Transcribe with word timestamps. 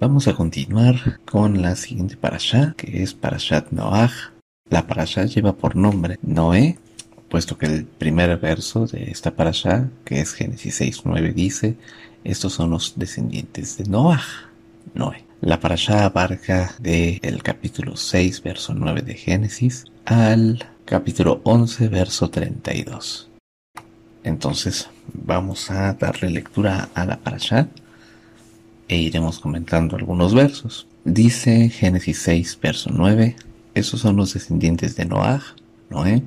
Vamos 0.00 0.28
a 0.28 0.34
continuar 0.34 1.20
con 1.26 1.60
la 1.60 1.76
siguiente 1.76 2.16
parasha, 2.16 2.72
que 2.78 3.02
es 3.02 3.12
Parashat 3.12 3.70
Noah. 3.70 4.10
La 4.70 4.86
parasha 4.86 5.26
lleva 5.26 5.52
por 5.54 5.76
nombre 5.76 6.18
Noé, 6.22 6.78
puesto 7.28 7.58
que 7.58 7.66
el 7.66 7.84
primer 7.84 8.34
verso 8.38 8.86
de 8.86 9.10
esta 9.10 9.32
parasha, 9.32 9.90
que 10.06 10.22
es 10.22 10.32
Génesis 10.32 10.80
6.9, 10.80 11.34
dice, 11.34 11.76
estos 12.24 12.54
son 12.54 12.70
los 12.70 12.94
descendientes 12.96 13.76
de 13.76 13.84
Noah, 13.90 14.24
Noé. 14.94 15.26
La 15.42 15.60
parasha 15.60 16.06
abarca 16.06 16.74
del 16.80 17.42
capítulo 17.42 17.94
6, 17.94 18.42
verso 18.42 18.72
9 18.72 19.02
de 19.02 19.14
Génesis, 19.16 19.84
al 20.06 20.64
capítulo 20.86 21.42
11, 21.44 21.88
verso 21.88 22.30
32. 22.30 23.28
Entonces, 24.24 24.88
vamos 25.12 25.70
a 25.70 25.92
darle 25.92 26.30
lectura 26.30 26.88
a 26.94 27.04
la 27.04 27.18
parasha 27.18 27.68
e 28.90 28.98
iremos 28.98 29.38
comentando 29.38 29.94
algunos 29.94 30.34
versos. 30.34 30.88
Dice 31.04 31.70
Génesis 31.70 32.18
6, 32.22 32.58
verso 32.60 32.90
9, 32.92 33.36
esos 33.72 34.00
son 34.00 34.16
los 34.16 34.34
descendientes 34.34 34.96
de 34.96 35.04
Noah, 35.04 35.42
Noé. 35.90 36.24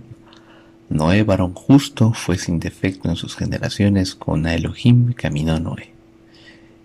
Noé, 0.89 1.23
varón 1.23 1.53
justo, 1.53 2.13
fue 2.13 2.37
sin 2.37 2.59
defecto 2.59 3.09
en 3.09 3.17
sus 3.17 3.35
generaciones, 3.35 4.15
con 4.15 4.47
Elohim 4.47 5.11
caminó 5.11 5.59
Noé. 5.59 5.91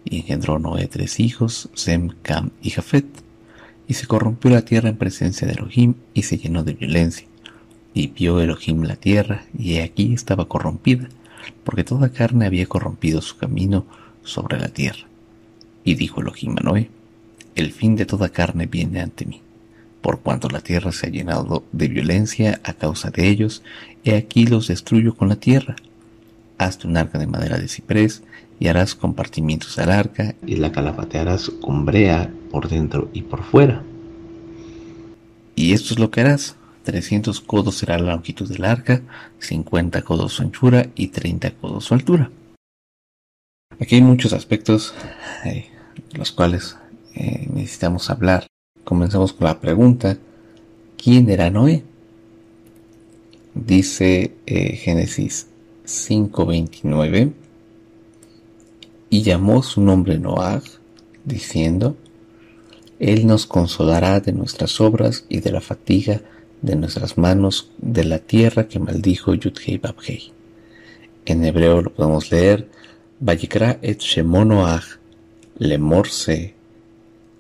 Y 0.04 0.16
engendró 0.16 0.58
Noé 0.58 0.88
tres 0.88 1.20
hijos, 1.20 1.70
Sem, 1.74 2.10
Cam 2.22 2.50
y 2.60 2.70
Jafet. 2.70 3.06
Y 3.86 3.94
se 3.94 4.08
corrompió 4.08 4.50
la 4.50 4.64
tierra 4.64 4.88
en 4.88 4.96
presencia 4.96 5.46
de 5.46 5.54
Elohim 5.54 5.94
y 6.12 6.24
se 6.24 6.38
llenó 6.38 6.64
de 6.64 6.72
violencia. 6.72 7.28
Y 7.94 8.08
vio 8.08 8.40
Elohim 8.40 8.82
la 8.82 8.96
tierra, 8.96 9.44
y 9.56 9.78
aquí 9.78 10.12
estaba 10.12 10.48
corrompida, 10.48 11.08
porque 11.62 11.84
toda 11.84 12.10
carne 12.10 12.46
había 12.46 12.66
corrompido 12.66 13.22
su 13.22 13.36
camino 13.36 13.86
sobre 14.24 14.58
la 14.58 14.68
tierra. 14.68 15.08
Y 15.88 15.94
dijo 15.94 16.20
Elohim 16.20 16.54
a 16.58 16.84
el 17.54 17.72
fin 17.72 17.96
de 17.96 18.04
toda 18.04 18.28
carne 18.28 18.66
viene 18.66 19.00
ante 19.00 19.24
mí, 19.24 19.40
por 20.02 20.20
cuanto 20.20 20.50
la 20.50 20.60
tierra 20.60 20.92
se 20.92 21.06
ha 21.06 21.10
llenado 21.10 21.64
de 21.72 21.88
violencia 21.88 22.60
a 22.62 22.74
causa 22.74 23.08
de 23.08 23.26
ellos, 23.26 23.62
he 24.04 24.14
aquí 24.14 24.44
los 24.44 24.68
destruyo 24.68 25.16
con 25.16 25.30
la 25.30 25.36
tierra. 25.36 25.76
Hazte 26.58 26.86
un 26.86 26.98
arca 26.98 27.18
de 27.18 27.26
madera 27.26 27.56
de 27.56 27.68
ciprés, 27.68 28.22
y 28.60 28.68
harás 28.68 28.94
compartimientos 28.94 29.78
al 29.78 29.90
arca, 29.90 30.34
y 30.46 30.56
la 30.56 30.72
calabatearás 30.72 31.48
con 31.62 31.86
brea 31.86 32.30
por 32.50 32.68
dentro 32.68 33.08
y 33.14 33.22
por 33.22 33.42
fuera. 33.42 33.82
Y 35.56 35.72
esto 35.72 35.94
es 35.94 35.98
lo 35.98 36.10
que 36.10 36.20
harás. 36.20 36.56
300 36.82 37.40
codos 37.40 37.76
será 37.76 37.98
la 37.98 38.12
longitud 38.12 38.46
del 38.46 38.66
arca, 38.66 39.00
50 39.38 40.02
codos 40.02 40.34
su 40.34 40.42
anchura 40.42 40.90
y 40.96 41.08
30 41.08 41.52
codos 41.52 41.86
su 41.86 41.94
altura. 41.94 42.30
Aquí 43.80 43.94
hay 43.94 44.02
muchos 44.02 44.32
aspectos 44.32 44.92
los 46.12 46.32
cuales 46.32 46.76
eh, 47.14 47.48
necesitamos 47.52 48.10
hablar. 48.10 48.46
Comenzamos 48.84 49.32
con 49.32 49.46
la 49.46 49.60
pregunta, 49.60 50.18
¿quién 50.96 51.28
era 51.30 51.50
Noé? 51.50 51.84
Dice 53.54 54.34
eh, 54.46 54.76
Génesis 54.76 55.48
5:29, 55.84 57.32
y 59.10 59.22
llamó 59.22 59.62
su 59.62 59.80
nombre 59.80 60.18
Noah, 60.18 60.62
diciendo, 61.24 61.96
Él 62.98 63.26
nos 63.26 63.46
consolará 63.46 64.20
de 64.20 64.32
nuestras 64.32 64.80
obras 64.80 65.24
y 65.28 65.40
de 65.40 65.52
la 65.52 65.60
fatiga 65.60 66.22
de 66.62 66.76
nuestras 66.76 67.16
manos 67.16 67.70
de 67.78 68.04
la 68.04 68.18
tierra 68.18 68.68
que 68.68 68.78
maldijo 68.78 69.34
Yudhei 69.34 69.78
Babhei. 69.78 70.32
En 71.24 71.44
hebreo 71.44 71.82
lo 71.82 71.92
podemos 71.92 72.30
leer, 72.30 72.68
Vayikra 73.20 73.78
et 73.82 74.00
Shemonoach, 74.00 74.97
Lemorse, 75.58 76.54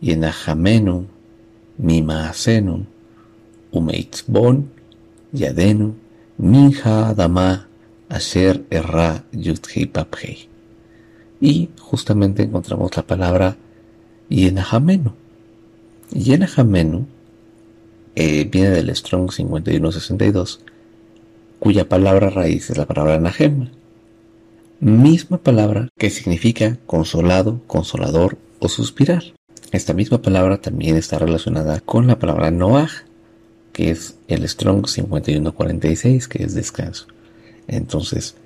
Yenajamenu, 0.02 1.06
Mimaasenu, 1.80 2.86
Umeitzbon, 3.72 4.68
Yadenu, 5.32 5.94
Minja 6.40 7.10
Adama, 7.10 7.66
Asher 8.08 8.64
Erra 8.70 9.24
Yudhei 9.32 9.86
Babhei. 9.86 10.48
Y 11.40 11.70
justamente 11.78 12.42
encontramos 12.42 12.96
la 12.96 13.02
palabra 13.02 13.56
Yenajamenu. 14.28 15.12
Yenajamenu 16.10 17.06
eh, 18.20 18.48
viene 18.50 18.70
del 18.70 18.94
Strong 18.96 19.30
5162, 19.30 20.60
cuya 21.60 21.88
palabra 21.88 22.30
raíz 22.30 22.68
es 22.68 22.76
la 22.76 22.84
palabra 22.84 23.20
Nahem, 23.20 23.70
misma 24.80 25.38
palabra 25.38 25.88
que 25.98 26.10
significa 26.10 26.78
consolado, 26.86 27.60
consolador 27.66 28.38
o 28.60 28.68
suspirar. 28.68 29.22
Esta 29.72 29.92
misma 29.92 30.22
palabra 30.22 30.60
también 30.60 30.96
está 30.96 31.18
relacionada 31.18 31.80
con 31.80 32.06
la 32.06 32.18
palabra 32.18 32.50
Noah, 32.50 32.88
que 33.72 33.90
es 33.90 34.16
el 34.28 34.48
Strong 34.48 34.86
5146, 34.86 36.28
que 36.28 36.42
es 36.44 36.54
descanso. 36.54 37.06
Entonces, 37.66 38.36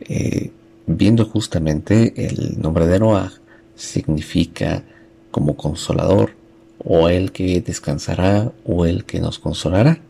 eh, 0.00 0.50
viendo 0.86 1.24
justamente 1.24 2.26
el 2.26 2.60
nombre 2.60 2.86
de 2.86 2.98
Noah, 2.98 3.32
significa 3.76 4.82
como 5.30 5.56
consolador, 5.56 6.36
o 6.84 7.08
el 7.08 7.32
que 7.32 7.60
descansará, 7.60 8.52
o 8.64 8.84
el 8.84 9.04
que 9.04 9.20
nos 9.20 9.38
consolará. 9.38 10.00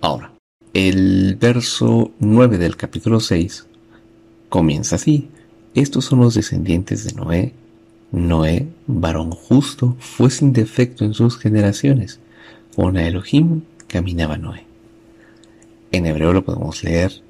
Ahora, 0.00 0.32
el 0.74 1.36
verso 1.36 2.12
9 2.18 2.58
del 2.58 2.76
capítulo 2.76 3.20
6 3.20 3.67
comienza 4.48 4.96
así. 4.96 5.28
Estos 5.74 6.06
son 6.06 6.20
los 6.20 6.34
descendientes 6.34 7.04
de 7.04 7.12
Noé. 7.12 7.54
Noé, 8.10 8.68
varón 8.86 9.30
justo, 9.30 9.96
fue 10.00 10.30
sin 10.30 10.52
defecto 10.52 11.04
en 11.04 11.14
sus 11.14 11.38
generaciones. 11.38 12.20
Con 12.74 12.96
Elohim 12.96 13.62
caminaba 13.86 14.36
Noé. 14.36 14.64
En 15.92 16.06
hebreo 16.06 16.32
lo 16.32 16.44
podemos 16.44 16.82
leer. 16.84 17.22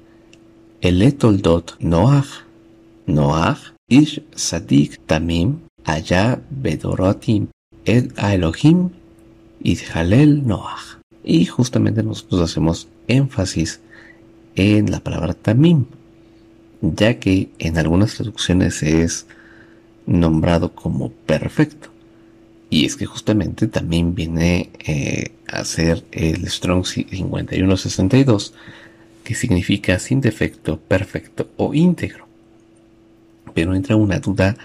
El 0.81 1.01
etoldot 1.01 1.75
Noach. 1.79 2.45
Noach 3.07 3.73
ish 3.87 4.21
sadik 4.35 4.99
tamim 5.05 5.59
allá 5.83 6.41
bedorotim 6.49 7.47
ed 7.85 8.11
Elohim 8.17 8.89
Halel 9.93 10.45
Noach. 10.47 10.99
Y 11.23 11.45
justamente 11.45 12.03
nosotros 12.03 12.41
hacemos 12.41 12.87
énfasis 13.07 13.81
en 14.55 14.91
la 14.91 14.99
palabra 14.99 15.33
tamim, 15.33 15.85
ya 16.81 17.19
que 17.19 17.49
en 17.59 17.77
algunas 17.77 18.15
traducciones 18.15 18.83
es 18.83 19.25
nombrado 20.05 20.73
como 20.73 21.11
perfecto. 21.11 21.89
Y 22.69 22.85
es 22.85 22.95
que 22.95 23.05
justamente 23.05 23.67
también 23.67 24.13
viene 24.13 24.69
eh, 24.85 25.31
a 25.47 25.63
ser 25.65 26.03
el 26.11 26.47
Strong 26.47 26.85
5162, 26.85 28.53
que 29.23 29.35
significa 29.35 29.97
sin 29.99 30.21
defecto, 30.21 30.79
perfecto 30.79 31.49
o 31.57 31.73
íntegro. 31.73 32.27
Pero 33.53 33.73
entra 33.73 33.95
una 33.95 34.19
duda 34.19 34.55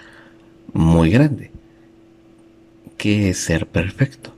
muy 0.73 1.09
grande. 1.09 1.51
¿Qué 2.97 3.29
es 3.29 3.39
ser 3.39 3.67
perfecto? 3.67 4.33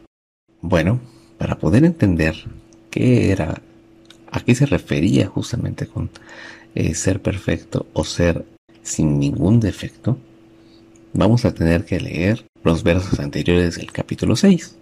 Bueno, 0.62 1.02
para 1.38 1.58
poder 1.58 1.84
entender 1.86 2.36
qué 2.90 3.32
era, 3.32 3.62
a 4.32 4.40
qué 4.42 4.56
se 4.56 4.66
refería 4.66 5.28
justamente 5.28 5.88
con 5.88 6.10
eh, 6.76 6.94
ser 6.94 7.22
perfecto 7.22 7.88
o 7.94 8.04
ser 8.04 8.46
sin 8.84 9.20
ningún 9.20 9.60
defecto, 9.60 10.18
vamos 11.14 11.46
a 11.46 11.54
tener 11.54 11.86
que 11.86 12.00
leer 12.00 12.46
los 12.64 12.84
versos 12.84 13.20
anteriores 13.20 13.78
del 13.78 13.92
capítulo 13.92 14.36
6, 14.36 14.76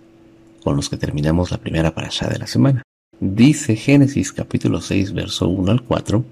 con 0.63 0.75
los 0.75 0.89
que 0.89 0.97
terminamos 0.97 1.51
la 1.51 1.57
primera 1.57 1.93
parasha 1.93 2.27
de 2.27 2.39
la 2.39 2.47
semana. 2.47 2.83
Dice 3.19 3.75
Génesis 3.75 4.33
capítulo 4.33 4.81
6, 4.81 5.13
verso 5.13 5.47
1 5.47 5.71
al 5.71 5.81
4, 5.83 6.25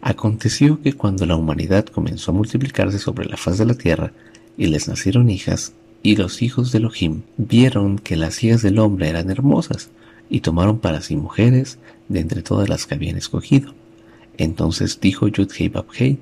Aconteció 0.00 0.80
que 0.80 0.92
cuando 0.92 1.26
la 1.26 1.36
humanidad 1.36 1.86
comenzó 1.86 2.30
a 2.30 2.34
multiplicarse 2.34 2.98
sobre 2.98 3.26
la 3.26 3.36
faz 3.36 3.58
de 3.58 3.66
la 3.66 3.74
tierra 3.74 4.12
y 4.56 4.66
les 4.66 4.88
nacieron 4.88 5.28
hijas, 5.30 5.72
y 6.02 6.16
los 6.16 6.42
hijos 6.42 6.70
de 6.70 6.78
Elohim 6.78 7.22
vieron 7.36 7.98
que 7.98 8.16
las 8.16 8.44
hijas 8.44 8.62
del 8.62 8.78
hombre 8.78 9.08
eran 9.08 9.30
hermosas, 9.30 9.90
y 10.30 10.40
tomaron 10.40 10.78
para 10.78 11.00
sí 11.00 11.16
mujeres 11.16 11.78
de 12.08 12.20
entre 12.20 12.42
todas 12.42 12.68
las 12.68 12.86
que 12.86 12.94
habían 12.94 13.16
escogido 13.16 13.74
entonces 14.38 15.00
dijo 15.00 15.28
Yudhei 15.28 16.18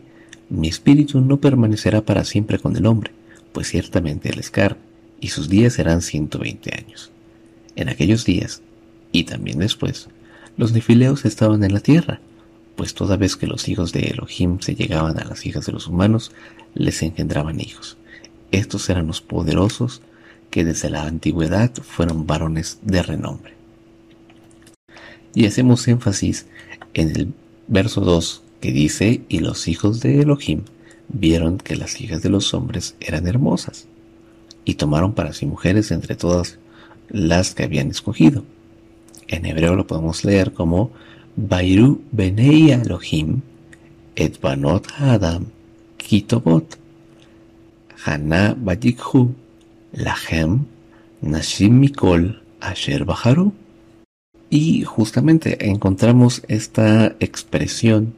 mi 0.48 0.68
espíritu 0.68 1.20
no 1.20 1.38
permanecerá 1.38 2.00
para 2.00 2.24
siempre 2.24 2.58
con 2.58 2.76
el 2.76 2.86
hombre, 2.86 3.12
pues 3.52 3.68
ciertamente 3.68 4.30
él 4.30 4.38
es 4.38 4.50
y 5.20 5.28
sus 5.28 5.48
días 5.48 5.74
serán 5.74 6.02
ciento 6.02 6.38
veinte 6.38 6.72
años. 6.76 7.10
En 7.74 7.88
aquellos 7.88 8.24
días, 8.24 8.62
y 9.12 9.24
también 9.24 9.58
después, 9.58 10.08
los 10.56 10.72
nefileos 10.72 11.24
estaban 11.24 11.62
en 11.64 11.74
la 11.74 11.80
tierra, 11.80 12.20
pues 12.76 12.94
toda 12.94 13.16
vez 13.16 13.36
que 13.36 13.46
los 13.46 13.68
hijos 13.68 13.92
de 13.92 14.00
Elohim 14.00 14.60
se 14.60 14.74
llegaban 14.74 15.18
a 15.18 15.24
las 15.24 15.44
hijas 15.46 15.66
de 15.66 15.72
los 15.72 15.88
humanos, 15.88 16.32
les 16.74 17.02
engendraban 17.02 17.60
hijos. 17.60 17.96
Estos 18.50 18.88
eran 18.88 19.08
los 19.08 19.20
poderosos 19.20 20.00
que 20.50 20.64
desde 20.64 20.90
la 20.90 21.04
antigüedad 21.04 21.72
fueron 21.74 22.26
varones 22.26 22.78
de 22.82 23.02
renombre. 23.02 23.55
Y 25.36 25.46
hacemos 25.46 25.86
énfasis 25.86 26.46
en 26.94 27.10
el 27.10 27.32
verso 27.68 28.00
2, 28.00 28.42
que 28.60 28.72
dice, 28.72 29.20
y 29.28 29.38
los 29.38 29.68
hijos 29.68 30.00
de 30.00 30.22
Elohim 30.22 30.62
vieron 31.08 31.58
que 31.58 31.76
las 31.76 32.00
hijas 32.00 32.22
de 32.22 32.30
los 32.30 32.54
hombres 32.54 32.96
eran 32.98 33.28
hermosas. 33.28 33.86
y 34.66 34.74
tomaron 34.74 35.12
para 35.12 35.32
sí 35.32 35.46
mujeres 35.46 35.92
entre 35.92 36.16
todas 36.16 36.58
las 37.08 37.54
que 37.54 37.62
habían 37.62 37.88
escogido. 37.88 38.44
En 39.28 39.46
hebreo 39.46 39.76
lo 39.76 39.86
podemos 39.86 40.24
leer 40.24 40.52
como 40.52 40.90
Bairu 41.36 42.02
Benei 42.10 42.72
Elohim 42.72 43.42
et 44.16 44.40
Banot 44.40 44.88
Adam 44.98 45.46
Kitobot 45.98 46.78
Haná 48.04 48.54
Bayikhu 48.58 49.34
Lahem 49.92 50.64
Nashim 51.22 51.78
Mikol 51.78 52.42
Asher 52.60 53.04
Baharu. 53.04 53.52
Y 54.48 54.84
justamente 54.84 55.68
encontramos 55.68 56.42
esta 56.46 57.16
expresión 57.18 58.14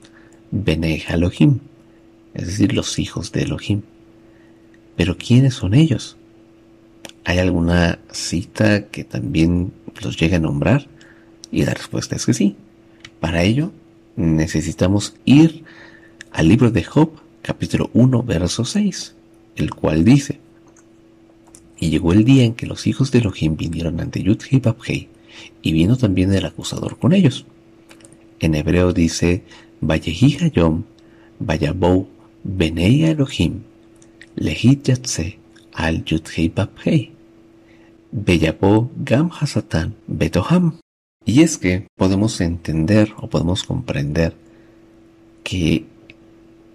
Benei 0.51 1.03
Elohim, 1.09 1.61
es 2.35 2.47
decir, 2.47 2.75
los 2.75 2.99
hijos 2.99 3.33
de 3.33 3.43
Elohim. 3.43 3.83
Pero 4.97 5.17
¿quiénes 5.17 5.55
son 5.55 5.75
ellos? 5.75 6.17
¿Hay 7.25 7.39
alguna 7.39 7.99
cita 8.11 8.87
que 8.87 9.05
también 9.05 9.73
los 10.03 10.19
llegue 10.19 10.37
a 10.37 10.41
nombrar? 10.41 10.87
Y 11.51 11.65
la 11.65 11.75
respuesta 11.75 12.17
es 12.17 12.27
que 12.27 12.35
sí. 12.35 12.57
Para 13.21 13.43
ello 13.43 13.73
necesitamos 14.17 15.15
ir 15.25 15.65
al 16.31 16.49
libro 16.49 16.71
de 16.71 16.85
Job, 16.85 17.13
capítulo 17.41 17.91
1, 17.95 18.23
verso 18.23 18.65
6, 18.65 19.15
el 19.57 19.71
cual 19.71 20.05
dice, 20.05 20.41
Y 21.79 21.89
llegó 21.89 22.13
el 22.13 22.25
día 22.25 22.45
en 22.45 22.55
que 22.55 22.67
los 22.67 22.87
hijos 22.87 23.11
de 23.13 23.21
Elohim 23.21 23.57
vinieron 23.57 24.01
ante 24.01 24.23
Yud 24.23 24.43
Hei 24.51 25.09
y 25.63 25.73
vino 25.73 25.97
también 25.97 26.33
el 26.33 26.47
acusador 26.47 26.99
con 26.99 27.13
ellos. 27.13 27.47
En 28.41 28.55
hebreo 28.55 28.93
dice, 28.93 29.43
Vayehi 29.81 30.39
Hayom, 30.41 30.85
Vayabou, 31.39 32.09
Benei 32.45 33.05
Elohim, 33.05 33.63
Lehit 34.37 34.85
Yatse, 34.85 35.39
al 35.73 36.05
Yud 36.05 36.27
Hei 36.35 37.13
Beyabou 38.11 38.91
Gam 38.97 39.31
Betoham. 40.07 40.79
Y 41.25 41.43
es 41.43 41.59
que 41.59 41.87
podemos 41.97 42.41
entender 42.41 43.13
o 43.19 43.29
podemos 43.29 43.65
comprender 43.65 44.35
que 45.45 45.85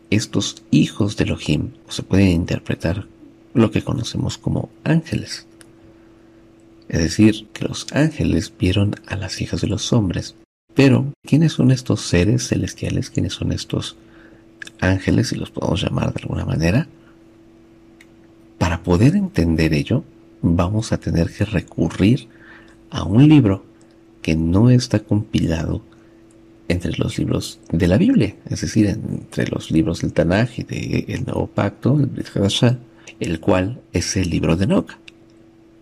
estos 0.09 0.63
hijos 0.69 1.17
de 1.17 1.23
Elohim 1.23 1.71
se 1.89 2.03
pueden 2.03 2.29
interpretar 2.29 3.07
lo 3.53 3.71
que 3.71 3.83
conocemos 3.83 4.37
como 4.37 4.69
ángeles. 4.83 5.47
Es 6.93 6.99
decir, 6.99 7.47
que 7.53 7.65
los 7.65 7.87
ángeles 7.91 8.53
vieron 8.55 8.93
a 9.07 9.15
las 9.15 9.41
hijas 9.41 9.61
de 9.61 9.67
los 9.67 9.91
hombres. 9.93 10.35
Pero, 10.75 11.11
¿quiénes 11.23 11.53
son 11.53 11.71
estos 11.71 12.01
seres 12.01 12.49
celestiales? 12.49 13.09
¿Quiénes 13.09 13.33
son 13.33 13.51
estos 13.51 13.95
ángeles, 14.79 15.29
si 15.29 15.35
los 15.35 15.49
podemos 15.49 15.81
llamar 15.81 16.13
de 16.13 16.21
alguna 16.21 16.45
manera? 16.45 16.87
Para 18.59 18.83
poder 18.83 19.15
entender 19.15 19.73
ello, 19.73 20.03
vamos 20.43 20.91
a 20.91 20.99
tener 20.99 21.31
que 21.31 21.45
recurrir 21.45 22.27
a 22.91 23.03
un 23.05 23.27
libro 23.27 23.65
que 24.21 24.35
no 24.35 24.69
está 24.69 24.99
compilado 24.99 25.81
entre 26.67 26.95
los 26.99 27.17
libros 27.17 27.59
de 27.71 27.87
la 27.87 27.97
Biblia, 27.97 28.35
es 28.47 28.61
decir, 28.61 28.85
entre 28.85 29.47
los 29.47 29.71
libros 29.71 30.01
del 30.01 30.13
Tanaj 30.13 30.59
y 30.59 30.63
del 30.63 31.25
Nuevo 31.25 31.47
Pacto, 31.47 31.99
el 31.99 32.05
Brit 32.05 32.27
el 33.19 33.39
cual 33.39 33.81
es 33.93 34.15
el 34.15 34.29
libro 34.29 34.55
de 34.55 34.65
Enoch. 34.65 35.02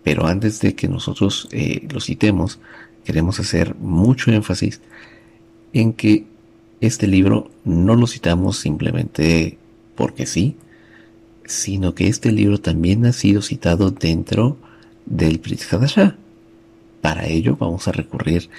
Pero 0.03 0.25
antes 0.25 0.59
de 0.59 0.75
que 0.75 0.87
nosotros 0.87 1.47
eh, 1.51 1.87
lo 1.91 1.99
citemos, 1.99 2.59
queremos 3.03 3.39
hacer 3.39 3.75
mucho 3.75 4.31
énfasis 4.31 4.81
en 5.73 5.93
que 5.93 6.25
este 6.81 7.07
libro 7.07 7.51
no 7.63 7.95
lo 7.95 8.07
citamos 8.07 8.57
simplemente 8.57 9.57
porque 9.95 10.25
sí, 10.25 10.55
sino 11.45 11.93
que 11.93 12.07
este 12.07 12.31
libro 12.31 12.59
también 12.59 13.05
ha 13.05 13.13
sido 13.13 13.41
citado 13.41 13.91
dentro 13.91 14.57
del 15.05 15.41
Hadashah. 15.71 16.15
Para 17.01 17.27
ello 17.27 17.55
vamos 17.59 17.87
a 17.87 17.91
recurrir 17.91 18.49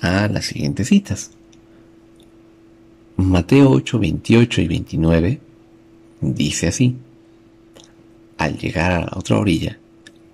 a 0.00 0.28
las 0.28 0.46
siguientes 0.46 0.88
citas. 0.88 1.30
Mateo 3.16 3.70
8, 3.70 3.98
28 3.98 4.60
y 4.60 4.68
29 4.68 5.40
dice 6.20 6.68
así. 6.68 6.96
Al 8.38 8.56
llegar 8.56 8.92
a 8.92 9.00
la 9.00 9.12
otra 9.16 9.38
orilla, 9.38 9.78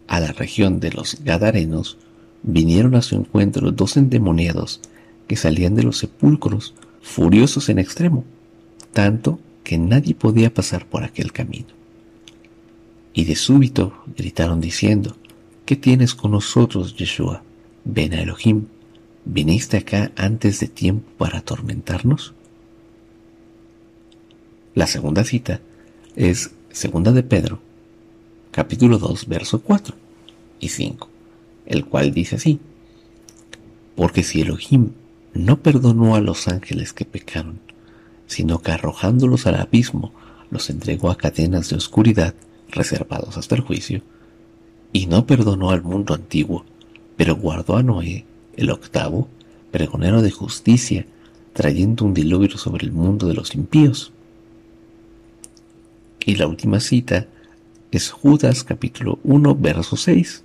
a 0.08 0.20
la 0.20 0.32
región 0.32 0.80
de 0.80 0.92
los 0.92 1.18
Gadarenos, 1.24 1.98
vinieron 2.42 2.94
a 2.94 3.02
su 3.02 3.16
encuentro 3.16 3.72
dos 3.72 3.96
endemoniados 3.96 4.80
que 5.26 5.36
salían 5.36 5.74
de 5.74 5.82
los 5.82 5.98
sepulcros, 5.98 6.74
furiosos 7.02 7.68
en 7.68 7.78
extremo, 7.78 8.24
tanto 8.92 9.40
que 9.64 9.78
nadie 9.78 10.14
podía 10.14 10.52
pasar 10.54 10.86
por 10.86 11.02
aquel 11.02 11.32
camino. 11.32 11.68
Y 13.12 13.24
de 13.24 13.34
súbito 13.34 14.04
gritaron 14.16 14.60
diciendo, 14.60 15.16
¿qué 15.64 15.74
tienes 15.74 16.14
con 16.14 16.32
nosotros, 16.32 16.96
Yeshua? 16.96 17.42
Ven 17.84 18.14
a 18.14 18.20
Elohim, 18.20 18.66
¿viniste 19.24 19.78
acá 19.78 20.12
antes 20.16 20.60
de 20.60 20.68
tiempo 20.68 21.10
para 21.16 21.38
atormentarnos? 21.38 22.34
La 24.74 24.86
segunda 24.86 25.24
cita 25.24 25.60
es 26.14 26.52
Segunda 26.70 27.12
de 27.12 27.22
Pedro, 27.22 27.60
capítulo 28.56 28.96
2, 28.96 29.28
verso 29.28 29.60
4 29.60 29.94
y 30.60 30.70
5, 30.70 31.10
el 31.66 31.84
cual 31.84 32.14
dice 32.14 32.36
así, 32.36 32.58
porque 33.94 34.22
si 34.22 34.40
Elohim 34.40 34.92
no 35.34 35.58
perdonó 35.58 36.14
a 36.14 36.22
los 36.22 36.48
ángeles 36.48 36.94
que 36.94 37.04
pecaron, 37.04 37.60
sino 38.26 38.62
que 38.62 38.72
arrojándolos 38.72 39.46
al 39.46 39.56
abismo 39.56 40.10
los 40.50 40.70
entregó 40.70 41.10
a 41.10 41.18
cadenas 41.18 41.68
de 41.68 41.76
oscuridad 41.76 42.34
reservados 42.70 43.36
hasta 43.36 43.56
el 43.56 43.60
juicio, 43.60 44.00
y 44.90 45.04
no 45.04 45.26
perdonó 45.26 45.70
al 45.70 45.82
mundo 45.82 46.14
antiguo, 46.14 46.64
pero 47.18 47.36
guardó 47.36 47.76
a 47.76 47.82
Noé, 47.82 48.24
el 48.56 48.70
octavo, 48.70 49.28
pregonero 49.70 50.22
de 50.22 50.30
justicia, 50.30 51.04
trayendo 51.52 52.06
un 52.06 52.14
diluvio 52.14 52.56
sobre 52.56 52.86
el 52.86 52.92
mundo 52.92 53.28
de 53.28 53.34
los 53.34 53.54
impíos. 53.54 54.12
Y 56.24 56.36
la 56.36 56.46
última 56.46 56.80
cita 56.80 57.28
es 57.92 58.10
Judas 58.10 58.64
capítulo 58.64 59.18
1 59.24 59.54
verso 59.56 59.96
6, 59.96 60.42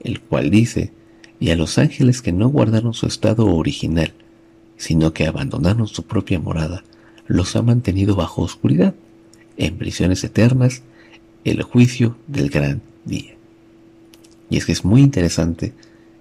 el 0.00 0.20
cual 0.20 0.50
dice, 0.50 0.92
y 1.38 1.50
a 1.50 1.56
los 1.56 1.78
ángeles 1.78 2.22
que 2.22 2.32
no 2.32 2.48
guardaron 2.48 2.94
su 2.94 3.06
estado 3.06 3.46
original, 3.46 4.12
sino 4.76 5.12
que 5.12 5.26
abandonaron 5.26 5.86
su 5.86 6.04
propia 6.04 6.38
morada, 6.38 6.84
los 7.26 7.54
ha 7.56 7.62
mantenido 7.62 8.16
bajo 8.16 8.42
oscuridad, 8.42 8.94
en 9.56 9.76
prisiones 9.76 10.24
eternas, 10.24 10.82
el 11.44 11.62
juicio 11.62 12.16
del 12.26 12.50
gran 12.50 12.82
día. 13.04 13.34
Y 14.48 14.56
es 14.56 14.66
que 14.66 14.72
es 14.72 14.84
muy 14.84 15.00
interesante 15.00 15.72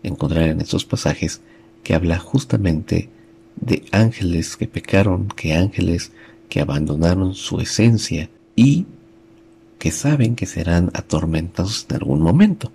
encontrar 0.04 0.49
en 0.49 0.61
estos 0.61 0.85
pasajes 0.85 1.42
que 1.83 1.95
habla 1.95 2.19
justamente 2.19 3.09
de 3.56 3.83
ángeles 3.92 4.56
que 4.56 4.68
pecaron, 4.68 5.28
que 5.30 5.54
ángeles 5.54 6.11
que 6.47 6.61
abandonaron 6.61 7.33
su 7.33 7.59
esencia 7.59 8.30
y 8.56 8.85
que 9.80 9.92
saben 9.92 10.36
que 10.36 10.45
serán 10.45 10.92
atormentados 10.94 11.88
en 11.90 11.95
algún 11.95 12.21
momento. 12.21 12.71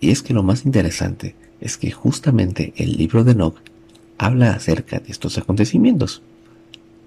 Y 0.00 0.10
es 0.10 0.22
que 0.22 0.32
lo 0.32 0.42
más 0.42 0.64
interesante 0.64 1.34
es 1.60 1.76
que 1.76 1.90
justamente 1.90 2.72
el 2.76 2.96
libro 2.96 3.24
de 3.24 3.32
Enoch 3.32 3.58
habla 4.16 4.52
acerca 4.52 5.00
de 5.00 5.10
estos 5.10 5.36
acontecimientos. 5.36 6.22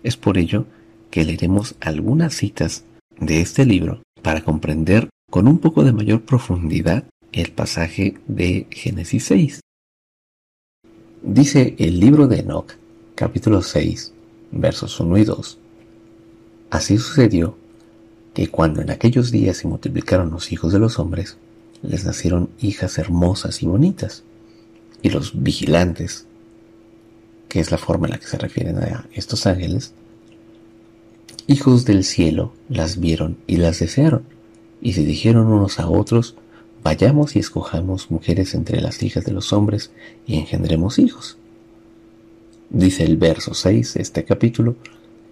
Es 0.04 0.18
por 0.18 0.38
ello 0.38 0.66
que 1.10 1.24
leeremos 1.24 1.76
algunas 1.80 2.36
citas 2.36 2.84
de 3.20 3.42
este 3.42 3.66
libro 3.66 4.04
para 4.22 4.44
comprender 4.44 5.10
con 5.32 5.48
un 5.48 5.58
poco 5.58 5.84
de 5.84 5.94
mayor 5.94 6.24
profundidad 6.24 7.06
el 7.32 7.52
pasaje 7.52 8.20
de 8.28 8.68
Génesis 8.70 9.24
6. 9.26 9.62
Dice 11.24 11.76
el 11.80 12.00
libro 12.00 12.28
de 12.28 12.40
Enoch, 12.40 12.74
capítulo 13.16 13.62
6, 13.62 14.14
versos 14.52 15.00
1 15.00 15.18
y 15.18 15.24
2. 15.24 15.58
Así 16.70 16.98
sucedió 16.98 17.58
que 18.34 18.50
cuando 18.50 18.82
en 18.82 18.90
aquellos 18.90 19.32
días 19.32 19.58
se 19.58 19.68
multiplicaron 19.68 20.32
los 20.32 20.52
hijos 20.52 20.74
de 20.74 20.80
los 20.80 21.00
hombres, 21.00 21.38
les 21.82 22.06
nacieron 22.06 22.50
hijas 22.60 22.98
hermosas 22.98 23.62
y 23.62 23.68
bonitas, 23.68 24.24
y 25.02 25.10
los 25.10 25.44
vigilantes, 25.44 26.26
que 27.50 27.60
es 27.60 27.72
la 27.72 27.78
forma 27.78 28.08
en 28.08 28.12
la 28.14 28.20
que 28.20 28.28
se 28.28 28.38
refieren 28.38 28.78
a 28.78 29.08
estos 29.14 29.46
ángeles, 29.46 29.94
hijos 31.46 31.86
del 31.86 32.04
cielo 32.04 32.54
las 32.70 33.00
vieron 33.00 33.38
y 33.46 33.58
las 33.58 33.80
desearon, 33.80 34.24
y 34.82 34.94
se 34.94 35.04
dijeron 35.04 35.48
unos 35.48 35.80
a 35.80 35.88
otros, 35.88 36.36
vayamos 36.84 37.36
y 37.36 37.40
escojamos 37.40 38.12
mujeres 38.12 38.56
entre 38.56 38.82
las 38.82 39.02
hijas 39.04 39.26
de 39.26 39.32
los 39.32 39.54
hombres 39.54 39.92
y 40.26 40.38
engendremos 40.38 41.00
hijos. 41.00 41.38
Dice 42.70 43.04
el 43.04 43.18
verso 43.18 43.54
6 43.54 43.94
de 43.94 44.02
este 44.02 44.26
capítulo, 44.26 44.76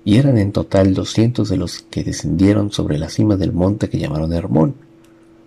y 0.03 0.17
eran 0.17 0.37
en 0.37 0.51
total 0.51 0.93
doscientos 0.93 1.49
de 1.49 1.57
los 1.57 1.83
que 1.89 2.03
descendieron 2.03 2.71
sobre 2.71 2.97
la 2.97 3.09
cima 3.09 3.35
del 3.35 3.53
monte 3.53 3.89
que 3.89 3.99
llamaron 3.99 4.33
Hermón, 4.33 4.75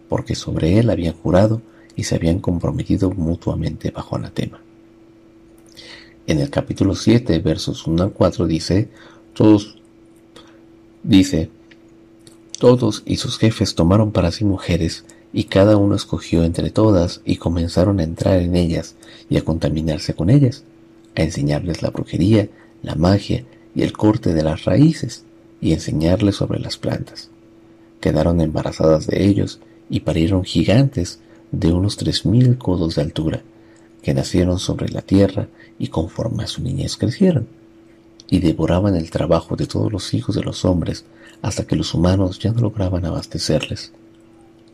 porque 0.08 0.34
sobre 0.34 0.78
él 0.78 0.90
habían 0.90 1.14
jurado 1.14 1.60
y 1.96 2.04
se 2.04 2.14
habían 2.14 2.38
comprometido 2.38 3.10
mutuamente 3.10 3.90
bajo 3.90 4.16
anatema. 4.16 4.60
En 6.26 6.40
el 6.40 6.50
capítulo 6.50 6.94
7, 6.94 7.38
versos 7.40 7.86
1 7.86 8.02
al 8.02 8.12
4 8.12 8.46
dice, 8.46 8.88
todos, 9.34 9.76
dice, 11.02 11.50
todos 12.58 13.02
y 13.04 13.16
sus 13.16 13.38
jefes 13.38 13.74
tomaron 13.74 14.12
para 14.12 14.30
sí 14.30 14.44
mujeres 14.44 15.04
y 15.32 15.44
cada 15.44 15.76
uno 15.76 15.96
escogió 15.96 16.44
entre 16.44 16.70
todas 16.70 17.20
y 17.24 17.36
comenzaron 17.36 17.98
a 17.98 18.04
entrar 18.04 18.38
en 18.40 18.54
ellas 18.54 18.94
y 19.28 19.36
a 19.36 19.44
contaminarse 19.44 20.14
con 20.14 20.30
ellas, 20.30 20.62
a 21.16 21.22
enseñarles 21.22 21.82
la 21.82 21.90
brujería, 21.90 22.48
la 22.82 22.94
magia 22.94 23.44
y 23.74 23.82
el 23.82 23.92
corte 23.92 24.32
de 24.34 24.42
las 24.42 24.64
raíces, 24.64 25.24
y 25.60 25.72
enseñarles 25.72 26.36
sobre 26.36 26.60
las 26.60 26.76
plantas. 26.76 27.30
Quedaron 28.00 28.40
embarazadas 28.40 29.06
de 29.06 29.24
ellos 29.24 29.60
y 29.88 30.00
parieron 30.00 30.44
gigantes 30.44 31.20
de 31.52 31.72
unos 31.72 31.96
tres 31.96 32.26
mil 32.26 32.58
codos 32.58 32.96
de 32.96 33.02
altura, 33.02 33.42
que 34.02 34.12
nacieron 34.12 34.58
sobre 34.58 34.90
la 34.90 35.00
tierra 35.00 35.48
y 35.78 35.88
conforme 35.88 36.44
a 36.44 36.46
su 36.46 36.62
niñez 36.62 36.96
crecieron, 36.96 37.48
y 38.28 38.40
devoraban 38.40 38.94
el 38.94 39.10
trabajo 39.10 39.56
de 39.56 39.66
todos 39.66 39.90
los 39.90 40.12
hijos 40.12 40.34
de 40.34 40.42
los 40.42 40.64
hombres 40.64 41.04
hasta 41.40 41.66
que 41.66 41.76
los 41.76 41.94
humanos 41.94 42.38
ya 42.38 42.52
no 42.52 42.60
lograban 42.60 43.04
abastecerles. 43.04 43.92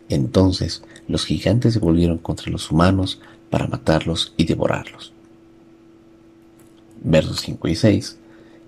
Entonces 0.09 0.83
los 1.09 1.25
gigantes 1.25 1.75
se 1.75 1.79
volvieron 1.79 2.19
contra 2.19 2.51
los 2.51 2.71
humanos 2.71 3.21
para 3.49 3.69
matarlos 3.69 4.35
y 4.37 4.45
devorarlos. 4.45 5.13
Versos 7.03 7.41
5 7.41 7.69
y 7.69 7.75
6. 7.75 8.17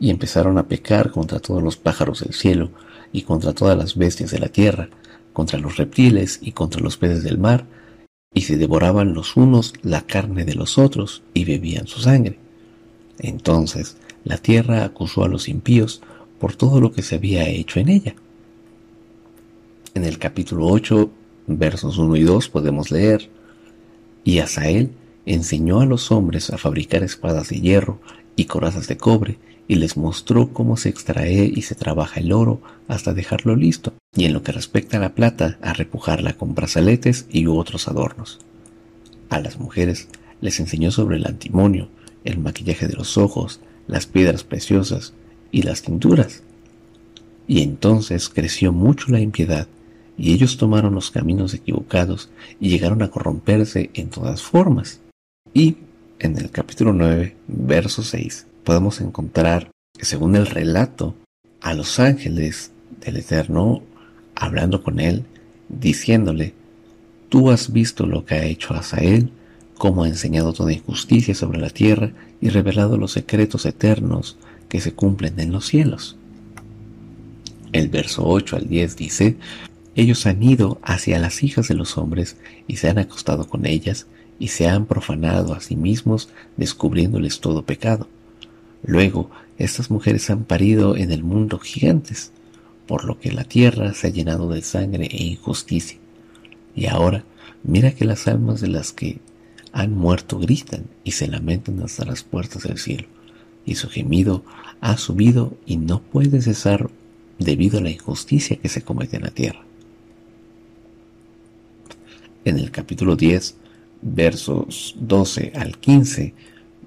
Y 0.02 0.10
empezaron 0.10 0.58
a 0.58 0.66
pecar 0.66 1.12
contra 1.12 1.38
todos 1.38 1.62
los 1.62 1.76
pájaros 1.76 2.24
del 2.24 2.34
cielo 2.34 2.70
y 3.12 3.22
contra 3.22 3.52
todas 3.52 3.78
las 3.78 3.96
bestias 3.96 4.32
de 4.32 4.40
la 4.40 4.48
tierra, 4.48 4.88
contra 5.32 5.60
los 5.60 5.76
reptiles 5.76 6.40
y 6.42 6.50
contra 6.50 6.82
los 6.82 6.96
peces 6.96 7.22
del 7.22 7.38
mar, 7.38 7.66
y 8.34 8.40
se 8.40 8.56
devoraban 8.56 9.14
los 9.14 9.36
unos 9.36 9.74
la 9.82 10.00
carne 10.02 10.44
de 10.44 10.56
los 10.56 10.76
otros 10.76 11.22
y 11.34 11.44
bebían 11.44 11.86
su 11.86 12.00
sangre. 12.00 12.36
Entonces 13.20 13.96
la 14.24 14.38
tierra 14.38 14.84
acusó 14.84 15.22
a 15.22 15.28
los 15.28 15.48
impíos 15.48 16.02
por 16.40 16.56
todo 16.56 16.80
lo 16.80 16.90
que 16.90 17.02
se 17.02 17.14
había 17.14 17.48
hecho 17.48 17.78
en 17.78 17.88
ella. 17.88 18.16
En 19.94 20.02
el 20.02 20.18
capítulo 20.18 20.66
8 20.66 21.10
versos 21.46 21.96
1 21.98 22.16
y 22.16 22.22
2 22.24 22.48
podemos 22.48 22.90
leer, 22.90 23.30
y 24.24 24.40
Asael 24.40 24.90
enseñó 25.26 25.80
a 25.80 25.86
los 25.86 26.10
hombres 26.10 26.50
a 26.50 26.58
fabricar 26.58 27.04
espadas 27.04 27.50
de 27.50 27.60
hierro 27.60 28.00
y 28.36 28.46
corazas 28.46 28.88
de 28.88 28.96
cobre, 28.96 29.38
y 29.68 29.76
les 29.76 29.96
mostró 29.96 30.52
cómo 30.52 30.76
se 30.76 30.88
extrae 30.88 31.44
y 31.44 31.62
se 31.62 31.74
trabaja 31.74 32.20
el 32.20 32.32
oro 32.32 32.60
hasta 32.88 33.14
dejarlo 33.14 33.56
listo, 33.56 33.94
y 34.14 34.24
en 34.24 34.32
lo 34.32 34.42
que 34.42 34.52
respecta 34.52 34.96
a 34.96 35.00
la 35.00 35.14
plata, 35.14 35.58
a 35.62 35.72
repujarla 35.72 36.34
con 36.34 36.54
brazaletes 36.54 37.26
y 37.30 37.46
otros 37.46 37.88
adornos. 37.88 38.38
A 39.30 39.40
las 39.40 39.58
mujeres 39.58 40.08
les 40.40 40.60
enseñó 40.60 40.90
sobre 40.90 41.16
el 41.16 41.26
antimonio, 41.26 41.88
el 42.24 42.38
maquillaje 42.38 42.86
de 42.86 42.94
los 42.94 43.16
ojos, 43.16 43.60
las 43.86 44.06
piedras 44.06 44.44
preciosas 44.44 45.14
y 45.50 45.62
las 45.62 45.82
tinturas. 45.82 46.42
Y 47.46 47.62
entonces 47.62 48.28
creció 48.28 48.72
mucho 48.72 49.10
la 49.10 49.20
impiedad 49.20 49.68
y 50.18 50.32
ellos 50.32 50.56
tomaron 50.56 50.94
los 50.94 51.10
caminos 51.10 51.54
equivocados 51.54 52.30
y 52.60 52.68
llegaron 52.68 53.02
a 53.02 53.10
corromperse 53.10 53.90
en 53.94 54.10
todas 54.10 54.42
formas. 54.42 55.00
Y 55.54 55.76
en 56.22 56.38
el 56.38 56.50
capítulo 56.50 56.92
9, 56.92 57.34
verso 57.48 58.04
6, 58.04 58.46
podemos 58.62 59.00
encontrar, 59.00 59.72
según 60.00 60.36
el 60.36 60.46
relato, 60.46 61.16
a 61.60 61.74
los 61.74 61.98
ángeles 61.98 62.70
del 63.04 63.16
Eterno 63.16 63.82
hablando 64.36 64.84
con 64.84 65.00
él, 65.00 65.24
diciéndole, 65.68 66.54
Tú 67.28 67.50
has 67.50 67.72
visto 67.72 68.06
lo 68.06 68.24
que 68.24 68.36
ha 68.36 68.44
hecho 68.44 68.72
Asael, 68.72 69.32
cómo 69.76 70.04
ha 70.04 70.08
enseñado 70.08 70.52
toda 70.52 70.72
injusticia 70.72 71.34
sobre 71.34 71.58
la 71.58 71.70
tierra 71.70 72.12
y 72.40 72.50
revelado 72.50 72.96
los 72.96 73.12
secretos 73.12 73.66
eternos 73.66 74.36
que 74.68 74.80
se 74.80 74.92
cumplen 74.92 75.40
en 75.40 75.50
los 75.50 75.66
cielos. 75.66 76.16
El 77.72 77.88
verso 77.88 78.24
8 78.24 78.56
al 78.56 78.68
10 78.68 78.96
dice, 78.96 79.36
ellos 79.96 80.26
han 80.26 80.40
ido 80.40 80.78
hacia 80.84 81.18
las 81.18 81.42
hijas 81.42 81.66
de 81.66 81.74
los 81.74 81.98
hombres 81.98 82.36
y 82.68 82.76
se 82.76 82.88
han 82.88 82.98
acostado 82.98 83.48
con 83.48 83.66
ellas 83.66 84.06
y 84.42 84.48
se 84.48 84.66
han 84.66 84.86
profanado 84.86 85.54
a 85.54 85.60
sí 85.60 85.76
mismos 85.76 86.28
descubriéndoles 86.56 87.38
todo 87.38 87.64
pecado. 87.64 88.08
Luego, 88.82 89.30
estas 89.56 89.88
mujeres 89.88 90.30
han 90.30 90.42
parido 90.42 90.96
en 90.96 91.12
el 91.12 91.22
mundo 91.22 91.60
gigantes, 91.60 92.32
por 92.88 93.04
lo 93.04 93.20
que 93.20 93.30
la 93.30 93.44
tierra 93.44 93.94
se 93.94 94.08
ha 94.08 94.10
llenado 94.10 94.50
de 94.50 94.62
sangre 94.62 95.06
e 95.06 95.22
injusticia. 95.22 95.96
Y 96.74 96.86
ahora, 96.86 97.22
mira 97.62 97.92
que 97.92 98.04
las 98.04 98.26
almas 98.26 98.60
de 98.60 98.66
las 98.66 98.90
que 98.90 99.20
han 99.70 99.94
muerto 99.94 100.40
gritan 100.40 100.86
y 101.04 101.12
se 101.12 101.28
lamentan 101.28 101.80
hasta 101.80 102.04
las 102.04 102.24
puertas 102.24 102.64
del 102.64 102.78
cielo, 102.78 103.06
y 103.64 103.76
su 103.76 103.88
gemido 103.88 104.42
ha 104.80 104.96
subido 104.96 105.56
y 105.66 105.76
no 105.76 106.02
puede 106.02 106.42
cesar 106.42 106.90
debido 107.38 107.78
a 107.78 107.82
la 107.82 107.90
injusticia 107.90 108.56
que 108.56 108.68
se 108.68 108.82
comete 108.82 109.18
en 109.18 109.22
la 109.22 109.30
tierra. 109.30 109.62
En 112.44 112.58
el 112.58 112.72
capítulo 112.72 113.14
10, 113.14 113.61
versos 114.02 114.96
12 114.98 115.52
al 115.54 115.78
15, 115.78 116.34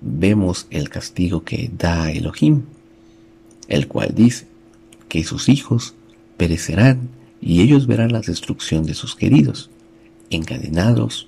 vemos 0.01 0.67
el 0.69 0.89
castigo 0.89 1.43
que 1.43 1.72
da 1.75 2.12
Elohim, 2.12 2.63
el 3.67 3.88
cual 3.88 4.13
dice 4.13 4.48
que 5.10 5.24
sus 5.24 5.50
hijos 5.50 5.95
perecerán 6.38 7.10
y 7.41 7.62
ellos 7.62 7.88
verán 7.88 8.12
la 8.12 8.22
destrucción 8.22 8.86
de 8.86 8.93
sus 8.93 9.15
queridos, 9.15 9.69
encadenados 10.29 11.27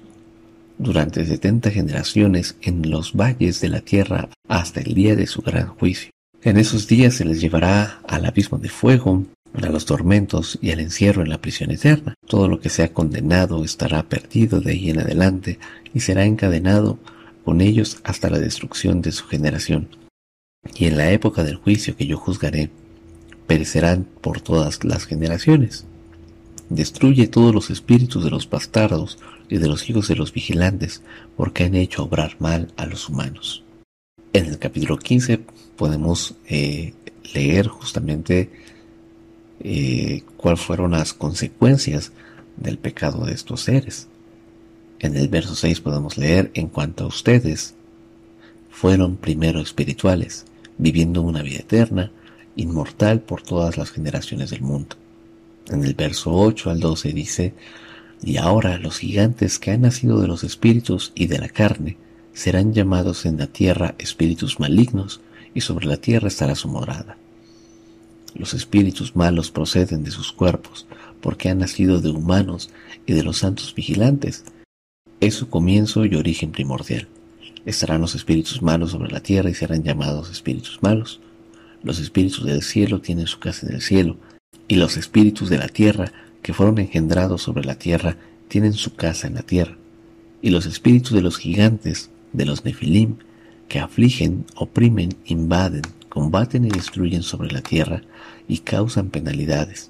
durante 0.77 1.25
setenta 1.25 1.71
generaciones 1.71 2.55
en 2.61 2.89
los 2.89 3.13
valles 3.13 3.61
de 3.61 3.69
la 3.69 3.81
tierra 3.81 4.29
hasta 4.47 4.81
el 4.81 4.93
día 4.93 5.15
de 5.15 5.27
su 5.27 5.41
gran 5.41 5.67
juicio. 5.67 6.11
En 6.43 6.57
esos 6.57 6.87
días 6.87 7.15
se 7.15 7.25
les 7.25 7.41
llevará 7.41 7.99
al 8.07 8.25
abismo 8.25 8.57
de 8.57 8.69
fuego, 8.69 9.25
a 9.65 9.69
los 9.71 9.85
tormentos 9.85 10.59
y 10.61 10.71
al 10.71 10.79
encierro 10.79 11.23
en 11.23 11.29
la 11.29 11.41
prisión 11.41 11.71
eterna. 11.71 12.13
Todo 12.27 12.47
lo 12.47 12.59
que 12.59 12.69
sea 12.69 12.93
condenado 12.93 13.63
estará 13.63 14.03
perdido 14.03 14.61
de 14.61 14.71
ahí 14.71 14.89
en 14.89 14.99
adelante 14.99 15.59
y 15.93 16.01
será 16.01 16.25
encadenado 16.25 16.99
con 17.43 17.61
ellos 17.61 17.99
hasta 18.03 18.29
la 18.29 18.39
destrucción 18.39 19.01
de 19.01 19.11
su 19.11 19.25
generación. 19.25 19.87
Y 20.75 20.85
en 20.85 20.97
la 20.97 21.11
época 21.11 21.43
del 21.43 21.55
juicio 21.55 21.95
que 21.95 22.05
yo 22.05 22.17
juzgaré, 22.17 22.69
perecerán 23.47 24.05
por 24.21 24.41
todas 24.41 24.83
las 24.83 25.05
generaciones. 25.05 25.85
Destruye 26.69 27.27
todos 27.27 27.55
los 27.55 27.69
espíritus 27.69 28.23
de 28.23 28.29
los 28.29 28.49
bastardos 28.49 29.17
y 29.49 29.57
de 29.57 29.67
los 29.67 29.89
hijos 29.89 30.09
de 30.09 30.17
los 30.17 30.33
vigilantes, 30.33 31.01
porque 31.37 31.63
han 31.63 31.75
hecho 31.75 32.03
obrar 32.03 32.35
mal 32.39 32.73
a 32.75 32.85
los 32.85 33.07
humanos. 33.07 33.63
En 34.33 34.45
el 34.45 34.59
capítulo 34.59 34.99
15 34.99 35.39
podemos 35.77 36.35
eh, 36.47 36.93
leer 37.33 37.67
justamente 37.67 38.51
eh, 39.59 40.23
cuáles 40.37 40.61
fueron 40.61 40.91
las 40.91 41.13
consecuencias 41.13 42.11
del 42.57 42.77
pecado 42.77 43.25
de 43.25 43.33
estos 43.33 43.61
seres. 43.61 44.07
En 44.99 45.15
el 45.15 45.27
verso 45.27 45.55
6 45.55 45.81
podemos 45.81 46.17
leer, 46.17 46.51
en 46.53 46.67
cuanto 46.67 47.03
a 47.03 47.07
ustedes, 47.07 47.75
fueron 48.69 49.15
primero 49.15 49.59
espirituales, 49.59 50.45
viviendo 50.77 51.21
una 51.21 51.41
vida 51.41 51.59
eterna, 51.59 52.11
inmortal 52.55 53.21
por 53.21 53.41
todas 53.41 53.77
las 53.77 53.91
generaciones 53.91 54.49
del 54.49 54.61
mundo. 54.61 54.95
En 55.69 55.83
el 55.83 55.93
verso 55.93 56.33
8 56.33 56.71
al 56.71 56.79
12 56.79 57.13
dice, 57.13 57.53
y 58.23 58.37
ahora 58.37 58.79
los 58.79 58.97
gigantes 58.97 59.59
que 59.59 59.71
han 59.71 59.81
nacido 59.81 60.19
de 60.19 60.27
los 60.27 60.43
espíritus 60.43 61.11
y 61.13 61.27
de 61.27 61.37
la 61.37 61.49
carne 61.49 61.97
serán 62.33 62.73
llamados 62.73 63.25
en 63.25 63.37
la 63.37 63.47
tierra 63.47 63.95
espíritus 63.97 64.59
malignos, 64.59 65.21
y 65.53 65.61
sobre 65.61 65.87
la 65.87 65.97
tierra 65.97 66.27
estará 66.27 66.53
su 66.53 66.67
morada. 66.67 67.17
Los 68.37 68.53
espíritus 68.53 69.15
malos 69.15 69.49
proceden 69.49 70.03
de 70.03 70.11
sus 70.11 70.31
cuerpos, 70.31 70.85
porque 71.21 71.49
han 71.49 71.57
nacido 71.57 72.01
de 72.01 72.09
humanos 72.09 72.69
y 73.07 73.13
de 73.13 73.23
los 73.23 73.39
santos 73.39 73.73
vigilantes. 73.73 74.45
Es 75.19 75.33
su 75.33 75.49
comienzo 75.49 76.05
y 76.05 76.15
origen 76.15 76.51
primordial. 76.51 77.07
Estarán 77.65 78.01
los 78.01 78.13
espíritus 78.13 78.61
malos 78.61 78.91
sobre 78.91 79.11
la 79.11 79.21
tierra 79.21 79.49
y 79.49 79.55
serán 79.55 79.83
llamados 79.83 80.29
espíritus 80.29 80.77
malos. 80.83 81.19
Los 81.81 81.99
espíritus 81.99 82.45
del 82.45 82.61
cielo 82.61 83.01
tienen 83.01 83.25
su 83.25 83.39
casa 83.39 83.65
en 83.65 83.73
el 83.73 83.81
cielo, 83.81 84.17
y 84.67 84.75
los 84.75 84.97
espíritus 84.97 85.49
de 85.49 85.57
la 85.57 85.67
tierra 85.67 86.11
que 86.43 86.53
fueron 86.53 86.77
engendrados 86.77 87.41
sobre 87.41 87.63
la 87.63 87.79
tierra 87.79 88.17
tienen 88.47 88.73
su 88.73 88.93
casa 88.93 89.25
en 89.25 89.33
la 89.33 89.41
tierra. 89.41 89.77
Y 90.43 90.51
los 90.51 90.67
espíritus 90.67 91.13
de 91.13 91.21
los 91.21 91.37
gigantes, 91.37 92.11
de 92.33 92.45
los 92.45 92.65
nefilim, 92.65 93.15
que 93.67 93.79
afligen, 93.79 94.45
oprimen, 94.55 95.09
invaden, 95.25 95.81
combaten 96.17 96.65
y 96.65 96.69
destruyen 96.69 97.21
sobre 97.21 97.51
la 97.51 97.61
tierra 97.61 98.01
y 98.47 98.57
causan 98.61 99.11
penalidades. 99.11 99.89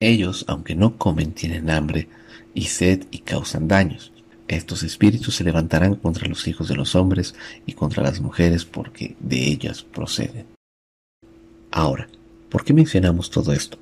Ellos, 0.00 0.44
aunque 0.48 0.74
no 0.74 0.98
comen, 0.98 1.30
tienen 1.34 1.70
hambre 1.70 2.08
y 2.52 2.62
sed 2.64 3.04
y 3.12 3.18
causan 3.18 3.68
daños. 3.68 4.10
Estos 4.48 4.82
espíritus 4.82 5.36
se 5.36 5.44
levantarán 5.44 5.94
contra 5.94 6.26
los 6.26 6.48
hijos 6.48 6.66
de 6.66 6.74
los 6.74 6.96
hombres 6.96 7.36
y 7.64 7.74
contra 7.74 8.02
las 8.02 8.20
mujeres 8.20 8.64
porque 8.64 9.14
de 9.20 9.46
ellas 9.46 9.84
proceden. 9.84 10.46
Ahora, 11.70 12.08
¿por 12.48 12.64
qué 12.64 12.72
mencionamos 12.72 13.30
todo 13.30 13.52
esto? 13.52 13.78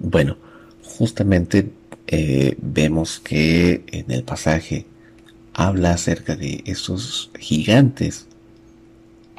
Bueno, 0.00 0.36
justamente 0.82 1.72
eh, 2.06 2.54
vemos 2.60 3.18
que 3.18 3.82
en 3.86 4.10
el 4.10 4.24
pasaje 4.24 4.84
habla 5.54 5.92
acerca 5.92 6.36
de 6.36 6.62
esos 6.66 7.30
gigantes 7.38 8.26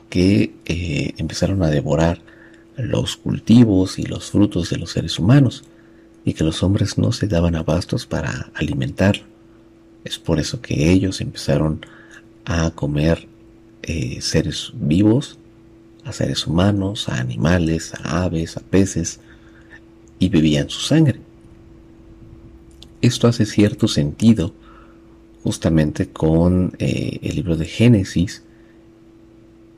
que 0.10 0.54
empezaron 1.18 1.64
a 1.64 1.70
devorar 1.70 2.22
los 2.78 3.18
cultivos 3.18 4.00
y 4.00 4.04
los 4.04 4.32
frutos 4.32 4.70
de 4.70 4.78
los 4.78 4.92
seres 4.92 5.20
humanos. 5.20 5.64
y 6.26 6.34
que 6.34 6.44
los 6.44 6.62
hombres 6.64 6.98
no 6.98 7.14
se 7.14 7.28
daban 7.28 7.56
abastos 7.56 8.06
para 8.06 8.52
alimentarlo. 8.54 9.24
Es 10.04 10.20
por 10.20 10.38
eso 10.38 10.62
que 10.62 10.92
ellos 10.92 11.22
empezaron 11.22 11.86
a 12.46 12.72
comer 12.72 13.28
eh, 13.84 14.20
seres 14.22 14.72
vivos, 14.76 15.40
a 16.04 16.12
seres 16.12 16.46
humanos, 16.46 17.08
a 17.10 17.20
animales, 17.20 17.94
a 17.94 18.24
aves, 18.26 18.58
a 18.58 18.60
peces, 18.60 19.20
y 20.20 20.30
bebían 20.30 20.70
su 20.70 20.82
sangre. 20.82 21.20
Esto 23.02 23.28
hace 23.28 23.46
cierto 23.46 23.88
sentido 23.88 24.54
justamente 25.44 26.10
con 26.10 26.74
eh, 26.80 27.20
el 27.22 27.36
libro 27.36 27.56
de 27.56 27.66
Génesis, 27.66 28.44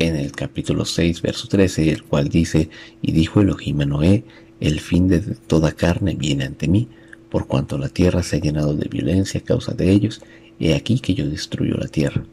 en 0.07 0.15
el 0.15 0.31
capítulo 0.31 0.85
6, 0.85 1.21
verso 1.21 1.47
13, 1.47 1.91
el 1.91 2.03
cual 2.03 2.29
dice, 2.29 2.69
y 3.01 3.11
dijo 3.11 3.41
Elohim 3.41 3.81
a 3.81 4.01
el 4.59 4.79
fin 4.79 5.07
de 5.07 5.19
toda 5.19 5.71
carne 5.71 6.15
viene 6.15 6.45
ante 6.45 6.67
mí, 6.67 6.87
por 7.29 7.47
cuanto 7.47 7.77
la 7.77 7.89
tierra 7.89 8.23
se 8.23 8.37
ha 8.37 8.39
llenado 8.39 8.75
de 8.75 8.87
violencia 8.87 9.39
a 9.39 9.43
causa 9.43 9.73
de 9.73 9.89
ellos, 9.91 10.21
he 10.59 10.75
aquí 10.75 10.99
que 10.99 11.13
yo 11.13 11.27
destruyo 11.27 11.75
la 11.77 11.87
tierra. 11.87 12.23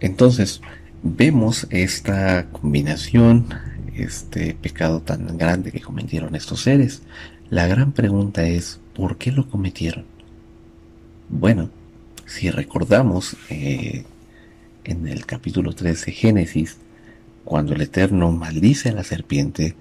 Entonces, 0.00 0.60
vemos 1.02 1.66
esta 1.70 2.46
combinación, 2.50 3.46
este 3.94 4.54
pecado 4.54 5.00
tan 5.00 5.38
grande 5.38 5.72
que 5.72 5.80
cometieron 5.80 6.34
estos 6.34 6.62
seres. 6.62 7.02
La 7.50 7.66
gran 7.66 7.92
pregunta 7.92 8.46
es, 8.46 8.80
¿por 8.94 9.16
qué 9.16 9.32
lo 9.32 9.48
cometieron? 9.48 10.04
Bueno, 11.28 11.70
si 12.26 12.50
recordamos 12.50 13.36
eh, 13.48 14.04
en 14.84 15.08
el 15.08 15.26
capítulo 15.26 15.72
3 15.72 16.06
de 16.06 16.12
Génesis, 16.12 16.76
cuando 17.44 17.74
el 17.74 17.82
Eterno 17.82 18.32
maldice 18.32 18.90
a 18.90 18.92
la 18.92 19.04
serpiente, 19.04 19.74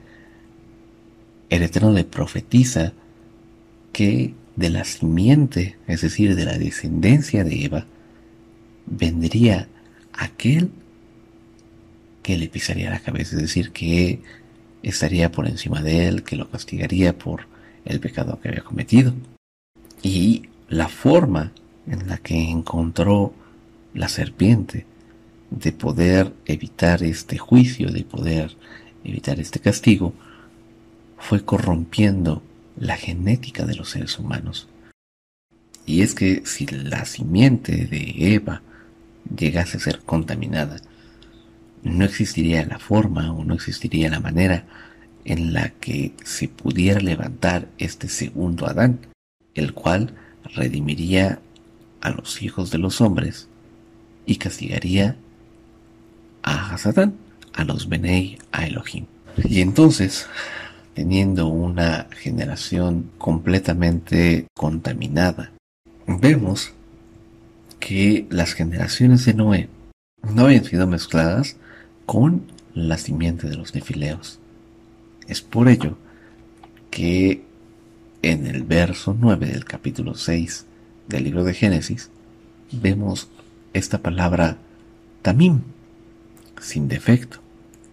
el 1.50 1.64
Eterno 1.64 1.92
le 1.92 2.04
profetiza 2.04 2.94
que 3.92 4.34
de 4.56 4.70
la 4.70 4.84
simiente, 4.86 5.78
es 5.88 6.02
decir, 6.02 6.36
de 6.36 6.46
la 6.46 6.58
descendencia 6.58 7.44
de 7.44 7.66
Eva, 7.66 7.86
vendría 8.86 9.68
aquel 10.14 10.72
que 12.22 12.38
le 12.38 12.48
pisaría 12.48 12.90
la 12.90 13.00
cabeza, 13.00 13.36
es 13.36 13.42
decir, 13.42 13.72
que 13.72 14.22
estaría 14.82 15.32
por 15.32 15.48
encima 15.48 15.82
de 15.82 16.08
él, 16.08 16.24
que 16.24 16.36
lo 16.36 16.50
castigaría 16.50 17.18
por 17.18 17.48
el 17.86 18.00
pecado 18.00 18.40
que 18.40 18.50
había 18.50 18.64
cometido. 18.64 19.14
Y 20.02 20.44
la 20.70 20.88
forma 20.88 21.52
en 21.88 22.08
la 22.08 22.18
que 22.18 22.50
encontró 22.50 23.34
la 23.94 24.10
serpiente 24.10 24.86
de 25.60 25.72
poder 25.72 26.34
evitar 26.46 27.04
este 27.04 27.38
juicio, 27.38 27.92
de 27.92 28.04
poder 28.04 28.56
evitar 29.04 29.40
este 29.40 29.60
castigo, 29.60 30.14
fue 31.18 31.46
corrompiendo 31.46 32.42
la 32.78 32.98
genética 32.98 33.66
de 33.66 33.76
los 33.76 33.92
seres 33.92 34.18
humanos. 34.18 34.68
Y 35.86 36.02
es 36.02 36.16
que 36.16 36.44
si 36.46 36.66
la 36.66 37.06
simiente 37.06 37.86
de 37.86 38.34
Eva 38.34 38.62
llegase 39.36 39.78
a 39.78 39.82
ser 39.82 40.00
contaminada, 40.00 40.78
no 41.84 42.06
existiría 42.06 42.66
la 42.66 42.80
forma 42.80 43.32
o 43.34 43.44
no 43.44 43.54
existiría 43.54 44.10
la 44.10 44.20
manera 44.20 44.66
en 45.26 45.54
la 45.54 45.70
que 45.70 46.14
se 46.24 46.48
pudiera 46.48 47.00
levantar 47.00 47.68
este 47.78 48.10
segundo 48.10 48.66
Adán, 48.66 49.00
el 49.54 49.74
cual 49.74 50.16
redimiría 50.56 51.40
a 52.02 52.10
los 52.10 52.42
hijos 52.42 52.72
de 52.72 52.78
los 52.78 53.02
hombres 53.02 53.48
y 54.26 54.38
castigaría 54.38 55.16
a 56.44 56.74
Hasatán, 56.74 57.16
a 57.54 57.64
los 57.64 57.90
Benei, 57.90 58.38
a 58.52 58.68
Elohim. 58.68 59.06
Y 59.44 59.62
entonces, 59.62 60.28
teniendo 60.94 61.48
una 61.48 62.08
generación 62.12 63.10
completamente 63.18 64.48
contaminada, 64.56 65.52
vemos 66.06 66.74
que 67.80 68.28
las 68.30 68.54
generaciones 68.54 69.26
de 69.26 69.34
Noé 69.34 69.70
no 70.22 70.46
habían 70.46 70.64
sido 70.64 70.88
mezcladas 70.88 71.58
con 72.06 72.44
la 72.74 72.98
simiente 72.98 73.50
de 73.50 73.56
los 73.56 73.74
nefileos. 73.74 74.40
Es 75.28 75.42
por 75.42 75.68
ello 75.68 75.98
que 76.92 77.44
en 78.22 78.48
el 78.48 78.64
verso 78.64 79.16
9 79.20 79.48
del 79.48 79.66
capítulo 79.66 80.16
6 80.16 80.66
del 81.08 81.24
libro 81.26 81.44
de 81.44 81.54
Génesis 81.54 82.10
vemos 82.72 83.28
esta 83.74 83.98
palabra 83.98 84.58
tamim, 85.22 85.62
sin 86.64 86.88
defecto, 86.88 87.40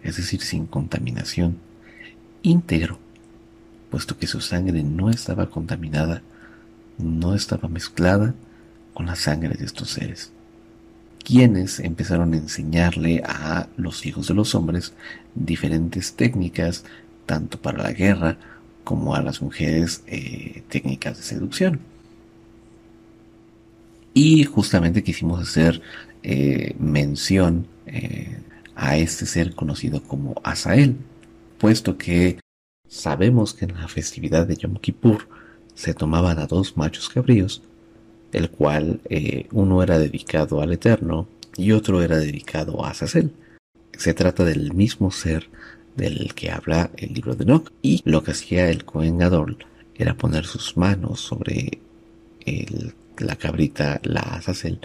es 0.01 0.17
decir, 0.17 0.41
sin 0.41 0.65
contaminación, 0.65 1.57
íntegro, 2.41 2.97
puesto 3.89 4.17
que 4.17 4.27
su 4.27 4.39
sangre 4.41 4.81
no 4.81 5.09
estaba 5.09 5.49
contaminada, 5.49 6.21
no 6.97 7.35
estaba 7.35 7.67
mezclada 7.67 8.33
con 8.93 9.05
la 9.05 9.15
sangre 9.15 9.55
de 9.55 9.65
estos 9.65 9.89
seres, 9.89 10.31
quienes 11.23 11.79
empezaron 11.79 12.33
a 12.33 12.37
enseñarle 12.37 13.21
a 13.25 13.67
los 13.77 14.05
hijos 14.05 14.27
de 14.27 14.33
los 14.33 14.55
hombres 14.55 14.93
diferentes 15.35 16.13
técnicas, 16.13 16.85
tanto 17.25 17.61
para 17.61 17.83
la 17.83 17.91
guerra 17.91 18.37
como 18.83 19.15
a 19.15 19.21
las 19.21 19.41
mujeres 19.41 20.03
eh, 20.07 20.63
técnicas 20.69 21.17
de 21.17 21.23
seducción. 21.23 21.79
Y 24.13 24.43
justamente 24.43 25.03
quisimos 25.03 25.41
hacer 25.41 25.81
eh, 26.23 26.75
mención 26.79 27.67
eh, 27.85 28.37
a 28.81 28.97
este 28.97 29.27
ser 29.27 29.53
conocido 29.53 30.01
como 30.01 30.41
Asael, 30.43 30.95
puesto 31.59 31.99
que 31.99 32.39
sabemos 32.89 33.53
que 33.53 33.65
en 33.65 33.75
la 33.75 33.87
festividad 33.87 34.47
de 34.47 34.57
Yom 34.57 34.77
Kippur 34.77 35.27
se 35.75 35.93
tomaban 35.93 36.39
a 36.39 36.47
dos 36.47 36.75
machos 36.77 37.07
cabríos, 37.07 37.61
el 38.33 38.49
cual 38.49 38.99
uno 39.51 39.83
era 39.83 39.99
dedicado 39.99 40.61
al 40.61 40.73
Eterno 40.73 41.27
y 41.55 41.73
otro 41.73 42.01
era 42.01 42.17
dedicado 42.17 42.83
a 42.83 42.89
Azazel. 42.89 43.31
Se 43.95 44.15
trata 44.15 44.43
del 44.45 44.73
mismo 44.73 45.11
ser 45.11 45.47
del 45.95 46.33
que 46.33 46.49
habla 46.49 46.89
el 46.97 47.13
libro 47.13 47.35
de 47.35 47.43
Enoch. 47.43 47.71
Y 47.83 48.01
lo 48.03 48.23
que 48.23 48.31
hacía 48.31 48.71
el 48.71 48.83
Cohen 48.83 49.19
Gadol 49.19 49.57
era 49.93 50.15
poner 50.15 50.45
sus 50.45 50.75
manos 50.75 51.19
sobre 51.19 51.77
la 53.19 53.35
cabrita, 53.35 54.01
la 54.03 54.21
Azazel, 54.21 54.79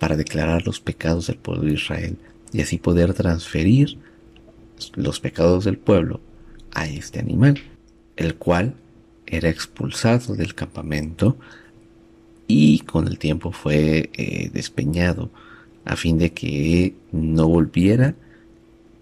para 0.00 0.16
declarar 0.16 0.66
los 0.66 0.80
pecados 0.80 1.28
del 1.28 1.36
pueblo 1.36 1.62
de 1.62 1.74
Israel 1.74 2.18
y 2.54 2.62
así 2.62 2.78
poder 2.78 3.12
transferir 3.14 3.98
los 4.94 5.18
pecados 5.18 5.64
del 5.64 5.76
pueblo 5.76 6.20
a 6.72 6.86
este 6.86 7.18
animal, 7.18 7.60
el 8.16 8.36
cual 8.36 8.74
era 9.26 9.48
expulsado 9.48 10.36
del 10.36 10.54
campamento 10.54 11.36
y 12.46 12.78
con 12.80 13.08
el 13.08 13.18
tiempo 13.18 13.50
fue 13.50 14.08
eh, 14.12 14.50
despeñado 14.52 15.30
a 15.84 15.96
fin 15.96 16.16
de 16.16 16.32
que 16.32 16.94
no 17.10 17.48
volviera 17.48 18.14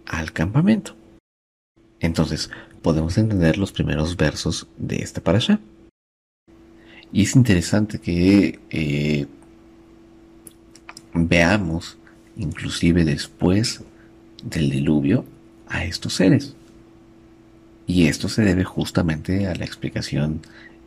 al 0.06 0.32
campamento. 0.32 0.96
Entonces, 2.00 2.50
podemos 2.80 3.18
entender 3.18 3.58
los 3.58 3.70
primeros 3.70 4.16
versos 4.16 4.66
de 4.78 4.96
esta 4.96 5.20
parasha. 5.20 5.60
Y 7.12 7.22
es 7.22 7.36
interesante 7.36 8.00
que 8.00 8.58
eh, 8.70 9.26
veamos, 11.12 11.98
inclusive 12.36 13.04
después 13.04 13.82
del 14.44 14.70
diluvio, 14.70 15.24
a 15.68 15.84
estos 15.84 16.14
seres. 16.14 16.54
Y 17.86 18.06
esto 18.06 18.28
se 18.28 18.42
debe 18.42 18.64
justamente 18.64 19.46
a 19.46 19.54
la 19.54 19.64
explicación 19.64 20.40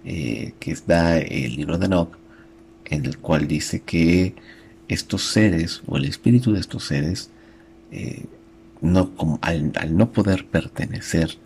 eh, 0.06 0.54
que 0.60 0.78
da 0.86 1.18
el 1.18 1.56
libro 1.56 1.78
de 1.78 1.88
Enoch, 1.88 2.16
en 2.86 3.06
el 3.06 3.18
cual 3.18 3.48
dice 3.48 3.82
que 3.82 4.36
estos 4.88 5.24
seres 5.24 5.82
o 5.88 5.98
el 5.98 6.06
espíritu 6.06 6.54
de 6.54 6.60
estos 6.60 6.86
seres 6.86 7.32
eh, 7.92 8.26
no, 8.82 9.16
como 9.16 9.40
al, 9.42 9.74
no 9.92 10.12
poder 10.12 10.46
pertenecer 10.46 11.38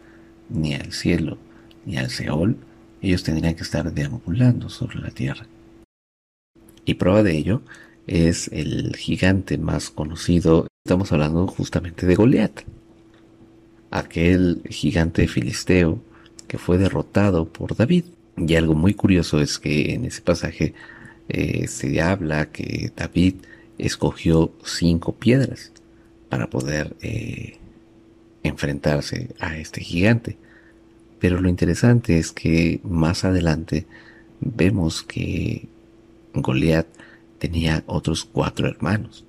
ni 0.50 0.74
al 0.74 0.92
cielo 0.92 1.38
ni 1.86 1.98
al 1.98 2.10
Seol, 2.10 2.58
ellos 3.02 3.24
tendrían 3.24 3.56
que 3.56 3.64
estar 3.64 3.94
deambulando 3.94 4.70
sobre 4.70 5.00
la 5.00 5.12
tierra. 5.12 5.48
Y 6.84 6.96
prueba 6.96 7.24
de 7.24 7.38
ello 7.38 7.62
es 8.10 8.50
el 8.52 8.96
gigante 8.96 9.60
más 9.60 9.92
conocido, 9.92 10.68
estamos 10.84 11.12
hablando 11.12 11.46
justamente 11.46 12.08
de 12.08 12.16
Goliat, 12.16 12.62
aquel 13.92 14.64
gigante 14.68 15.28
filisteo 15.28 16.02
que 16.48 16.58
fue 16.58 16.80
derrotado 16.80 17.48
por 17.48 17.76
David. 17.76 18.06
Y 18.36 18.56
algo 18.56 18.74
muy 18.74 18.96
curioso 18.96 19.40
es 19.40 19.60
que 19.60 19.94
en 19.94 20.06
ese 20.06 20.22
pasaje 20.22 20.74
eh, 21.28 21.68
se 21.68 22.02
habla 22.02 22.52
que 22.52 22.92
David 22.96 23.36
escogió 23.78 24.54
cinco 24.64 25.14
piedras 25.14 25.72
para 26.30 26.50
poder 26.50 26.96
eh, 27.02 27.58
enfrentarse 28.42 29.30
a 29.40 29.56
este 29.58 29.82
gigante. 29.82 30.36
Pero 31.20 31.42
lo 31.42 31.48
interesante 31.48 32.18
es 32.18 32.32
que 32.32 32.80
más 32.84 33.24
adelante 33.24 33.86
vemos 34.40 35.04
que 35.04 35.68
Goliat 36.34 36.88
tenía 37.40 37.84
otros 37.88 38.26
cuatro 38.26 38.68
hermanos, 38.68 39.26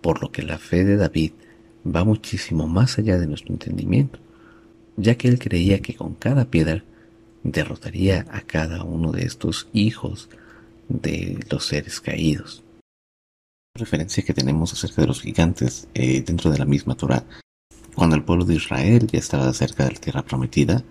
por 0.00 0.22
lo 0.22 0.32
que 0.32 0.42
la 0.42 0.58
fe 0.58 0.84
de 0.84 0.96
David 0.96 1.32
va 1.84 2.04
muchísimo 2.04 2.66
más 2.66 2.98
allá 2.98 3.18
de 3.18 3.26
nuestro 3.26 3.52
entendimiento, 3.52 4.18
ya 4.96 5.16
que 5.16 5.28
él 5.28 5.38
creía 5.38 5.82
que 5.82 5.94
con 5.94 6.14
cada 6.14 6.46
piedra 6.46 6.84
derrotaría 7.42 8.26
a 8.30 8.40
cada 8.40 8.84
uno 8.84 9.12
de 9.12 9.24
estos 9.24 9.68
hijos 9.72 10.30
de 10.88 11.38
los 11.50 11.66
seres 11.66 12.00
caídos. 12.00 12.62
Referencia 13.74 14.24
que 14.24 14.32
tenemos 14.32 14.72
acerca 14.72 15.02
de 15.02 15.08
los 15.08 15.20
gigantes 15.20 15.88
eh, 15.94 16.22
dentro 16.22 16.50
de 16.50 16.58
la 16.58 16.64
misma 16.64 16.94
Torah, 16.94 17.24
cuando 17.94 18.16
el 18.16 18.22
pueblo 18.22 18.44
de 18.44 18.54
Israel 18.54 19.06
ya 19.06 19.18
estaba 19.18 19.52
cerca 19.52 19.84
de 19.84 19.92
la 19.92 20.00
tierra 20.00 20.22
prometida, 20.22 20.84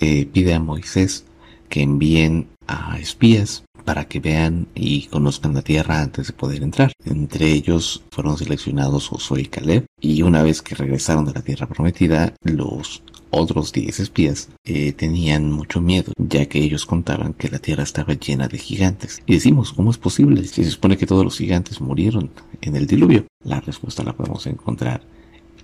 eh, 0.00 0.26
pide 0.26 0.54
a 0.54 0.60
Moisés 0.60 1.24
que 1.68 1.82
envíen 1.82 2.48
a 2.66 2.98
espías 2.98 3.64
para 3.84 4.06
que 4.06 4.20
vean 4.20 4.68
y 4.74 5.06
conozcan 5.06 5.54
la 5.54 5.62
tierra 5.62 6.00
antes 6.00 6.28
de 6.28 6.32
poder 6.32 6.62
entrar. 6.62 6.92
Entre 7.04 7.52
ellos 7.52 8.02
fueron 8.10 8.36
seleccionados 8.36 9.08
Josué 9.08 9.42
y 9.42 9.46
Caleb, 9.46 9.86
y 10.00 10.22
una 10.22 10.42
vez 10.42 10.62
que 10.62 10.74
regresaron 10.74 11.24
de 11.24 11.32
la 11.32 11.42
tierra 11.42 11.66
prometida, 11.66 12.34
los 12.42 13.02
otros 13.30 13.72
10 13.72 14.00
espías 14.00 14.48
eh, 14.64 14.92
tenían 14.92 15.50
mucho 15.50 15.80
miedo, 15.80 16.12
ya 16.16 16.46
que 16.46 16.62
ellos 16.62 16.86
contaban 16.86 17.34
que 17.34 17.48
la 17.48 17.58
tierra 17.58 17.82
estaba 17.82 18.14
llena 18.14 18.48
de 18.48 18.58
gigantes. 18.58 19.22
Y 19.26 19.34
decimos, 19.34 19.72
¿cómo 19.72 19.90
es 19.90 19.98
posible 19.98 20.44
si 20.44 20.64
se 20.64 20.70
supone 20.70 20.96
que 20.96 21.06
todos 21.06 21.24
los 21.24 21.38
gigantes 21.38 21.80
murieron 21.80 22.30
en 22.60 22.76
el 22.76 22.86
diluvio? 22.86 23.26
La 23.44 23.60
respuesta 23.60 24.02
la 24.02 24.16
podemos 24.16 24.46
encontrar 24.46 25.02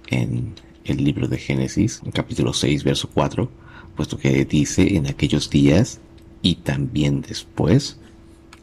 en 0.08 0.54
el 0.84 1.02
libro 1.02 1.28
de 1.28 1.38
Génesis, 1.38 2.02
capítulo 2.12 2.52
6, 2.52 2.84
verso 2.84 3.08
4, 3.12 3.50
puesto 3.96 4.18
que 4.18 4.44
dice 4.44 4.96
en 4.96 5.06
aquellos 5.06 5.48
días 5.48 6.00
y 6.42 6.56
también 6.56 7.22
después 7.22 7.98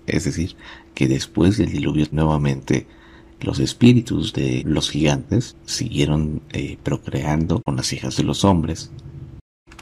es 0.07 0.25
decir, 0.25 0.55
que 0.93 1.07
después 1.07 1.57
del 1.57 1.71
diluvio 1.71 2.07
nuevamente 2.11 2.87
los 3.41 3.59
espíritus 3.59 4.33
de 4.33 4.63
los 4.65 4.89
gigantes 4.89 5.55
siguieron 5.65 6.41
eh, 6.51 6.77
procreando 6.81 7.61
con 7.61 7.75
las 7.75 7.91
hijas 7.93 8.15
de 8.15 8.23
los 8.23 8.45
hombres. 8.45 8.91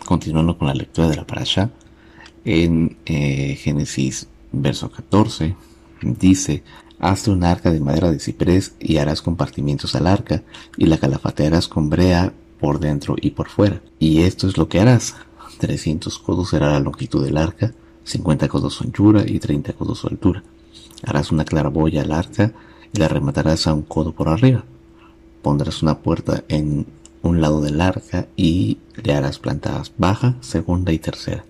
Continuando 0.05 0.57
con 0.57 0.67
la 0.67 0.73
lectura 0.73 1.07
de 1.07 1.17
la 1.17 1.27
parasha, 1.27 1.69
en 2.45 2.97
eh, 3.05 3.55
Génesis 3.55 4.27
verso 4.51 4.89
14 4.89 5.55
dice, 6.01 6.63
hazte 6.99 7.31
un 7.31 7.43
arca 7.43 7.71
de 7.71 7.81
madera 7.81 8.11
de 8.11 8.19
ciprés 8.19 8.73
y 8.79 8.97
harás 8.97 9.21
compartimientos 9.21 9.95
al 9.95 10.07
arca 10.07 10.43
y 10.77 10.85
la 10.85 10.97
calafatearás 10.97 11.67
con 11.67 11.89
brea 11.89 12.33
por 12.59 12.79
dentro 12.79 13.15
y 13.21 13.31
por 13.31 13.49
fuera. 13.49 13.81
Y 13.99 14.21
esto 14.21 14.47
es 14.47 14.57
lo 14.57 14.67
que 14.69 14.79
harás. 14.79 15.15
300 15.59 16.17
codos 16.19 16.49
será 16.49 16.71
la 16.71 16.79
longitud 16.79 17.23
del 17.23 17.37
arca 17.37 17.73
50 18.09 18.47
codos 18.47 18.73
su 18.73 18.83
anchura 18.83 19.23
y 19.25 19.39
30 19.39 19.73
codos 19.73 19.99
su 19.99 20.07
altura. 20.07 20.43
Harás 21.03 21.31
una 21.31 21.45
claraboya 21.45 22.01
al 22.01 22.11
arca 22.11 22.51
y 22.91 22.97
la 22.97 23.07
rematarás 23.07 23.67
a 23.67 23.73
un 23.73 23.83
codo 23.83 24.13
por 24.13 24.29
arriba. 24.29 24.63
Pondrás 25.43 25.83
una 25.83 25.99
puerta 25.99 26.43
en 26.47 26.87
un 27.21 27.39
lado 27.39 27.61
del 27.61 27.79
arca 27.79 28.27
y 28.35 28.79
le 29.03 29.13
harás 29.13 29.37
plantadas 29.37 29.91
baja, 29.97 30.35
segunda 30.41 30.91
y 30.91 30.97
tercera. 30.97 31.45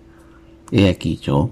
He 0.70 0.88
aquí 0.90 1.18
yo, 1.22 1.50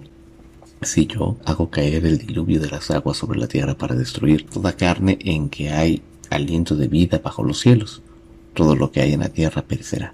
si 0.82 1.06
yo 1.06 1.36
hago 1.46 1.70
caer 1.70 2.04
el 2.04 2.18
diluvio 2.18 2.60
de 2.60 2.68
las 2.68 2.90
aguas 2.90 3.16
sobre 3.16 3.38
la 3.38 3.48
tierra 3.48 3.76
para 3.76 3.94
destruir 3.94 4.46
toda 4.46 4.76
carne 4.76 5.18
en 5.22 5.48
que 5.48 5.70
hay 5.70 6.02
aliento 6.28 6.76
de 6.76 6.86
vida 6.86 7.18
bajo 7.24 7.42
los 7.42 7.60
cielos, 7.60 8.02
todo 8.52 8.76
lo 8.76 8.92
que 8.92 9.00
hay 9.00 9.14
en 9.14 9.20
la 9.20 9.30
tierra 9.30 9.62
perecerá. 9.62 10.12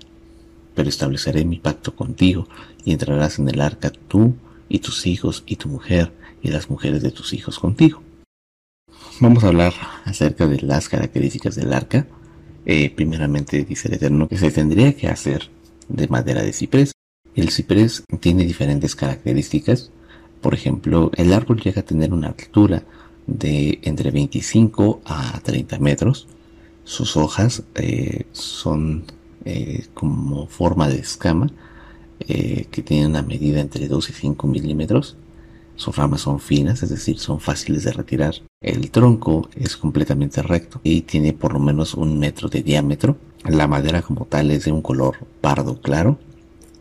Pero 0.76 0.88
estableceré 0.88 1.44
mi 1.44 1.58
pacto 1.58 1.96
contigo 1.96 2.46
y 2.84 2.92
entrarás 2.92 3.40
en 3.40 3.48
el 3.48 3.60
arca 3.60 3.90
tú 3.90 4.34
y 4.68 4.78
tus 4.78 5.06
hijos 5.06 5.42
y 5.46 5.56
tu 5.56 5.68
mujer 5.68 6.12
y 6.42 6.48
las 6.50 6.70
mujeres 6.70 7.02
de 7.02 7.10
tus 7.10 7.32
hijos 7.32 7.58
contigo. 7.58 8.02
Vamos 9.20 9.44
a 9.44 9.48
hablar 9.48 9.72
acerca 10.04 10.46
de 10.46 10.60
las 10.60 10.88
características 10.88 11.54
del 11.54 11.72
arca. 11.72 12.06
Eh, 12.66 12.90
primeramente 12.90 13.64
dice 13.64 13.88
el 13.88 13.94
Eterno 13.94 14.28
que 14.28 14.36
se 14.36 14.50
tendría 14.50 14.94
que 14.94 15.08
hacer 15.08 15.50
de 15.88 16.08
madera 16.08 16.42
de 16.42 16.52
ciprés. 16.52 16.92
El 17.34 17.50
ciprés 17.50 18.04
tiene 18.20 18.44
diferentes 18.44 18.94
características. 18.94 19.90
Por 20.40 20.54
ejemplo, 20.54 21.10
el 21.16 21.32
árbol 21.32 21.60
llega 21.60 21.80
a 21.80 21.84
tener 21.84 22.12
una 22.12 22.28
altura 22.28 22.82
de 23.26 23.78
entre 23.82 24.10
25 24.10 25.02
a 25.04 25.40
30 25.42 25.78
metros. 25.78 26.26
Sus 26.84 27.16
hojas 27.16 27.62
eh, 27.76 28.26
son 28.32 29.04
eh, 29.44 29.86
como 29.94 30.46
forma 30.46 30.88
de 30.88 30.98
escama 30.98 31.48
eh, 32.20 32.66
que 32.70 32.82
tienen 32.82 33.10
una 33.10 33.22
medida 33.22 33.60
entre 33.60 33.88
2 33.88 34.10
y 34.10 34.12
5 34.12 34.46
milímetros. 34.46 35.16
Sus 35.76 35.96
ramas 35.96 36.20
son 36.20 36.38
finas, 36.38 36.82
es 36.82 36.90
decir, 36.90 37.18
son 37.18 37.40
fáciles 37.40 37.84
de 37.84 37.92
retirar. 37.92 38.34
El 38.60 38.90
tronco 38.90 39.48
es 39.56 39.76
completamente 39.76 40.42
recto 40.42 40.80
y 40.84 41.02
tiene 41.02 41.32
por 41.32 41.52
lo 41.52 41.58
menos 41.58 41.94
un 41.94 42.18
metro 42.18 42.48
de 42.48 42.62
diámetro. 42.62 43.16
La 43.44 43.66
madera 43.66 44.02
como 44.02 44.24
tal 44.26 44.50
es 44.50 44.64
de 44.64 44.72
un 44.72 44.82
color 44.82 45.16
pardo 45.40 45.80
claro, 45.80 46.18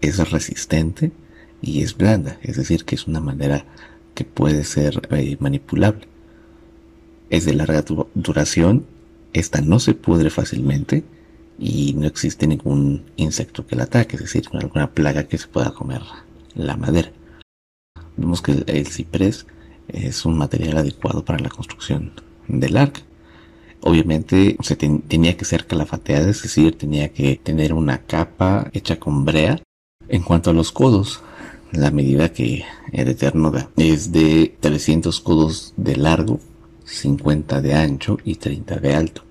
es 0.01 0.29
resistente 0.29 1.11
y 1.61 1.81
es 1.81 1.97
blanda, 1.97 2.37
es 2.41 2.57
decir, 2.57 2.85
que 2.85 2.95
es 2.95 3.07
una 3.07 3.19
madera 3.19 3.65
que 4.13 4.25
puede 4.25 4.63
ser 4.63 5.07
eh, 5.11 5.37
manipulable. 5.39 6.07
Es 7.29 7.45
de 7.45 7.53
larga 7.53 7.83
duración, 8.13 8.85
esta 9.33 9.61
no 9.61 9.79
se 9.79 9.95
pudre 9.95 10.29
fácilmente 10.29 11.03
y 11.59 11.93
no 11.93 12.07
existe 12.07 12.47
ningún 12.47 13.05
insecto 13.15 13.65
que 13.65 13.75
la 13.75 13.83
ataque, 13.83 14.15
es 14.15 14.23
decir, 14.23 14.47
alguna 14.53 14.91
plaga 14.91 15.25
que 15.25 15.37
se 15.37 15.47
pueda 15.47 15.73
comer 15.73 16.01
la 16.55 16.77
madera. 16.77 17.11
Vemos 18.17 18.41
que 18.41 18.63
el, 18.65 18.87
ciprés 18.87 19.45
es 19.87 20.25
un 20.25 20.37
material 20.37 20.77
adecuado 20.77 21.25
para 21.25 21.39
la 21.39 21.49
construcción 21.49 22.13
del 22.47 22.77
arca. 22.77 23.01
Obviamente 23.81 24.55
se 24.61 24.75
tenía 24.75 25.35
que 25.35 25.45
ser 25.45 25.67
calafateada, 25.67 26.29
es 26.29 26.43
decir, 26.43 26.77
tenía 26.77 27.09
que 27.09 27.35
tener 27.35 27.73
una 27.73 27.99
capa 27.99 28.69
hecha 28.73 28.99
con 28.99 29.25
brea. 29.25 29.61
En 30.07 30.21
cuanto 30.21 30.51
a 30.51 30.53
los 30.53 30.71
codos, 30.71 31.21
la 31.71 31.91
medida 31.91 32.31
que 32.31 32.63
el 32.91 33.07
Eterno 33.09 33.51
da 33.51 33.69
es 33.77 34.11
de 34.11 34.55
300 34.59 35.19
codos 35.21 35.73
de 35.75 35.95
largo, 35.97 36.39
50 36.85 37.61
de 37.61 37.73
ancho 37.73 38.17
y 38.23 38.35
30 38.35 38.77
de 38.77 38.93
alto. 38.93 39.23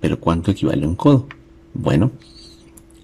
Pero 0.00 0.18
¿cuánto 0.18 0.50
equivale 0.50 0.86
un 0.86 0.96
codo? 0.96 1.28
Bueno, 1.74 2.12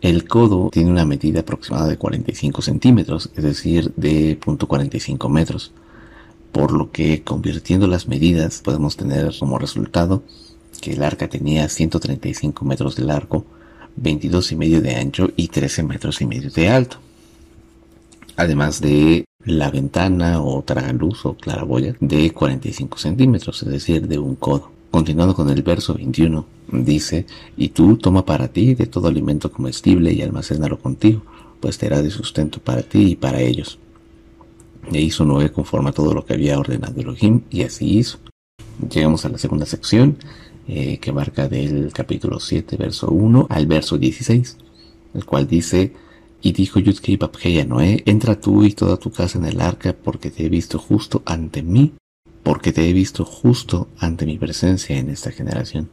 el 0.00 0.28
codo 0.28 0.70
tiene 0.70 0.90
una 0.90 1.04
medida 1.04 1.40
aproximada 1.40 1.88
de 1.88 1.96
45 1.96 2.62
centímetros, 2.62 3.30
es 3.34 3.42
decir, 3.42 3.92
de 3.96 4.38
.45 4.38 5.28
metros, 5.28 5.72
por 6.52 6.72
lo 6.72 6.92
que 6.92 7.22
convirtiendo 7.22 7.86
las 7.86 8.06
medidas 8.06 8.60
podemos 8.62 8.96
tener 8.96 9.32
como 9.38 9.58
resultado 9.58 10.22
que 10.80 10.92
el 10.92 11.02
arca 11.02 11.28
tenía 11.28 11.68
135 11.68 12.64
metros 12.64 12.96
de 12.96 13.04
largo, 13.04 13.44
22 13.96 14.52
y 14.52 14.56
medio 14.56 14.80
de 14.80 14.94
ancho 14.94 15.30
y 15.34 15.48
13 15.48 15.82
metros 15.82 16.20
y 16.20 16.26
medio 16.26 16.50
de 16.50 16.68
alto. 16.68 16.98
Además 18.36 18.80
de 18.80 19.24
la 19.44 19.70
ventana 19.70 20.40
o 20.40 20.62
tragaluz 20.62 21.26
o 21.26 21.34
claraboya 21.34 21.96
de 21.98 22.30
45 22.30 22.98
centímetros, 22.98 23.62
es 23.62 23.68
decir, 23.68 24.06
de 24.06 24.18
un 24.18 24.36
codo. 24.36 24.70
Continuando 24.92 25.34
con 25.34 25.50
el 25.50 25.62
verso 25.62 25.94
21, 25.94 26.57
dice, 26.70 27.26
y 27.56 27.68
tú 27.68 27.96
toma 27.96 28.24
para 28.24 28.48
ti 28.48 28.74
de 28.74 28.86
todo 28.86 29.08
alimento 29.08 29.50
comestible 29.50 30.12
y 30.12 30.22
almacénalo 30.22 30.78
contigo, 30.78 31.22
pues 31.60 31.78
te 31.78 31.86
hará 31.86 32.02
de 32.02 32.10
sustento 32.10 32.60
para 32.60 32.82
ti 32.82 33.12
y 33.12 33.16
para 33.16 33.40
ellos. 33.40 33.78
E 34.92 35.00
hizo 35.00 35.24
Noé 35.24 35.50
conforme 35.50 35.90
a 35.90 35.92
todo 35.92 36.14
lo 36.14 36.24
que 36.24 36.34
había 36.34 36.58
ordenado 36.58 37.00
Elohim, 37.00 37.42
y 37.50 37.62
así 37.62 37.98
hizo. 37.98 38.18
Llegamos 38.90 39.24
a 39.24 39.28
la 39.28 39.38
segunda 39.38 39.66
sección, 39.66 40.16
eh, 40.66 40.98
que 40.98 41.12
marca 41.12 41.48
del 41.48 41.92
capítulo 41.92 42.40
7, 42.40 42.76
verso 42.76 43.10
1 43.10 43.46
al 43.50 43.66
verso 43.66 43.98
16, 43.98 44.56
el 45.14 45.24
cual 45.24 45.46
dice, 45.46 45.92
y 46.40 46.52
dijo 46.52 46.78
Yudkei 46.78 47.18
a 47.60 47.64
Noé, 47.64 48.02
entra 48.06 48.40
tú 48.40 48.64
y 48.64 48.72
toda 48.72 48.96
tu 48.96 49.10
casa 49.10 49.38
en 49.38 49.46
el 49.46 49.60
arca, 49.60 49.92
porque 49.92 50.30
te 50.30 50.46
he 50.46 50.48
visto 50.48 50.78
justo 50.78 51.22
ante 51.24 51.62
mí 51.62 51.92
porque 52.48 52.72
te 52.72 52.88
he 52.88 52.94
visto 52.94 53.26
justo 53.26 53.88
ante 53.98 54.24
mi 54.24 54.38
presencia 54.38 54.96
en 54.96 55.10
esta 55.10 55.30
generación. 55.30 55.90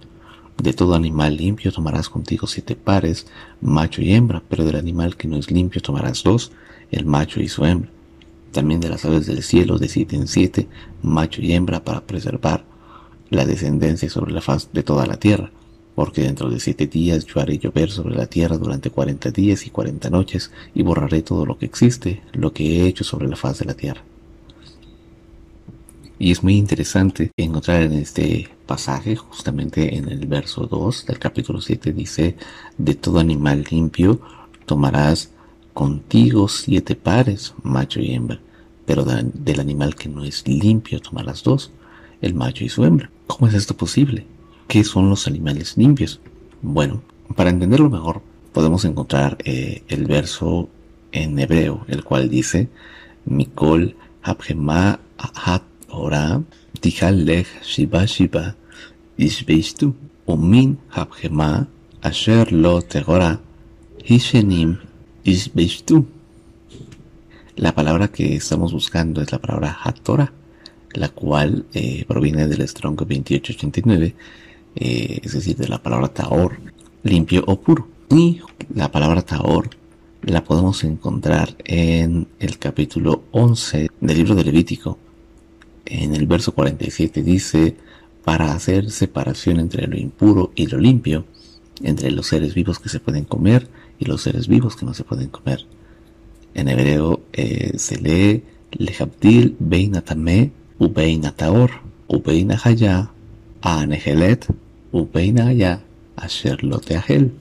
De 0.58 0.74
todo 0.74 0.96
animal 0.96 1.38
limpio 1.38 1.72
tomarás 1.72 2.10
contigo 2.10 2.48
siete 2.48 2.76
pares, 2.76 3.28
macho 3.62 4.02
y 4.02 4.13
hembra, 4.13 4.41
pero 4.50 4.63
del 4.63 4.78
animal 4.78 5.15
que 5.18 5.28
no 5.28 5.38
es 5.38 5.52
limpio 5.52 5.82
tomarás 5.82 6.24
dos, 6.24 6.52
el 6.91 7.06
macho 7.06 7.41
y 7.41 7.50
su 7.50 7.65
hembra. 7.65 7.89
También 8.52 8.80
de 8.80 8.89
las 8.89 9.04
aves 9.04 9.26
del 9.26 9.44
cielo 9.44 9.78
de 9.78 9.89
siete 9.89 10.15
en 10.15 10.28
siete, 10.28 10.68
macho 11.04 11.41
y 11.41 11.52
hembra, 11.52 11.84
para 11.84 12.02
preservar 12.02 12.63
la 13.30 13.46
descendencia 13.46 14.10
sobre 14.10 14.32
la 14.32 14.41
faz 14.41 14.70
de 14.72 14.82
toda 14.82 15.06
la 15.06 15.18
tierra. 15.18 15.52
Porque 15.94 16.24
dentro 16.24 16.50
de 16.50 16.60
siete 16.60 16.88
días 16.88 17.26
yo 17.26 17.41
haré 17.41 17.58
llover 17.58 17.91
sobre 17.91 18.15
la 18.15 18.28
tierra 18.28 18.58
durante 18.58 18.89
cuarenta 18.89 19.32
días 19.32 19.65
y 19.65 19.70
cuarenta 19.70 20.10
noches, 20.10 20.52
y 20.74 20.84
borraré 20.84 21.22
todo 21.22 21.46
lo 21.46 21.58
que 21.58 21.65
existe, 21.65 22.22
lo 22.34 22.54
que 22.54 22.63
he 22.63 22.88
hecho 22.88 23.04
sobre 23.04 23.28
la 23.28 23.36
faz 23.36 23.60
de 23.60 23.65
la 23.65 23.74
tierra. 23.74 24.04
Y 26.17 26.32
es 26.32 26.43
muy 26.43 26.56
interesante 26.56 27.32
encontrar 27.36 27.82
en 27.84 27.93
este 27.93 28.49
pasaje, 28.65 29.15
justamente 29.15 29.95
en 29.95 30.08
el 30.08 30.25
verso 30.28 30.65
2 30.65 31.06
del 31.08 31.19
capítulo 31.19 31.60
7, 31.60 31.91
dice, 31.91 32.38
de 32.78 32.95
todo 32.95 33.19
animal 33.19 33.65
limpio 33.69 34.21
tomarás 34.65 35.32
contigo 35.73 36.47
siete 36.47 36.95
pares, 36.95 37.54
macho 37.62 37.99
y 37.99 38.13
hembra, 38.13 38.39
pero 38.86 39.04
del 39.04 39.60
animal 39.60 39.95
que 39.95 40.08
no 40.08 40.23
es 40.23 40.47
limpio 40.47 41.01
tomarás 41.01 41.43
dos, 41.43 41.71
el 42.21 42.34
macho 42.34 42.63
y 42.63 42.69
su 42.69 42.86
hembra. 42.86 43.10
¿Cómo 43.28 43.47
es 43.47 43.54
esto 43.54 43.75
posible? 43.75 44.25
¿Qué 44.67 44.84
son 44.86 45.10
los 45.10 45.28
animales 45.28 45.78
limpios? 45.78 46.21
Bueno, 46.62 47.01
para 47.36 47.49
entenderlo 47.49 47.89
mejor, 47.89 48.21
podemos 48.54 48.86
encontrar 48.86 49.38
eh, 49.43 49.84
el 49.89 50.06
verso 50.06 50.69
en 51.12 51.38
hebreo, 51.39 51.84
el 51.89 52.04
cual 52.06 52.30
dice, 52.30 52.69
Mikol 53.25 53.95
Habgema 54.23 54.99
Hat 55.17 55.63
Ora, 55.89 56.41
Lech 56.82 57.48
Shiba 57.63 58.06
Shiba, 58.06 58.56
Ishbeistu, 59.17 59.93
Umin 60.26 60.78
Habgema 60.89 61.67
Asher 62.02 62.52
Lo 62.52 62.82
Tegora, 62.82 63.39
Hishenim 64.04 64.80
Ishbeistu. 65.24 66.06
La 67.56 67.74
palabra 67.74 68.10
que 68.10 68.36
estamos 68.36 68.74
buscando 68.74 69.21
es 69.21 69.32
la 69.32 69.39
palabra 69.39 69.78
Hatorah, 69.84 70.32
la 70.93 71.10
cual 71.10 71.65
eh, 71.74 72.04
proviene 72.08 72.48
del 72.48 72.67
Strong 72.67 72.98
2889, 72.98 74.15
eh, 74.76 75.19
es 75.24 75.34
decir, 75.34 75.56
de 75.56 75.67
la 75.67 75.82
palabra 75.82 76.10
Taor, 76.10 76.60
limpio 77.04 77.43
o 77.48 77.60
puro. 77.60 77.88
Y 78.10 78.41
la 78.74 78.91
palabra 78.91 79.21
Taor 79.21 79.69
la 80.21 80.43
podemos 80.43 80.84
encontrar 80.84 81.56
en 81.63 82.28
el 82.39 82.58
capítulo 82.58 83.24
11 83.32 83.89
del 84.02 84.17
libro 84.17 84.36
de 84.36 84.43
Levítico. 84.43 85.05
En 85.86 86.15
el 86.15 86.26
verso 86.26 86.54
47 86.54 87.21
dice, 87.21 87.76
para 88.24 88.54
hacer 88.54 88.91
separación 88.91 89.60
entre 89.60 89.88
lo 89.88 89.98
impuro 89.98 90.52
y 90.56 90.67
lo 90.67 90.80
limpio, 90.80 91.26
entre 91.84 92.12
los 92.12 92.28
seres 92.28 92.54
vivos 92.54 92.80
que 92.80 92.89
se 92.89 93.00
pueden 93.00 93.26
comer 93.26 93.67
y 94.00 94.06
los 94.06 94.21
seres 94.21 94.48
vivos 94.48 94.76
que 94.76 94.86
no 94.86 94.93
se 94.93 95.04
pueden 95.04 95.30
comer. 95.30 95.65
En 96.54 96.69
hebreo 96.69 97.21
eh, 97.34 97.74
se 97.78 97.98
lee 98.00 98.43
Lehabdil 98.71 99.56
Beina 99.60 100.02
Tameh 100.02 100.52
Ubeina 100.80 101.32
Taor 101.34 101.71
Ubeina 102.08 102.60
Haya 102.63 103.12
Anehelet 103.62 104.48
Ubeina 104.91 105.48
Haya 105.48 105.82
Asher 106.15 106.63
Loteahel. 106.63 107.34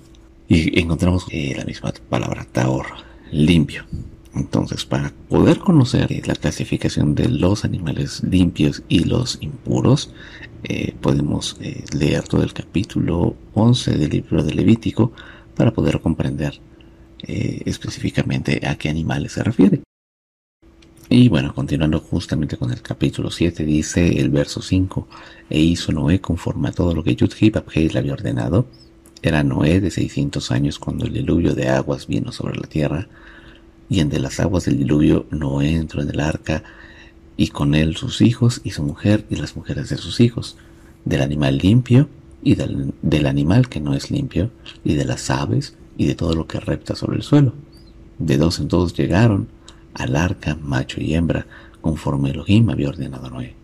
Y 0.48 0.78
encontramos 0.78 1.26
eh, 1.30 1.54
la 1.57 1.64
misma 1.64 1.92
palabra 2.11 2.46
Taor, 2.50 2.87
limpio. 3.33 3.85
Entonces, 4.34 4.84
para 4.84 5.12
poder 5.28 5.58
conocer 5.58 6.12
eh, 6.12 6.22
la 6.24 6.34
clasificación 6.34 7.14
de 7.14 7.28
los 7.28 7.64
animales 7.64 8.22
limpios 8.22 8.82
y 8.88 9.04
los 9.04 9.38
impuros, 9.40 10.12
podemos 11.02 11.58
leer 11.92 12.22
todo 12.22 12.42
el 12.42 12.54
capítulo 12.54 13.36
11 13.52 13.98
del 13.98 14.08
libro 14.08 14.42
de 14.42 14.54
Levítico 14.54 15.12
para 15.54 15.72
poder 15.72 16.00
comprender 16.00 16.58
eh, 17.26 17.62
específicamente 17.64 18.60
a 18.66 18.76
qué 18.76 18.90
animales 18.90 19.32
se 19.32 19.42
refiere. 19.42 19.80
Y 21.08 21.28
bueno, 21.28 21.54
continuando 21.54 22.00
justamente 22.00 22.56
con 22.56 22.70
el 22.70 22.82
capítulo 22.82 23.30
7, 23.30 23.64
dice 23.64 24.20
el 24.20 24.30
verso 24.30 24.60
5, 24.60 25.08
e 25.48 25.60
hizo 25.60 25.92
Noé 25.92 26.20
conforme 26.20 26.68
a 26.68 26.72
todo 26.72 26.94
lo 26.94 27.02
que 27.02 27.14
Yudhib 27.14 27.62
le 27.74 27.98
había 27.98 28.12
ordenado. 28.12 28.66
Era 29.22 29.42
Noé 29.42 29.80
de 29.80 29.90
600 29.90 30.50
años 30.50 30.78
cuando 30.78 31.06
el 31.06 31.14
diluvio 31.14 31.54
de 31.54 31.68
aguas 31.68 32.06
vino 32.06 32.30
sobre 32.30 32.58
la 32.58 32.66
tierra, 32.66 33.08
y 33.94 34.00
entre 34.00 34.18
las 34.18 34.40
aguas 34.40 34.64
del 34.64 34.78
diluvio 34.78 35.26
Noé 35.30 35.76
entró 35.76 36.02
en 36.02 36.11
el 36.11 36.18
arca, 36.18 36.64
y 37.37 37.48
con 37.48 37.76
él 37.76 37.96
sus 37.96 38.22
hijos 38.22 38.61
y 38.64 38.70
su 38.70 38.83
mujer 38.83 39.24
y 39.30 39.37
las 39.37 39.54
mujeres 39.54 39.88
de 39.88 39.96
sus 39.98 40.18
hijos, 40.18 40.57
del 41.04 41.22
animal 41.22 41.59
limpio 41.59 42.09
y 42.42 42.57
del, 42.57 42.92
del 43.02 43.26
animal 43.26 43.68
que 43.68 43.80
no 43.80 43.94
es 43.94 44.11
limpio, 44.11 44.50
y 44.83 44.94
de 44.94 45.04
las 45.04 45.30
aves 45.30 45.76
y 45.96 46.07
de 46.07 46.16
todo 46.16 46.35
lo 46.35 46.48
que 46.48 46.59
repta 46.59 46.96
sobre 46.96 47.18
el 47.18 47.22
suelo. 47.22 47.52
De 48.18 48.37
dos 48.37 48.59
en 48.59 48.66
dos 48.66 48.94
llegaron 48.94 49.46
al 49.94 50.16
arca 50.16 50.57
macho 50.61 51.00
y 51.00 51.14
hembra, 51.14 51.46
conforme 51.80 52.30
Elohim 52.30 52.70
había 52.70 52.88
ordenado 52.88 53.26
a 53.26 53.30
Noé. 53.30 53.54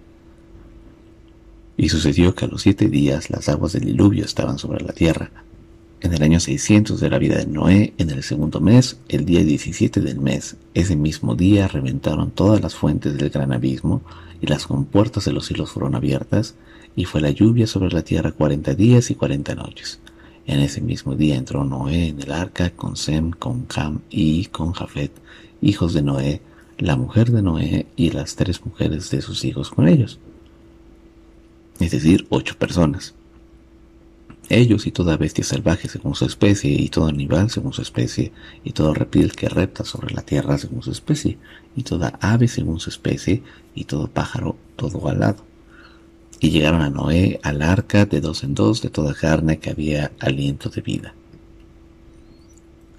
Y 1.77 1.89
sucedió 1.89 2.37
que 2.37 2.45
a 2.45 2.49
los 2.49 2.63
siete 2.63 2.89
días 2.89 3.31
las 3.31 3.49
aguas 3.49 3.73
del 3.73 3.85
diluvio 3.87 4.25
estaban 4.25 4.59
sobre 4.59 4.85
la 4.85 4.93
tierra. 4.93 5.33
En 6.03 6.15
el 6.15 6.23
año 6.23 6.41
600 6.41 6.99
de 6.99 7.11
la 7.11 7.19
vida 7.19 7.37
de 7.37 7.47
Noé, 7.47 7.93
en 7.99 8.09
el 8.09 8.23
segundo 8.23 8.59
mes, 8.61 8.97
el 9.09 9.27
día 9.27 9.45
17 9.45 10.01
del 10.01 10.19
mes, 10.19 10.57
ese 10.73 10.97
mismo 10.97 11.35
día 11.35 11.69
reventaron 11.69 12.31
todas 12.31 12.63
las 12.63 12.75
fuentes 12.75 13.19
del 13.19 13.29
gran 13.29 13.53
abismo, 13.53 14.01
y 14.41 14.47
las 14.47 14.67
compuertas 14.67 15.27
de 15.27 15.33
los 15.33 15.45
cielos 15.45 15.73
fueron 15.73 15.95
abiertas, 15.95 16.55
y 16.97 17.05
fue 17.05 17.21
la 17.21 17.31
lluvia 17.31 17.67
sobre 17.67 17.93
la 17.93 18.01
tierra 18.01 18.33
cuarenta 18.33 18.75
días 18.75 19.11
y 19.11 19.15
cuarenta 19.15 19.55
noches. 19.55 20.01
En 20.47 20.61
ese 20.61 20.81
mismo 20.81 21.17
día 21.17 21.37
entró 21.37 21.65
Noé 21.65 22.09
en 22.09 22.23
el 22.23 22.33
arca 22.33 22.71
con 22.71 22.97
Sem, 22.97 23.31
con 23.33 23.67
Cam 23.67 24.01
y 24.09 24.47
con 24.47 24.73
Jafet, 24.73 25.13
hijos 25.61 25.93
de 25.93 26.01
Noé, 26.01 26.41
la 26.79 26.97
mujer 26.97 27.31
de 27.31 27.43
Noé 27.43 27.87
y 27.97 28.11
las 28.11 28.37
tres 28.37 28.65
mujeres 28.65 29.11
de 29.11 29.21
sus 29.21 29.45
hijos 29.45 29.69
con 29.69 29.87
ellos. 29.87 30.19
Es 31.79 31.91
decir, 31.91 32.27
ocho 32.31 32.57
personas. 32.57 33.15
Ellos 34.53 34.89
y 34.89 34.91
toda 34.91 35.17
bestia 35.17 35.45
salvaje 35.45 35.89
según 35.89 36.17
su 36.17 36.25
especie, 36.25 36.73
y 36.73 36.89
todo 36.89 37.07
animal 37.07 37.51
según 37.51 37.73
su 37.73 37.83
especie, 37.83 38.33
y 38.65 38.73
todo 38.73 38.93
reptil 38.93 39.31
que 39.31 39.49
repta 39.49 39.85
sobre 39.85 40.13
la 40.13 40.23
tierra 40.23 40.59
según 40.59 40.83
su 40.83 40.91
especie, 40.91 41.39
y 41.77 41.85
toda 41.85 42.19
ave 42.21 42.49
según 42.49 42.81
su 42.81 42.91
especie, 42.91 43.45
y 43.77 43.85
todo 43.85 44.09
pájaro 44.09 44.57
todo 44.75 45.09
alado. 45.09 45.45
Y 46.41 46.51
llegaron 46.51 46.83
a 46.83 46.91
Noé 46.91 47.39
al 47.45 47.63
arca 47.63 48.07
de 48.07 48.21
dos 48.21 48.43
en 48.43 48.55
dos 48.55 48.83
de 48.83 48.91
toda 48.91 49.15
carne 49.15 49.61
que 49.61 49.71
había 49.71 50.11
aliento 50.19 50.69
de 50.69 50.81
vida. 50.81 51.15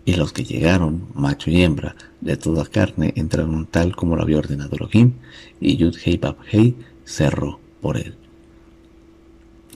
Y 0.06 0.14
los 0.14 0.32
que 0.32 0.46
llegaron, 0.46 1.10
macho 1.16 1.52
y 1.52 1.64
hembra, 1.64 1.98
de 2.22 2.38
toda 2.38 2.66
carne, 2.66 3.12
entraron 3.18 3.66
tal 3.66 3.94
como 3.94 4.16
lo 4.16 4.24
había 4.24 4.38
ordenado 4.38 4.78
Elohim, 4.78 5.16
y 5.60 5.76
Yud-Hei 5.76 6.18
Bab-Hei 6.18 6.76
cerró 7.04 7.60
por 7.82 7.98
él. 7.98 8.21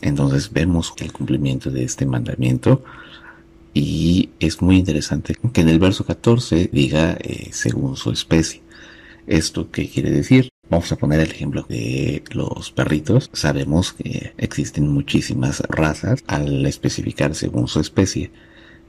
Entonces 0.01 0.51
vemos 0.51 0.93
el 0.97 1.11
cumplimiento 1.11 1.71
de 1.71 1.83
este 1.83 2.05
mandamiento 2.05 2.83
y 3.73 4.29
es 4.39 4.61
muy 4.61 4.77
interesante 4.77 5.35
que 5.53 5.61
en 5.61 5.69
el 5.69 5.79
verso 5.79 6.05
14 6.05 6.69
diga 6.71 7.17
eh, 7.19 7.49
según 7.51 7.97
su 7.97 8.11
especie. 8.11 8.61
¿Esto 9.27 9.69
qué 9.71 9.89
quiere 9.89 10.11
decir? 10.11 10.49
Vamos 10.69 10.91
a 10.91 10.95
poner 10.95 11.19
el 11.19 11.31
ejemplo 11.31 11.65
de 11.67 12.23
los 12.31 12.71
perritos. 12.71 13.29
Sabemos 13.33 13.93
que 13.93 14.33
existen 14.37 14.87
muchísimas 14.87 15.59
razas 15.61 16.23
al 16.27 16.65
especificar 16.65 17.35
según 17.35 17.67
su 17.67 17.79
especie. 17.79 18.31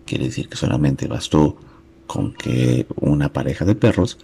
Quiere 0.04 0.26
decir 0.26 0.48
que 0.48 0.56
solamente 0.56 1.08
bastó 1.08 1.56
con 2.06 2.32
que 2.32 2.86
una 2.96 3.32
pareja 3.32 3.64
de 3.64 3.74
perros, 3.74 4.18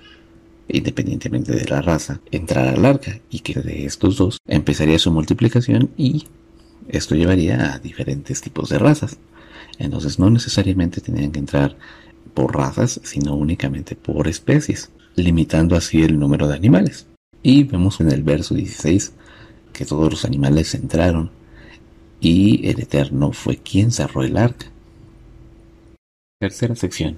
independientemente 0.68 1.52
de 1.52 1.64
la 1.68 1.82
raza, 1.82 2.20
entrara 2.30 2.72
al 2.72 2.84
arca 2.86 3.20
y 3.30 3.40
que 3.40 3.60
de 3.60 3.84
estos 3.84 4.16
dos 4.16 4.38
empezaría 4.46 4.98
su 4.98 5.10
multiplicación 5.10 5.90
y 5.96 6.26
esto 6.88 7.14
llevaría 7.14 7.74
a 7.74 7.78
diferentes 7.78 8.40
tipos 8.40 8.68
de 8.68 8.78
razas. 8.78 9.18
Entonces 9.78 10.18
no 10.18 10.30
necesariamente 10.30 11.00
tenían 11.00 11.32
que 11.32 11.38
entrar 11.38 11.76
por 12.34 12.54
razas, 12.54 13.00
sino 13.04 13.34
únicamente 13.34 13.96
por 13.96 14.28
especies, 14.28 14.90
limitando 15.16 15.76
así 15.76 16.02
el 16.02 16.18
número 16.18 16.48
de 16.48 16.54
animales. 16.54 17.06
Y 17.42 17.64
vemos 17.64 18.00
en 18.00 18.10
el 18.10 18.22
verso 18.22 18.54
16 18.54 19.12
que 19.72 19.84
todos 19.84 20.10
los 20.10 20.24
animales 20.24 20.74
entraron 20.74 21.30
y 22.20 22.68
el 22.68 22.80
Eterno 22.80 23.32
fue 23.32 23.56
quien 23.56 23.90
cerró 23.90 24.22
el 24.22 24.36
arca. 24.36 24.66
Tercera 26.40 26.76
sección, 26.76 27.16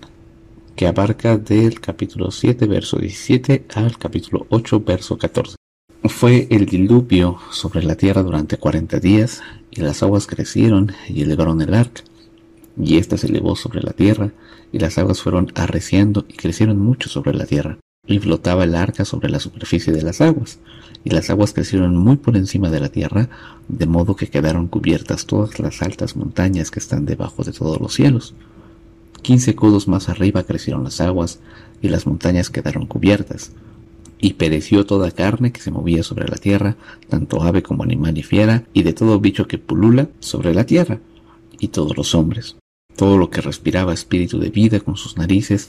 que 0.75 0.87
abarca 0.87 1.37
del 1.37 1.81
capítulo 1.81 2.31
7, 2.31 2.67
verso 2.67 2.99
17 2.99 3.67
al 3.75 3.99
capítulo 3.99 4.47
8, 4.49 4.81
verso 4.81 5.19
14. 5.19 5.57
Fue 6.07 6.47
el 6.51 6.67
diluvio 6.67 7.39
sobre 7.51 7.83
la 7.83 7.97
tierra 7.97 8.23
durante 8.23 8.59
40 8.59 9.01
días, 9.01 9.43
y 9.71 9.81
las 9.81 10.03
aguas 10.03 10.27
crecieron 10.27 10.93
y 11.09 11.23
elevaron 11.23 11.63
el 11.63 11.73
arca, 11.73 12.03
y 12.79 12.99
ésta 12.99 13.17
se 13.17 13.29
elevó 13.29 13.57
sobre 13.57 13.83
la 13.83 13.93
tierra, 13.93 14.31
y 14.71 14.79
las 14.79 14.99
aguas 14.99 15.23
fueron 15.23 15.51
arreciando 15.55 16.27
y 16.29 16.35
crecieron 16.35 16.79
mucho 16.79 17.09
sobre 17.09 17.33
la 17.33 17.47
tierra 17.47 17.79
y 18.07 18.19
flotaba 18.19 18.65
el 18.65 18.75
arca 18.75 19.05
sobre 19.05 19.31
la 19.31 19.41
superficie 19.41 19.93
de 19.93 20.03
las 20.03 20.21
aguas, 20.21 20.59
y 21.05 21.11
las 21.11 21.31
aguas 21.31 21.55
crecieron 21.55 21.97
muy 21.97 22.17
por 22.17 22.37
encima 22.37 22.71
de 22.71 22.81
la 22.81 22.91
tierra, 22.91 23.31
de 23.69 23.87
modo 23.87 24.15
que 24.15 24.29
quedaron 24.29 24.67
cubiertas 24.69 25.25
todas 25.25 25.59
las 25.59 25.81
altas 25.81 26.17
montañas 26.17 26.71
que 26.71 26.81
están 26.81 27.07
debajo 27.07 27.45
de 27.45 27.53
todos 27.53 27.81
los 27.81 27.95
cielos. 27.95 28.35
Quince 29.23 29.55
codos 29.55 29.89
más 29.89 30.11
arriba 30.11 30.43
crecieron 30.43 30.85
las 30.85 31.01
aguas, 31.01 31.41
y 31.81 31.89
las 31.89 32.07
montañas 32.07 32.51
quedaron 32.51 32.87
cubiertas. 32.87 33.53
Y 34.25 34.33
pereció 34.33 34.87
toda 34.87 35.11
carne 35.11 35.53
que 35.53 35.61
se 35.61 35.71
movía 35.71 36.03
sobre 36.03 36.27
la 36.27 36.39
tierra, 36.39 36.79
tanto 37.11 37.43
ave 37.43 37.63
como 37.63 37.83
animal 37.83 38.17
y 38.17 38.23
fiera, 38.23 38.65
y 38.73 38.83
de 38.83 38.95
todo 38.95 39.21
bicho 39.21 39.47
que 39.47 39.59
pulula 39.59 40.09
sobre 40.19 40.55
la 40.55 40.65
tierra, 40.65 40.99
y 41.61 41.69
todos 41.69 41.95
los 41.95 42.15
hombres. 42.15 42.57
Todo 42.97 43.19
lo 43.19 43.29
que 43.29 43.43
respiraba 43.43 43.93
espíritu 43.93 44.39
de 44.39 44.49
vida 44.49 44.81
con 44.81 44.97
sus 44.97 45.19
narices, 45.19 45.69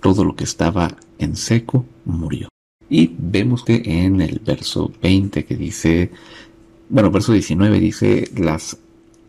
todo 0.00 0.22
lo 0.22 0.36
que 0.36 0.44
estaba 0.44 0.96
en 1.18 1.34
seco 1.34 1.84
murió. 2.04 2.46
Y 2.88 3.10
vemos 3.18 3.64
que 3.64 3.82
en 3.84 4.20
el 4.20 4.38
verso 4.38 4.92
20 5.02 5.44
que 5.44 5.56
dice, 5.56 6.12
bueno, 6.88 7.10
verso 7.10 7.32
19 7.32 7.80
dice, 7.80 8.30
las 8.36 8.78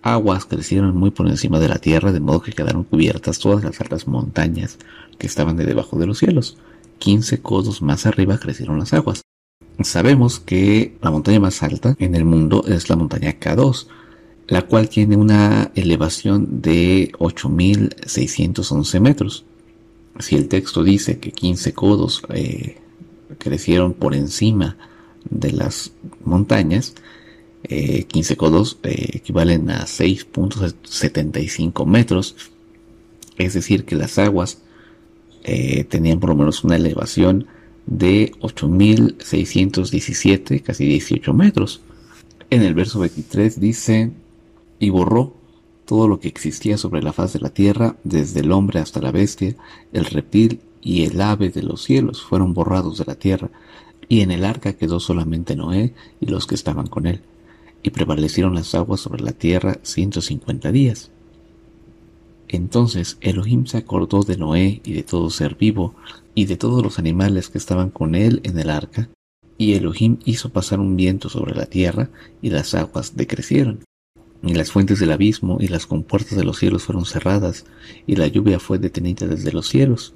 aguas 0.03 0.45
crecieron 0.45 0.95
muy 0.95 1.09
por 1.09 1.27
encima 1.27 1.59
de 1.59 1.69
la 1.69 1.79
tierra, 1.79 2.11
de 2.11 2.19
modo 2.19 2.43
que 2.43 2.53
quedaron 2.53 2.83
cubiertas 2.83 3.39
todas 3.39 3.63
las 3.63 3.81
altas 3.81 4.07
montañas 4.07 4.77
que 5.17 5.25
estaban 5.25 5.57
de 5.57 5.65
debajo 5.65 5.97
de 5.97 6.05
los 6.05 6.19
cielos. 6.19 6.59
15 6.97 7.41
codos 7.41 7.81
más 7.81 8.05
arriba 8.05 8.37
crecieron 8.37 8.79
las 8.79 8.93
aguas. 8.93 9.21
Sabemos 9.81 10.39
que 10.39 10.97
la 11.01 11.11
montaña 11.11 11.39
más 11.39 11.63
alta 11.63 11.95
en 11.99 12.15
el 12.15 12.25
mundo 12.25 12.63
es 12.67 12.89
la 12.89 12.95
montaña 12.95 13.39
K2, 13.39 13.87
la 14.47 14.63
cual 14.63 14.89
tiene 14.89 15.15
una 15.17 15.71
elevación 15.75 16.61
de 16.61 17.11
8.611 17.19 18.99
metros. 18.99 19.45
Si 20.19 20.35
el 20.35 20.47
texto 20.47 20.83
dice 20.83 21.19
que 21.19 21.31
15 21.31 21.73
codos 21.73 22.23
eh, 22.29 22.77
crecieron 23.37 23.93
por 23.93 24.15
encima 24.15 24.77
de 25.29 25.51
las 25.51 25.91
montañas, 26.23 26.95
15 27.67 28.33
eh, 28.33 28.37
codos 28.37 28.79
eh, 28.83 29.09
equivalen 29.13 29.69
a 29.69 29.85
6.75 29.85 31.85
metros, 31.85 32.35
es 33.37 33.53
decir, 33.53 33.85
que 33.85 33.95
las 33.95 34.17
aguas 34.17 34.57
tenían 35.89 36.19
por 36.19 36.31
lo 36.31 36.35
menos 36.35 36.63
una 36.63 36.75
elevación 36.75 37.47
de 37.85 38.33
8.617, 38.41 40.61
casi 40.61 40.85
18 40.85 41.33
metros. 41.33 41.81
En 42.49 42.61
el 42.61 42.73
verso 42.73 42.99
23 42.99 43.59
dice, 43.59 44.11
y 44.79 44.89
borró 44.89 45.33
todo 45.85 46.07
lo 46.07 46.19
que 46.19 46.27
existía 46.27 46.77
sobre 46.77 47.01
la 47.01 47.13
faz 47.13 47.33
de 47.33 47.39
la 47.39 47.49
tierra, 47.49 47.95
desde 48.03 48.41
el 48.41 48.51
hombre 48.51 48.79
hasta 48.79 49.01
la 49.01 49.11
bestia, 49.11 49.55
el 49.93 50.05
reptil 50.05 50.59
y 50.81 51.05
el 51.05 51.19
ave 51.21 51.49
de 51.49 51.63
los 51.63 51.83
cielos 51.83 52.21
fueron 52.21 52.53
borrados 52.53 52.97
de 52.97 53.05
la 53.05 53.15
tierra, 53.15 53.49
y 54.09 54.21
en 54.21 54.31
el 54.31 54.45
arca 54.45 54.73
quedó 54.73 54.99
solamente 54.99 55.55
Noé 55.55 55.93
y 56.19 56.27
los 56.27 56.45
que 56.45 56.55
estaban 56.55 56.87
con 56.87 57.05
él, 57.05 57.21
y 57.83 57.89
prevalecieron 57.89 58.55
las 58.55 58.75
aguas 58.75 58.99
sobre 58.99 59.23
la 59.23 59.31
tierra 59.31 59.79
ciento 59.83 60.21
cincuenta 60.21 60.71
días. 60.71 61.09
Entonces 62.47 63.17
Elohim 63.21 63.65
se 63.65 63.77
acordó 63.77 64.23
de 64.23 64.37
Noé 64.37 64.81
y 64.83 64.93
de 64.93 65.03
todo 65.03 65.29
ser 65.29 65.55
vivo, 65.55 65.95
y 66.33 66.45
de 66.45 66.57
todos 66.57 66.83
los 66.83 66.99
animales 66.99 67.49
que 67.49 67.57
estaban 67.57 67.89
con 67.89 68.15
él 68.15 68.41
en 68.43 68.57
el 68.59 68.69
arca, 68.69 69.09
y 69.57 69.73
Elohim 69.73 70.17
hizo 70.25 70.49
pasar 70.49 70.79
un 70.79 70.95
viento 70.95 71.29
sobre 71.29 71.55
la 71.55 71.65
tierra, 71.65 72.09
y 72.41 72.49
las 72.49 72.73
aguas 72.75 73.15
decrecieron 73.15 73.79
y 74.43 74.53
las 74.53 74.71
fuentes 74.71 74.99
del 74.99 75.11
abismo 75.11 75.57
y 75.59 75.67
las 75.67 75.85
compuertas 75.85 76.37
de 76.37 76.43
los 76.43 76.59
cielos 76.59 76.83
fueron 76.83 77.05
cerradas, 77.05 77.65
y 78.05 78.15
la 78.15 78.27
lluvia 78.27 78.59
fue 78.59 78.77
detenida 78.77 79.27
desde 79.27 79.51
los 79.51 79.67
cielos. 79.67 80.13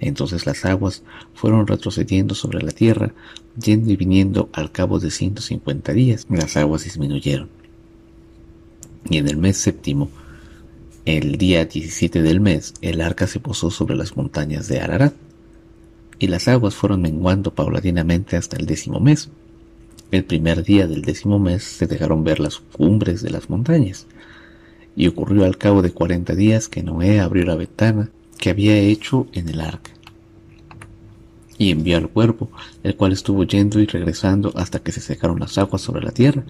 Entonces 0.00 0.46
las 0.46 0.64
aguas 0.64 1.02
fueron 1.34 1.66
retrocediendo 1.66 2.34
sobre 2.34 2.62
la 2.62 2.72
tierra, 2.72 3.12
yendo 3.60 3.90
y 3.90 3.96
viniendo 3.96 4.48
al 4.52 4.70
cabo 4.70 4.98
de 4.98 5.10
ciento 5.10 5.42
cincuenta 5.42 5.92
días. 5.92 6.26
Las 6.28 6.56
aguas 6.56 6.84
disminuyeron. 6.84 7.48
Y 9.08 9.18
en 9.18 9.28
el 9.28 9.36
mes 9.36 9.56
séptimo, 9.56 10.10
el 11.04 11.36
día 11.36 11.66
diecisiete 11.66 12.22
del 12.22 12.40
mes, 12.40 12.74
el 12.80 13.00
arca 13.00 13.26
se 13.26 13.38
posó 13.38 13.70
sobre 13.70 13.94
las 13.94 14.16
montañas 14.16 14.68
de 14.68 14.80
Ararat, 14.80 15.14
y 16.18 16.28
las 16.28 16.48
aguas 16.48 16.74
fueron 16.74 17.02
menguando 17.02 17.52
paulatinamente 17.52 18.36
hasta 18.36 18.56
el 18.56 18.66
décimo 18.66 19.00
mes. 19.00 19.28
El 20.10 20.24
primer 20.24 20.62
día 20.62 20.86
del 20.86 21.02
décimo 21.02 21.38
mes 21.38 21.64
se 21.64 21.86
dejaron 21.86 22.24
ver 22.24 22.40
las 22.40 22.58
cumbres 22.58 23.20
de 23.20 23.30
las 23.30 23.50
montañas, 23.50 24.06
y 24.96 25.06
ocurrió 25.08 25.44
al 25.44 25.58
cabo 25.58 25.82
de 25.82 25.90
cuarenta 25.90 26.34
días 26.34 26.68
que 26.68 26.82
Noé 26.82 27.20
abrió 27.20 27.44
la 27.44 27.56
ventana 27.56 28.10
que 28.38 28.50
había 28.50 28.76
hecho 28.76 29.26
en 29.32 29.48
el 29.48 29.60
arca, 29.60 29.90
y 31.58 31.70
envió 31.70 31.98
al 31.98 32.08
cuervo, 32.08 32.50
el 32.82 32.96
cual 32.96 33.12
estuvo 33.12 33.44
yendo 33.44 33.78
y 33.78 33.86
regresando 33.86 34.52
hasta 34.56 34.78
que 34.78 34.92
se 34.92 35.00
secaron 35.00 35.38
las 35.38 35.58
aguas 35.58 35.82
sobre 35.82 36.02
la 36.02 36.12
tierra, 36.12 36.44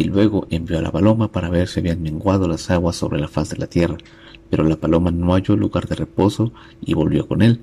y 0.00 0.04
luego 0.04 0.46
envió 0.48 0.78
a 0.78 0.82
la 0.82 0.90
paloma 0.90 1.30
para 1.30 1.50
ver 1.50 1.68
si 1.68 1.80
habían 1.80 2.00
menguado 2.00 2.48
las 2.48 2.70
aguas 2.70 2.96
sobre 2.96 3.20
la 3.20 3.28
faz 3.28 3.50
de 3.50 3.58
la 3.58 3.66
tierra, 3.66 3.98
pero 4.48 4.64
la 4.64 4.76
paloma 4.76 5.10
no 5.10 5.34
halló 5.34 5.56
lugar 5.56 5.86
de 5.88 5.94
reposo 5.94 6.54
y 6.80 6.94
volvió 6.94 7.28
con 7.28 7.42
él 7.42 7.60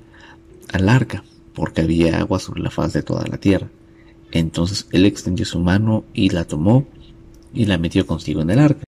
al 0.72 0.88
arca, 0.88 1.24
porque 1.56 1.82
había 1.82 2.20
agua 2.20 2.38
sobre 2.38 2.62
la 2.62 2.70
faz 2.70 2.94
de 2.94 3.02
toda 3.02 3.26
la 3.26 3.40
tierra. 3.40 3.70
Entonces 4.32 4.88
él 4.92 5.08
extendió 5.08 5.46
su 5.48 5.60
mano 5.60 6.04
y 6.14 6.30
la 6.30 6.44
tomó 6.44 6.86
y 7.56 7.66
la 7.66 7.80
metió 7.80 8.06
consigo 8.06 8.44
en 8.44 8.52
el 8.52 8.60
arca. 8.60 8.84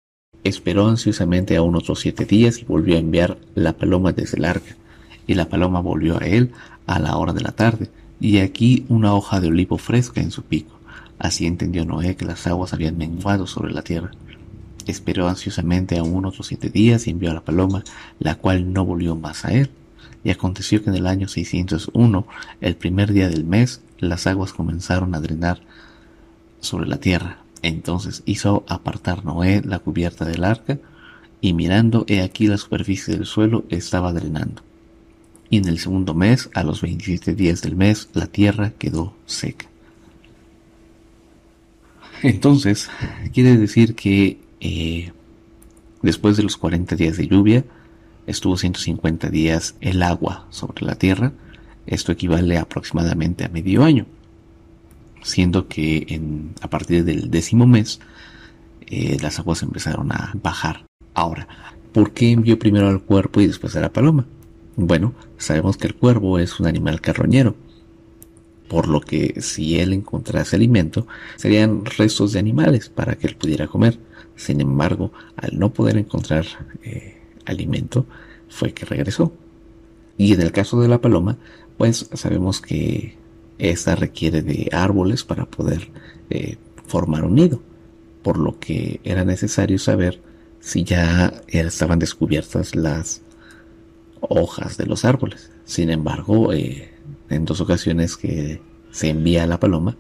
Esperó 0.44 0.88
ansiosamente 0.88 1.56
aún 1.56 1.78
otros 1.78 2.02
siete 2.02 2.26
días 2.26 2.60
y 2.60 2.66
volvió 2.66 2.98
a 2.98 3.00
enviar 3.00 3.38
la 3.56 3.78
paloma 3.78 4.12
desde 4.12 4.40
el 4.40 4.44
arca. 4.44 4.76
Y 5.26 5.36
la 5.36 5.48
paloma 5.48 5.80
volvió 5.80 6.22
a 6.22 6.26
él 6.28 6.52
a 6.86 7.00
la 7.00 7.16
hora 7.16 7.32
de 7.32 7.42
la 7.42 7.54
tarde, 7.54 7.90
y 8.20 8.40
aquí 8.40 8.86
una 8.90 9.14
hoja 9.14 9.40
de 9.40 9.48
olivo 9.48 9.78
fresca 9.78 10.20
en 10.20 10.32
su 10.32 10.44
pico. 10.44 10.77
Así 11.20 11.46
entendió 11.46 11.86
Noé 11.86 12.16
que 12.16 12.26
las 12.26 12.46
aguas 12.48 12.74
habían 12.74 12.98
menguado 12.98 13.48
sobre 13.48 13.74
la 13.74 13.82
tierra. 13.82 14.12
Esperó 14.86 15.28
ansiosamente 15.28 15.98
aún 15.98 16.26
otros 16.26 16.48
siete 16.48 16.70
días 16.70 17.08
y 17.08 17.12
envió 17.12 17.32
a 17.32 17.34
la 17.34 17.44
paloma, 17.44 17.84
la 18.20 18.36
cual 18.36 18.72
no 18.72 18.86
volvió 18.86 19.16
más 19.16 19.46
a 19.46 19.52
él. 19.52 19.70
Y 20.24 20.30
aconteció 20.30 20.84
que 20.84 20.90
en 20.90 20.96
el 20.96 21.08
año 21.08 21.28
601, 21.28 22.28
el 22.62 22.76
primer 22.76 23.12
día 23.12 23.30
del 23.30 23.44
mes, 23.44 23.82
las 24.00 24.28
aguas 24.28 24.54
comenzaron 24.54 25.16
a 25.16 25.20
drenar 25.20 25.62
sobre 26.60 26.88
la 26.88 26.98
tierra. 26.98 27.40
Entonces 27.62 28.24
hizo 28.26 28.64
apartar 28.68 29.26
Noé 29.26 29.62
la 29.64 29.80
cubierta 29.80 30.26
del 30.26 30.44
arca, 30.44 30.78
y 31.40 31.54
mirando, 31.54 32.06
he 32.08 32.22
aquí 32.22 32.48
la 32.48 32.58
superficie 32.58 33.16
del 33.16 33.26
suelo 33.26 33.64
estaba 33.70 34.12
drenando. 34.14 34.64
Y 35.50 35.58
en 35.58 35.68
el 35.68 35.80
segundo 35.80 36.14
mes, 36.14 36.50
a 36.54 36.64
los 36.64 36.82
veintisiete 36.82 37.36
días 37.36 37.62
del 37.62 37.76
mes, 37.76 38.10
la 38.14 38.28
tierra 38.28 38.72
quedó 38.72 39.14
seca. 39.26 39.68
Entonces, 42.24 42.90
quiere 43.34 43.58
decir 43.58 43.96
que 43.96 44.40
eh, 44.60 45.12
después 46.02 46.38
de 46.38 46.44
los 46.44 46.58
cuarenta 46.58 46.96
días 46.96 47.18
de 47.18 47.28
lluvia, 47.28 47.66
estuvo 48.26 48.58
150 48.58 49.30
días 49.30 49.76
el 49.82 50.02
agua 50.04 50.48
sobre 50.50 50.86
la 50.86 50.96
tierra, 50.96 51.34
esto 51.86 52.12
equivale 52.12 52.58
aproximadamente 52.58 53.46
a 53.46 53.50
medio 53.50 53.84
año, 53.84 54.06
siendo 55.24 55.68
que 55.68 56.06
en, 56.10 56.54
a 56.62 56.70
partir 56.70 57.06
del 57.06 57.32
décimo 57.32 57.66
mes 57.66 58.00
eh, 58.88 59.18
las 59.22 59.40
aguas 59.40 59.64
empezaron 59.64 60.12
a 60.12 60.34
bajar. 60.42 60.86
Ahora, 61.14 61.48
¿por 61.94 62.12
qué 62.14 62.32
envió 62.32 62.60
primero 62.60 62.88
al 62.88 63.02
cuerpo 63.02 63.42
y 63.42 63.48
después 63.48 63.76
a 63.76 63.82
la 63.82 63.94
paloma? 63.94 64.26
Bueno, 64.76 65.14
sabemos 65.38 65.78
que 65.78 65.88
el 65.88 65.96
cuervo 65.96 66.40
es 66.40 66.60
un 66.60 66.68
animal 66.68 67.02
carroñero, 67.02 67.56
por 68.68 68.88
lo 68.88 69.02
que 69.02 69.42
si 69.42 69.80
él 69.80 69.94
encontrase 69.94 70.56
alimento, 70.56 71.08
serían 71.36 71.86
restos 71.86 72.34
de 72.34 72.40
animales 72.40 72.90
para 72.90 73.16
que 73.16 73.28
él 73.28 73.36
pudiera 73.36 73.68
comer. 73.68 74.00
Sin 74.36 74.62
embargo, 74.62 75.12
al 75.36 75.58
no 75.58 75.74
poder 75.74 75.98
encontrar 75.98 76.46
eh, 76.84 77.18
alimento, 77.46 78.06
fue 78.50 78.74
que 78.74 78.86
regresó. 78.86 79.34
Y 80.18 80.34
en 80.34 80.42
el 80.42 80.52
caso 80.52 80.80
de 80.82 80.88
la 80.88 81.02
paloma, 81.02 81.38
pues 81.78 82.10
sabemos 82.14 82.62
que 82.62 83.18
esta 83.58 83.96
requiere 83.96 84.42
de 84.42 84.70
árboles 84.72 85.24
para 85.24 85.46
poder 85.46 85.90
eh, 86.30 86.58
formar 86.86 87.24
un 87.24 87.36
nido, 87.36 87.62
por 88.22 88.38
lo 88.38 88.60
que 88.60 89.00
era 89.04 89.26
necesario 89.26 89.80
saber 89.80 90.22
si 90.60 90.84
ya 90.84 91.42
estaban 91.48 92.00
descubiertas 92.00 92.76
las 92.76 93.22
hojas 94.22 94.78
de 94.78 94.86
los 94.86 95.06
árboles. 95.06 95.52
Sin 95.66 95.90
embargo, 95.90 96.54
eh, 96.54 96.92
en 97.30 97.46
dos 97.46 97.62
ocasiones 97.62 98.18
que 98.18 98.62
se 98.92 99.10
envía 99.10 99.44
a 99.44 99.48
la 99.48 99.60
paloma, 99.60 99.98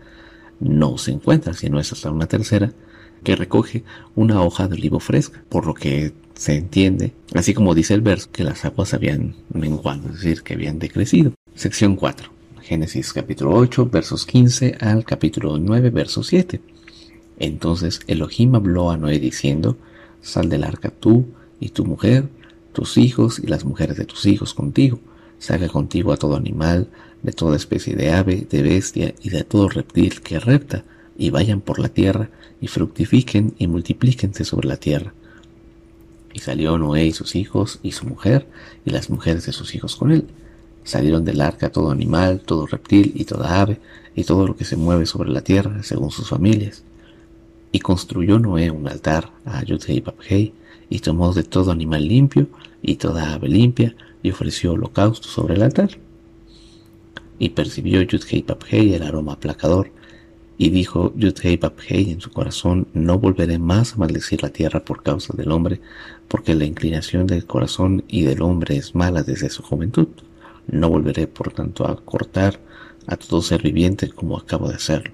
no 0.59 0.97
se 0.97 1.11
encuentra, 1.11 1.53
sino 1.53 1.79
es 1.79 1.91
hasta 1.91 2.11
una 2.11 2.27
tercera 2.27 2.73
que 3.23 3.35
recoge 3.35 3.83
una 4.15 4.41
hoja 4.41 4.67
de 4.67 4.75
olivo 4.75 4.99
fresca, 4.99 5.43
por 5.49 5.65
lo 5.65 5.73
que 5.73 6.13
se 6.35 6.55
entiende, 6.55 7.13
así 7.33 7.53
como 7.53 7.73
dice 7.73 7.93
el 7.93 8.01
verso, 8.01 8.29
que 8.31 8.43
las 8.43 8.63
aguas 8.63 8.93
habían 8.93 9.35
menguado, 9.51 10.09
es 10.09 10.15
decir, 10.15 10.43
que 10.43 10.53
habían 10.53 10.79
decrecido. 10.79 11.33
Sección 11.55 11.95
4. 11.95 12.29
Génesis 12.61 13.13
capítulo 13.13 13.55
8, 13.55 13.89
versos 13.89 14.25
15 14.25 14.77
al 14.79 15.03
capítulo 15.05 15.57
9, 15.57 15.89
verso 15.89 16.21
7. 16.21 16.61
Entonces 17.39 18.01
Elohim 18.07 18.55
habló 18.55 18.91
a 18.91 18.97
Noé 18.97 19.19
diciendo, 19.19 19.77
Sal 20.21 20.49
del 20.49 20.63
arca 20.63 20.89
tú 20.89 21.25
y 21.59 21.69
tu 21.69 21.85
mujer, 21.85 22.29
tus 22.73 22.97
hijos 22.97 23.39
y 23.39 23.47
las 23.47 23.65
mujeres 23.65 23.97
de 23.97 24.05
tus 24.05 24.25
hijos 24.25 24.53
contigo. 24.53 24.99
Saca 25.39 25.67
contigo 25.69 26.11
a 26.11 26.17
todo 26.17 26.35
animal, 26.35 26.89
de 27.23 27.31
toda 27.31 27.55
especie 27.55 27.95
de 27.95 28.11
ave, 28.11 28.47
de 28.49 28.61
bestia 28.61 29.13
y 29.21 29.29
de 29.29 29.43
todo 29.43 29.69
reptil 29.69 30.21
que 30.21 30.39
repta, 30.39 30.83
y 31.17 31.29
vayan 31.29 31.61
por 31.61 31.79
la 31.79 31.89
tierra, 31.89 32.29
y 32.61 32.67
fructifiquen 32.67 33.53
y 33.57 33.67
multiplíquense 33.67 34.45
sobre 34.45 34.67
la 34.67 34.77
tierra 34.77 35.13
y 36.37 36.39
salió 36.39 36.77
Noé 36.77 37.07
y 37.07 37.13
sus 37.13 37.35
hijos 37.35 37.79
y 37.81 37.93
su 37.93 38.05
mujer 38.05 38.45
y 38.85 38.91
las 38.91 39.09
mujeres 39.09 39.47
de 39.47 39.53
sus 39.53 39.73
hijos 39.73 39.95
con 39.95 40.11
él. 40.11 40.27
Salieron 40.83 41.25
del 41.25 41.41
arca 41.41 41.71
todo 41.71 41.89
animal, 41.89 42.41
todo 42.41 42.67
reptil 42.67 43.11
y 43.15 43.25
toda 43.25 43.59
ave 43.59 43.79
y 44.15 44.23
todo 44.23 44.45
lo 44.45 44.55
que 44.55 44.63
se 44.63 44.77
mueve 44.77 45.07
sobre 45.07 45.31
la 45.31 45.41
tierra 45.41 45.81
según 45.81 46.11
sus 46.11 46.29
familias. 46.29 46.83
Y 47.71 47.79
construyó 47.79 48.37
Noé 48.37 48.69
un 48.69 48.87
altar 48.87 49.31
a 49.45 49.63
Yudhei 49.63 50.03
y 50.29 50.53
y 50.89 50.99
tomó 50.99 51.33
de 51.33 51.43
todo 51.43 51.71
animal 51.71 52.07
limpio 52.07 52.47
y 52.83 52.97
toda 52.97 53.33
ave 53.33 53.49
limpia 53.49 53.95
y 54.21 54.29
ofreció 54.29 54.73
holocausto 54.73 55.27
sobre 55.27 55.55
el 55.55 55.63
altar. 55.63 55.97
Y 57.39 57.49
percibió 57.49 58.01
Yudhei 58.01 58.93
el 58.93 59.03
aroma 59.03 59.33
aplacador 59.33 59.91
y 60.57 60.69
dijo 60.69 61.13
Yudhei 61.15 61.59
en 62.11 62.19
su 62.19 62.31
corazón, 62.31 62.87
no 62.93 63.19
volveré 63.19 63.59
más 63.59 63.93
a 63.93 63.97
maldecir 63.97 64.41
la 64.41 64.49
tierra 64.49 64.83
por 64.83 65.03
causa 65.03 65.33
del 65.37 65.51
hombre, 65.51 65.79
porque 66.27 66.55
la 66.55 66.65
inclinación 66.65 67.27
del 67.27 67.45
corazón 67.45 68.03
y 68.07 68.23
del 68.23 68.41
hombre 68.41 68.77
es 68.77 68.95
mala 68.95 69.23
desde 69.23 69.49
su 69.49 69.61
juventud. 69.61 70.07
No 70.67 70.89
volveré, 70.89 71.27
por 71.27 71.51
tanto, 71.53 71.87
a 71.87 71.95
cortar 72.03 72.59
a 73.05 73.15
todo 73.15 73.41
ser 73.41 73.61
viviente 73.61 74.09
como 74.09 74.37
acabo 74.37 74.67
de 74.67 74.75
hacerlo. 74.75 75.11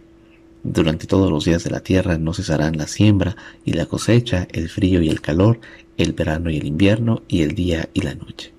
Durante 0.64 1.08
todos 1.08 1.30
los 1.30 1.44
días 1.44 1.66
de 1.66 1.72
la 1.72 1.82
tierra 1.82 2.18
no 2.18 2.34
cesarán 2.34 2.78
la 2.78 2.88
siembra 2.88 3.36
y 3.66 3.74
la 3.74 3.86
cosecha, 3.86 4.48
el 4.52 4.70
frío 4.70 5.02
y 5.02 5.10
el 5.10 5.20
calor, 5.20 5.60
el 5.98 6.14
verano 6.14 6.50
y 6.50 6.58
el 6.58 6.66
invierno, 6.66 7.22
y 7.28 7.42
el 7.42 7.54
día 7.54 7.90
y 7.94 8.02
la 8.02 8.16
noche. 8.16 8.54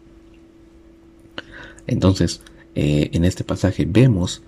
Entonces, 1.86 2.42
eh, 2.74 3.10
en 3.12 3.24
este 3.24 3.44
pasaje 3.44 3.86
vemos 3.88 4.42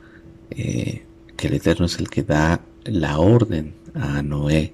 eh, 0.50 1.04
que 1.36 1.48
el 1.48 1.54
Eterno 1.54 1.86
es 1.86 1.98
el 1.98 2.08
que 2.08 2.22
da 2.22 2.60
la 2.84 3.18
orden 3.18 3.74
a 3.94 4.22
Noé 4.22 4.72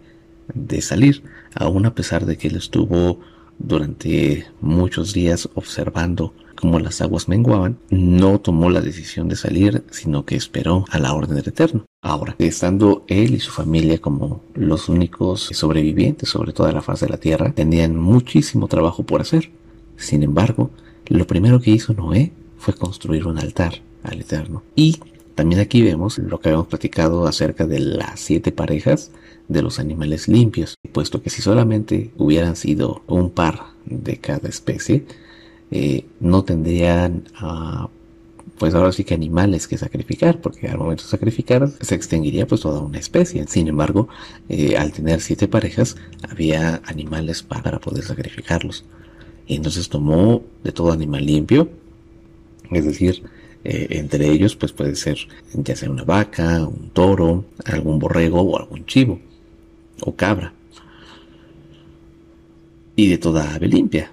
de 0.54 0.80
salir, 0.82 1.22
aun 1.54 1.86
a 1.86 1.94
pesar 1.94 2.26
de 2.26 2.36
que 2.36 2.48
él 2.48 2.56
estuvo 2.56 3.20
durante 3.58 4.46
muchos 4.60 5.12
días 5.12 5.48
observando 5.54 6.34
cómo 6.56 6.78
las 6.78 7.00
aguas 7.00 7.28
menguaban, 7.28 7.78
no 7.90 8.40
tomó 8.40 8.70
la 8.70 8.80
decisión 8.80 9.28
de 9.28 9.36
salir, 9.36 9.84
sino 9.90 10.24
que 10.24 10.36
esperó 10.36 10.84
a 10.90 10.98
la 10.98 11.12
orden 11.12 11.36
del 11.36 11.48
Eterno. 11.48 11.84
Ahora, 12.02 12.34
estando 12.38 13.04
él 13.08 13.34
y 13.34 13.40
su 13.40 13.50
familia 13.50 13.98
como 13.98 14.42
los 14.54 14.88
únicos 14.88 15.48
sobrevivientes 15.52 16.28
sobre 16.28 16.52
toda 16.52 16.72
la 16.72 16.82
faz 16.82 17.00
de 17.00 17.08
la 17.08 17.18
tierra, 17.18 17.52
tenían 17.52 17.96
muchísimo 17.96 18.68
trabajo 18.68 19.04
por 19.04 19.20
hacer. 19.20 19.50
Sin 19.96 20.22
embargo, 20.22 20.70
lo 21.06 21.26
primero 21.26 21.60
que 21.60 21.70
hizo 21.70 21.94
Noé 21.94 22.32
fue 22.62 22.74
construir 22.74 23.26
un 23.26 23.38
altar 23.38 23.82
al 24.04 24.20
Eterno. 24.20 24.62
Y 24.76 25.00
también 25.34 25.60
aquí 25.60 25.82
vemos 25.82 26.18
lo 26.18 26.38
que 26.38 26.48
habíamos 26.48 26.68
platicado 26.68 27.26
acerca 27.26 27.66
de 27.66 27.80
las 27.80 28.20
siete 28.20 28.52
parejas 28.52 29.10
de 29.48 29.62
los 29.62 29.80
animales 29.80 30.28
limpios, 30.28 30.76
puesto 30.92 31.20
que 31.20 31.28
si 31.28 31.42
solamente 31.42 32.12
hubieran 32.16 32.54
sido 32.54 33.02
un 33.08 33.30
par 33.30 33.64
de 33.84 34.18
cada 34.18 34.48
especie, 34.48 35.04
eh, 35.72 36.06
no 36.20 36.44
tendrían, 36.44 37.24
uh, 37.42 37.88
pues 38.58 38.74
ahora 38.74 38.92
sí 38.92 39.02
que 39.02 39.14
animales 39.14 39.66
que 39.66 39.76
sacrificar, 39.76 40.40
porque 40.40 40.68
al 40.68 40.78
momento 40.78 41.02
de 41.02 41.10
sacrificar 41.10 41.68
se 41.80 41.96
extinguiría 41.96 42.46
pues 42.46 42.60
toda 42.60 42.78
una 42.78 43.00
especie. 43.00 43.44
Sin 43.48 43.66
embargo, 43.66 44.06
eh, 44.48 44.76
al 44.76 44.92
tener 44.92 45.20
siete 45.20 45.48
parejas, 45.48 45.96
había 46.30 46.80
animales 46.84 47.42
para 47.42 47.80
poder 47.80 48.04
sacrificarlos. 48.04 48.84
Y 49.48 49.56
entonces 49.56 49.88
tomó 49.88 50.44
de 50.62 50.70
todo 50.70 50.92
animal 50.92 51.26
limpio, 51.26 51.81
es 52.76 52.84
decir, 52.84 53.22
eh, 53.64 53.86
entre 53.90 54.28
ellos 54.28 54.56
pues 54.56 54.72
puede 54.72 54.96
ser 54.96 55.18
ya 55.54 55.76
sea 55.76 55.90
una 55.90 56.04
vaca, 56.04 56.66
un 56.66 56.90
toro, 56.90 57.44
algún 57.64 57.98
borrego 57.98 58.40
o 58.40 58.58
algún 58.58 58.84
chivo 58.86 59.20
o 60.00 60.14
cabra. 60.14 60.52
Y 62.96 63.08
de 63.08 63.18
toda 63.18 63.54
ave 63.54 63.68
limpia, 63.68 64.10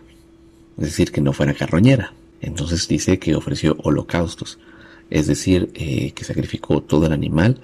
es 0.77 0.83
decir, 0.83 1.11
que 1.11 1.21
no 1.21 1.33
fuera 1.33 1.53
carroñera. 1.53 2.13
Entonces 2.41 2.87
dice 2.87 3.19
que 3.19 3.35
ofreció 3.35 3.75
holocaustos, 3.83 4.59
es 5.09 5.27
decir, 5.27 5.69
eh, 5.73 6.11
que 6.11 6.23
sacrificó 6.23 6.81
todo 6.81 7.07
el 7.07 7.13
animal 7.13 7.59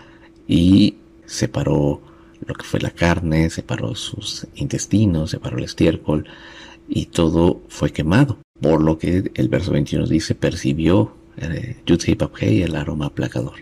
y 0.48 0.96
separó 1.26 2.02
lo 2.46 2.54
que 2.54 2.66
fue 2.66 2.80
la 2.80 2.91
carne, 2.91 3.50
separó 3.50 3.96
sus 3.96 4.46
intestinos, 4.56 5.32
separó 5.32 5.58
el 5.58 5.64
estiércol 5.64 6.28
y 6.89 7.06
todo 7.06 7.62
fue 7.70 7.91
quemado. 7.91 8.38
Por 8.60 8.82
lo 8.82 8.97
que 8.97 9.32
el 9.34 9.49
verso 9.49 9.72
21 9.72 10.08
dice, 10.08 10.36
percibió 10.36 11.16
eh, 11.38 11.78
el 11.86 12.76
aroma 12.76 13.08
aplacador. 13.08 13.53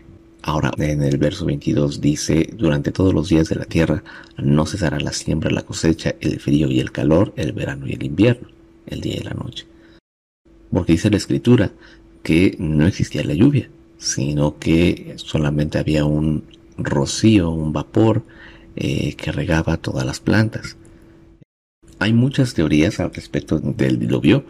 Ahora, 0.42 0.72
en 0.78 1.02
el 1.02 1.18
verso 1.18 1.46
22 1.46 2.02
dice, 2.02 2.50
durante 2.58 2.92
todos 2.92 3.14
los 3.14 3.30
días 3.30 3.50
de 3.50 3.56
la 3.56 3.66
tierra 3.66 4.04
no 4.38 4.66
cesará 4.66 5.00
la 5.00 5.14
siembra, 5.14 5.50
la 5.50 5.62
cosecha, 5.62 6.16
el 6.20 6.40
frío 6.40 6.70
y 6.70 6.80
el 6.80 6.92
calor, 6.92 7.34
el 7.38 7.54
verano 7.54 7.88
y 7.88 7.94
el 7.94 8.04
invierno, 8.04 8.50
el 8.86 9.00
día 9.00 9.16
y 9.16 9.24
la 9.24 9.34
noche. 9.34 9.66
Porque 10.70 10.94
dice 10.94 11.10
la 11.10 11.18
escritura 11.18 11.72
que 12.24 12.56
no 12.60 12.86
existía 12.86 13.24
la 13.24 13.34
lluvia, 13.34 13.70
sino 13.98 14.60
que 14.60 15.14
solamente 15.16 15.78
había 15.78 16.04
un 16.04 16.44
rocío, 16.78 17.50
un 17.50 17.72
vapor 17.72 18.24
eh, 18.76 19.16
que 19.16 19.32
regaba 19.32 19.78
todas 19.78 20.06
las 20.06 20.20
plantas. 20.20 20.76
Hay 22.00 22.12
muchas 22.12 22.54
teorías 22.54 23.00
al 23.00 23.14
respecto 23.14 23.60
del 23.60 23.98
diluvio. 23.98 24.46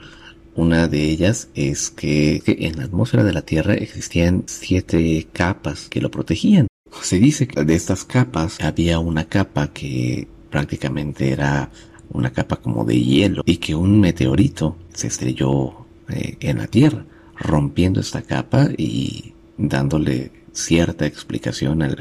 Una 0.56 0.88
de 0.88 1.10
ellas 1.10 1.50
es 1.56 1.90
que, 1.90 2.44
en 2.46 2.78
la 2.78 2.84
atmósfera 2.84 3.24
de 3.24 3.34
la 3.34 3.42
Tierra 3.42 3.74
existían 3.74 4.44
siete 4.46 5.28
capas 5.34 5.90
que 5.90 6.02
lo 6.02 6.12
protegían. 6.12 6.68
Se 7.02 7.18
dice 7.18 7.48
que 7.48 7.64
de 7.64 7.74
estas 7.74 8.04
capas 8.06 8.60
había 8.62 9.00
una 9.00 9.26
capa 9.26 9.74
que 9.74 10.28
prácticamente 10.52 11.32
era 11.32 11.72
una 12.12 12.32
capa 12.32 12.58
como 12.58 12.86
de 12.86 13.02
hielo 13.02 13.42
y 13.46 13.58
que 13.58 13.74
un 13.74 14.00
meteorito 14.00 14.78
se 14.94 15.08
estrelló 15.08 15.88
eh, 16.10 16.38
en 16.40 16.60
la 16.60 16.68
Tierra, 16.68 17.04
rompiendo 17.36 18.00
esta 18.00 18.22
capa 18.22 18.70
y 18.78 19.34
dándole 19.58 20.32
cierta 20.52 21.08
explicación 21.08 21.82
al, 21.82 21.98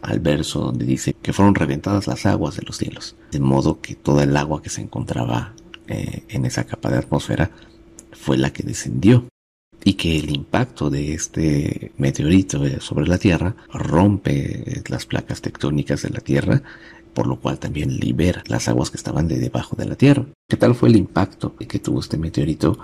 al 0.00 0.20
verso 0.20 0.60
donde 0.60 0.86
dice 0.86 1.14
que 1.20 1.34
fueron 1.34 1.54
reventadas 1.54 2.06
las 2.06 2.24
aguas 2.24 2.56
de 2.56 2.62
los 2.62 2.78
cielos, 2.78 3.16
de 3.30 3.40
modo 3.40 3.82
que 3.82 3.96
toda 3.96 4.24
el 4.24 4.34
agua 4.34 4.62
que 4.62 4.70
se 4.70 4.80
encontraba 4.80 5.52
eh, 5.88 6.22
en 6.28 6.44
esa 6.44 6.64
capa 6.64 6.90
de 6.90 6.98
atmósfera 6.98 7.50
fue 8.12 8.36
la 8.36 8.52
que 8.52 8.62
descendió 8.62 9.26
y 9.84 9.94
que 9.94 10.18
el 10.18 10.30
impacto 10.30 10.90
de 10.90 11.14
este 11.14 11.92
meteorito 11.98 12.64
eh, 12.64 12.78
sobre 12.80 13.06
la 13.06 13.18
Tierra 13.18 13.54
rompe 13.72 14.82
las 14.88 15.06
placas 15.06 15.40
tectónicas 15.40 16.02
de 16.02 16.10
la 16.10 16.20
Tierra, 16.20 16.62
por 17.14 17.26
lo 17.26 17.40
cual 17.40 17.58
también 17.58 17.96
libera 17.96 18.42
las 18.46 18.68
aguas 18.68 18.90
que 18.90 18.96
estaban 18.96 19.28
de 19.28 19.38
debajo 19.38 19.76
de 19.76 19.86
la 19.86 19.96
Tierra. 19.96 20.26
¿Qué 20.48 20.56
tal 20.56 20.74
fue 20.74 20.88
el 20.88 20.96
impacto 20.96 21.56
que 21.56 21.78
tuvo 21.78 22.00
este 22.00 22.16
meteorito 22.16 22.78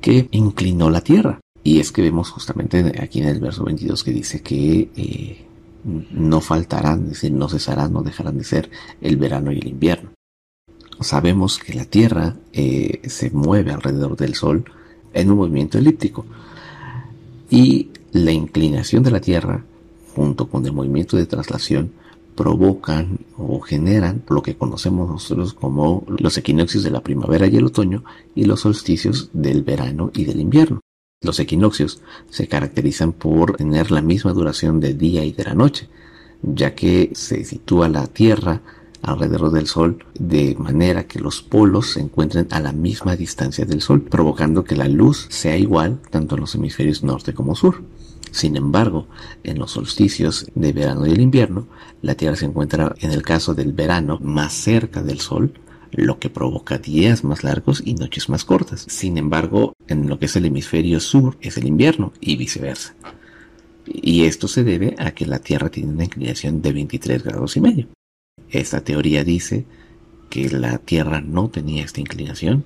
que 0.00 0.28
inclinó 0.32 0.90
la 0.90 1.00
Tierra? 1.00 1.40
Y 1.64 1.80
es 1.80 1.92
que 1.92 2.02
vemos 2.02 2.30
justamente 2.30 3.00
aquí 3.00 3.20
en 3.20 3.28
el 3.28 3.40
verso 3.40 3.64
22 3.64 4.02
que 4.02 4.10
dice 4.10 4.42
que 4.42 4.90
eh, 4.96 5.46
no 5.84 6.40
faltarán, 6.40 7.04
es 7.04 7.10
decir, 7.10 7.32
no 7.32 7.48
cesarán, 7.48 7.92
no 7.92 8.02
dejarán 8.02 8.38
de 8.38 8.44
ser 8.44 8.70
el 9.00 9.16
verano 9.16 9.52
y 9.52 9.58
el 9.58 9.68
invierno. 9.68 10.10
Sabemos 11.02 11.58
que 11.58 11.74
la 11.74 11.84
Tierra 11.84 12.36
eh, 12.52 13.00
se 13.08 13.30
mueve 13.30 13.72
alrededor 13.72 14.16
del 14.16 14.34
Sol 14.34 14.64
en 15.12 15.30
un 15.30 15.38
movimiento 15.38 15.78
elíptico 15.78 16.24
y 17.50 17.90
la 18.12 18.32
inclinación 18.32 19.02
de 19.02 19.10
la 19.10 19.20
Tierra 19.20 19.64
junto 20.14 20.48
con 20.48 20.64
el 20.66 20.72
movimiento 20.72 21.16
de 21.16 21.26
traslación 21.26 21.92
provocan 22.34 23.18
o 23.36 23.60
generan 23.60 24.22
lo 24.28 24.42
que 24.42 24.56
conocemos 24.56 25.08
nosotros 25.10 25.52
como 25.52 26.04
los 26.06 26.36
equinoccios 26.38 26.82
de 26.82 26.90
la 26.90 27.02
primavera 27.02 27.46
y 27.46 27.56
el 27.56 27.66
otoño 27.66 28.04
y 28.34 28.44
los 28.44 28.60
solsticios 28.60 29.30
del 29.32 29.62
verano 29.62 30.10
y 30.14 30.24
del 30.24 30.40
invierno. 30.40 30.80
Los 31.20 31.38
equinoccios 31.40 32.00
se 32.30 32.48
caracterizan 32.48 33.12
por 33.12 33.56
tener 33.56 33.90
la 33.90 34.02
misma 34.02 34.32
duración 34.32 34.80
del 34.80 34.98
día 34.98 35.24
y 35.24 35.32
de 35.32 35.44
la 35.44 35.54
noche, 35.54 35.88
ya 36.42 36.74
que 36.74 37.12
se 37.14 37.44
sitúa 37.44 37.88
la 37.88 38.06
Tierra 38.06 38.60
alrededor 39.02 39.50
del 39.50 39.66
Sol 39.66 40.04
de 40.18 40.54
manera 40.58 41.06
que 41.06 41.18
los 41.18 41.42
polos 41.42 41.92
se 41.92 42.00
encuentren 42.00 42.46
a 42.50 42.60
la 42.60 42.72
misma 42.72 43.16
distancia 43.16 43.64
del 43.64 43.82
Sol, 43.82 44.02
provocando 44.02 44.64
que 44.64 44.76
la 44.76 44.88
luz 44.88 45.26
sea 45.28 45.56
igual 45.56 46.00
tanto 46.10 46.36
en 46.36 46.42
los 46.42 46.54
hemisferios 46.54 47.02
norte 47.02 47.34
como 47.34 47.54
sur. 47.54 47.82
Sin 48.30 48.56
embargo, 48.56 49.08
en 49.42 49.58
los 49.58 49.72
solsticios 49.72 50.46
de 50.54 50.72
verano 50.72 51.06
y 51.06 51.10
el 51.10 51.20
invierno, 51.20 51.66
la 52.00 52.14
Tierra 52.14 52.36
se 52.36 52.46
encuentra 52.46 52.94
en 53.00 53.12
el 53.12 53.22
caso 53.22 53.54
del 53.54 53.72
verano 53.72 54.18
más 54.22 54.54
cerca 54.54 55.02
del 55.02 55.20
Sol, 55.20 55.52
lo 55.90 56.18
que 56.18 56.30
provoca 56.30 56.78
días 56.78 57.24
más 57.24 57.44
largos 57.44 57.82
y 57.84 57.94
noches 57.94 58.30
más 58.30 58.44
cortas. 58.44 58.86
Sin 58.88 59.18
embargo, 59.18 59.74
en 59.86 60.08
lo 60.08 60.18
que 60.18 60.26
es 60.26 60.36
el 60.36 60.46
hemisferio 60.46 61.00
sur 61.00 61.36
es 61.42 61.58
el 61.58 61.66
invierno 61.66 62.14
y 62.20 62.36
viceversa. 62.36 62.94
Y 63.84 64.24
esto 64.24 64.48
se 64.48 64.64
debe 64.64 64.94
a 64.98 65.10
que 65.10 65.26
la 65.26 65.40
Tierra 65.40 65.68
tiene 65.68 65.92
una 65.92 66.04
inclinación 66.04 66.62
de 66.62 66.72
23 66.72 67.22
grados 67.24 67.56
y 67.56 67.60
medio. 67.60 67.88
Esta 68.52 68.82
teoría 68.82 69.24
dice 69.24 69.64
que 70.28 70.50
la 70.50 70.78
Tierra 70.78 71.20
no 71.20 71.48
tenía 71.48 71.84
esta 71.84 72.00
inclinación 72.00 72.64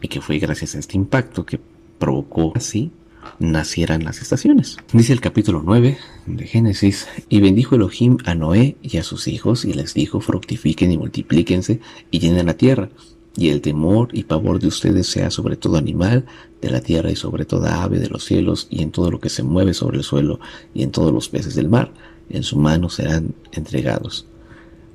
y 0.00 0.08
que 0.08 0.20
fue 0.20 0.38
gracias 0.38 0.74
a 0.74 0.78
este 0.78 0.96
impacto 0.96 1.46
que 1.46 1.58
provocó 1.98 2.52
así 2.54 2.90
nacieran 3.38 4.04
las 4.04 4.20
estaciones. 4.20 4.76
Dice 4.92 5.12
el 5.12 5.20
capítulo 5.20 5.62
9 5.64 5.96
de 6.26 6.46
Génesis, 6.46 7.06
y 7.28 7.40
bendijo 7.40 7.76
Elohim 7.76 8.18
a 8.24 8.34
Noé 8.34 8.76
y 8.82 8.96
a 8.98 9.02
sus 9.02 9.28
hijos, 9.28 9.64
y 9.64 9.72
les 9.72 9.94
dijo, 9.94 10.20
fructifiquen 10.20 10.92
y 10.92 10.98
multiplíquense, 10.98 11.80
y 12.10 12.18
llenen 12.18 12.46
la 12.46 12.56
tierra, 12.56 12.90
y 13.36 13.48
el 13.48 13.60
temor 13.60 14.08
y 14.12 14.24
pavor 14.24 14.58
de 14.58 14.66
ustedes 14.66 15.06
sea 15.06 15.30
sobre 15.30 15.56
todo 15.56 15.76
animal 15.78 16.26
de 16.60 16.70
la 16.70 16.80
tierra 16.80 17.10
y 17.10 17.16
sobre 17.16 17.44
toda 17.44 17.82
ave 17.82 17.98
de 17.98 18.08
los 18.08 18.24
cielos, 18.24 18.66
y 18.70 18.82
en 18.82 18.90
todo 18.90 19.10
lo 19.10 19.20
que 19.20 19.30
se 19.30 19.42
mueve 19.42 19.74
sobre 19.74 19.98
el 19.98 20.04
suelo, 20.04 20.40
y 20.74 20.82
en 20.82 20.90
todos 20.90 21.12
los 21.12 21.28
peces 21.28 21.54
del 21.54 21.68
mar, 21.68 21.92
en 22.28 22.42
su 22.42 22.56
mano 22.56 22.90
serán 22.90 23.34
entregados. 23.52 24.26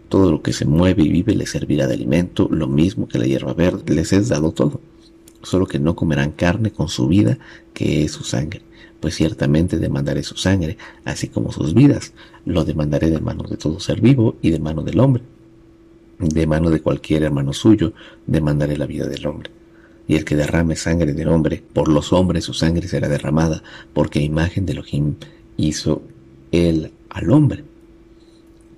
Todo 0.10 0.32
lo 0.32 0.42
que 0.42 0.54
se 0.54 0.66
mueve 0.66 1.04
y 1.04 1.10
vive 1.10 1.36
les 1.36 1.50
servirá 1.50 1.88
de 1.88 1.94
alimento, 1.94 2.48
lo 2.50 2.68
mismo 2.68 3.08
que 3.08 3.20
la 3.20 3.26
hierba 3.26 3.54
verde 3.54 3.94
les 3.94 4.14
es 4.14 4.30
dado 4.30 4.52
todo 4.52 4.80
solo 5.48 5.66
que 5.66 5.80
no 5.80 5.96
comerán 5.96 6.32
carne 6.32 6.72
con 6.72 6.90
su 6.90 7.08
vida, 7.08 7.38
que 7.74 8.04
es 8.04 8.12
su 8.12 8.24
sangre, 8.24 8.62
pues 9.00 9.16
ciertamente 9.16 9.78
demandaré 9.78 10.24
su 10.24 10.36
sangre, 10.36 10.78
así 11.06 11.30
como 11.30 11.52
sus 11.52 11.74
vidas, 11.74 12.14
lo 12.46 12.66
demandaré 12.66 13.10
de 13.10 13.20
mano 13.20 13.44
de 13.44 13.58
todo 13.58 13.80
ser 13.80 14.02
vivo 14.02 14.36
y 14.42 14.52
de 14.52 14.60
mano 14.60 14.84
del 14.84 15.00
hombre. 15.00 15.24
De 16.20 16.48
mano 16.48 16.70
de 16.70 16.82
cualquier 16.82 17.24
hermano 17.24 17.54
suyo, 17.54 17.94
demandaré 18.26 18.76
la 18.78 18.88
vida 18.88 19.08
del 19.08 19.26
hombre. 19.28 19.52
Y 20.08 20.16
el 20.16 20.26
que 20.26 20.36
derrame 20.36 20.76
sangre 20.76 21.14
del 21.14 21.28
hombre, 21.28 21.64
por 21.74 21.90
los 21.90 22.12
hombres 22.12 22.46
su 22.46 22.54
sangre 22.54 22.88
será 22.88 23.08
derramada, 23.08 23.62
porque 23.94 24.22
imagen 24.22 24.66
de 24.66 24.74
Elohim 24.74 25.16
hizo 25.58 26.02
él 26.52 26.92
al 27.10 27.30
hombre. 27.30 27.64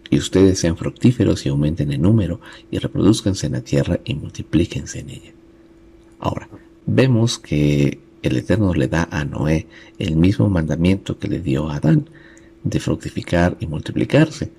Y 0.10 0.18
ustedes 0.18 0.60
sean 0.60 0.78
fructíferos 0.78 1.46
y 1.46 1.50
aumenten 1.50 1.92
en 1.92 2.02
número, 2.02 2.40
y 2.72 2.80
reproduzcanse 2.80 3.48
en 3.48 3.54
la 3.54 3.62
tierra 3.62 4.00
y 4.04 4.16
multiplíquense 4.16 5.00
en 5.00 5.10
ella. 5.10 5.32
Ahora, 6.20 6.50
vemos 6.86 7.38
que 7.40 8.00
el 8.22 8.38
Eterno 8.38 8.74
le 8.74 8.88
da 8.88 9.08
a 9.12 9.24
Noé 9.24 9.68
el 9.98 10.16
mismo 10.16 10.50
mandamiento 10.50 11.18
que 11.18 11.28
le 11.28 11.40
dio 11.40 11.70
a 11.70 11.76
Adán, 11.76 12.10
de 12.64 12.80
fructificar 12.80 13.56
y 13.60 13.68
multiplicarse, 13.68 14.52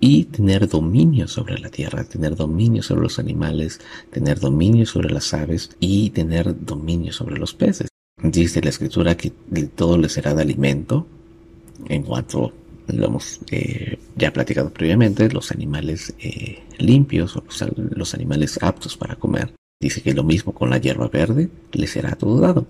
y 0.00 0.24
tener 0.24 0.68
dominio 0.68 1.26
sobre 1.26 1.58
la 1.58 1.70
tierra, 1.70 2.04
tener 2.04 2.36
dominio 2.36 2.82
sobre 2.82 3.02
los 3.02 3.18
animales, 3.18 3.80
tener 4.10 4.38
dominio 4.38 4.86
sobre 4.86 5.10
las 5.10 5.32
aves 5.34 5.70
y 5.80 6.10
tener 6.10 6.64
dominio 6.64 7.12
sobre 7.12 7.38
los 7.38 7.54
peces. 7.54 7.88
Dice 8.22 8.60
la 8.60 8.70
escritura 8.70 9.16
que 9.16 9.30
todo 9.74 9.98
le 9.98 10.08
será 10.08 10.34
de 10.34 10.42
alimento, 10.42 11.06
en 11.88 12.02
cuanto 12.02 12.52
lo 12.88 13.06
hemos 13.06 13.40
eh, 13.50 13.98
ya 14.16 14.32
platicado 14.32 14.72
previamente, 14.72 15.30
los 15.30 15.50
animales 15.50 16.14
eh, 16.18 16.62
limpios 16.78 17.36
o 17.36 17.44
los, 17.94 18.14
animales 18.14 18.58
aptos 18.62 18.96
para 18.96 19.16
comer. 19.16 19.54
Dice 19.80 20.02
que 20.02 20.14
lo 20.14 20.24
mismo 20.24 20.54
con 20.54 20.70
la 20.70 20.78
hierba 20.78 21.08
verde, 21.08 21.50
le 21.72 21.86
será 21.86 22.16
todo 22.16 22.40
dado. 22.40 22.66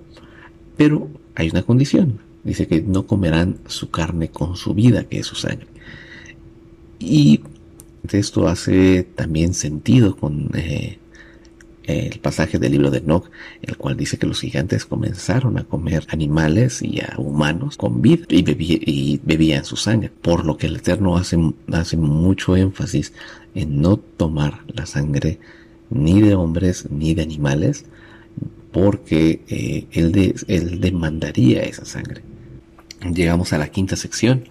Pero 0.77 1.09
hay 1.35 1.49
una 1.51 1.63
condición. 1.63 2.21
Dice 2.45 2.67
que 2.67 2.83
no 2.83 3.07
comerán 3.07 3.59
su 3.67 3.91
carne 3.91 4.29
con 4.29 4.57
su 4.57 4.75
vida, 4.75 5.05
que 5.05 5.21
es 5.21 5.27
su 5.27 5.35
sangre. 5.35 5.67
Y 6.99 7.41
esto 8.11 8.49
hace 8.49 9.05
también 9.05 9.55
sentido 9.55 10.17
con 10.17 10.51
eh, 10.55 10.99
el 11.89 12.21
pasaje 12.21 12.59
del 12.59 12.73
libro 12.73 12.91
de 12.91 12.99
Enoch, 12.99 13.31
el 13.63 13.77
cual 13.79 13.97
dice 13.97 14.19
que 14.19 14.27
los 14.27 14.41
gigantes 14.41 14.85
comenzaron 14.85 15.57
a 15.59 15.65
comer 15.65 16.05
animales 16.09 16.83
y 16.83 17.01
a 17.01 17.15
humanos 17.17 17.79
con 17.79 18.03
vida 18.03 18.27
y, 18.29 19.19
bebían 19.25 19.65
su 19.65 19.77
sangre, 19.77 20.11
por 20.11 20.45
lo 20.45 20.59
que 20.59 20.67
el 20.67 20.77
Eterno 20.77 21.17
hace, 21.17 21.39
hace 21.73 21.97
mucho 21.97 22.57
énfasis 22.57 23.15
en 23.55 23.81
no 23.81 23.97
tomar 23.97 24.65
la 24.67 24.85
sangre 24.85 25.39
ni 25.89 26.21
de 26.21 26.35
hombres 26.35 26.91
ni 26.91 27.15
de 27.15 27.23
animales, 27.23 27.87
porque 28.71 29.41
eh, 29.49 29.87
él, 29.93 30.35
él 30.47 30.81
demandaría 30.81 31.63
esa 31.63 31.87
sangre. 31.87 32.23
Llegamos 33.15 33.55
a 33.55 33.59
la 33.59 33.69
quinta 33.69 33.97
sección, 33.97 34.45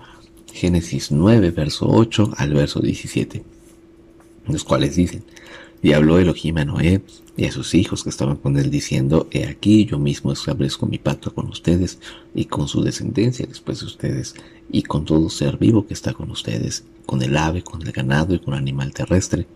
Génesis 0.54 1.12
9, 1.12 1.52
verso 1.52 1.88
8 1.88 2.32
al 2.38 2.54
verso 2.54 2.80
17, 2.80 3.44
los 4.48 4.64
cuales 4.64 4.96
dicen, 4.96 5.24
y 5.88 5.94
habló 5.94 6.20
Elohim 6.20 6.58
a 6.58 6.66
Noé 6.66 7.02
y 7.38 7.46
a 7.46 7.52
sus 7.54 7.74
hijos 7.74 8.04
que 8.04 8.10
estaban 8.10 8.36
con 8.36 8.58
él 8.58 8.70
diciendo, 8.70 9.30
he 9.32 9.46
aquí 9.46 9.86
yo 9.86 9.98
mismo 9.98 10.34
establezco 10.34 10.86
mi 10.86 10.98
pacto 10.98 11.34
con 11.34 11.48
ustedes 11.48 12.00
y 12.36 12.44
con 12.44 12.68
su 12.68 12.84
descendencia 12.84 13.46
después 13.48 13.80
de 13.80 13.86
ustedes 13.86 14.36
y 14.70 14.84
con 14.84 15.06
todo 15.06 15.30
ser 15.30 15.56
vivo 15.56 15.88
que 15.88 15.94
está 15.94 16.12
con 16.12 16.30
ustedes, 16.30 16.84
con 17.06 17.22
el 17.22 17.38
ave, 17.38 17.64
con 17.64 17.82
el 17.84 17.94
ganado 17.94 18.36
y 18.36 18.40
con 18.40 18.54
el 18.54 18.60
animal 18.60 18.94
terrestre 18.94 19.48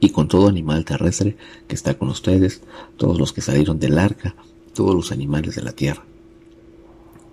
y 0.00 0.08
con 0.08 0.28
todo 0.28 0.48
animal 0.48 0.86
terrestre 0.86 1.36
que 1.68 1.74
está 1.74 1.92
con 1.92 2.08
ustedes, 2.08 2.62
todos 2.96 3.18
los 3.18 3.34
que 3.34 3.42
salieron 3.42 3.78
del 3.78 3.98
arca, 3.98 4.34
todos 4.72 4.94
los 4.94 5.12
animales 5.12 5.56
de 5.56 5.62
la 5.62 5.72
tierra. 5.72 6.06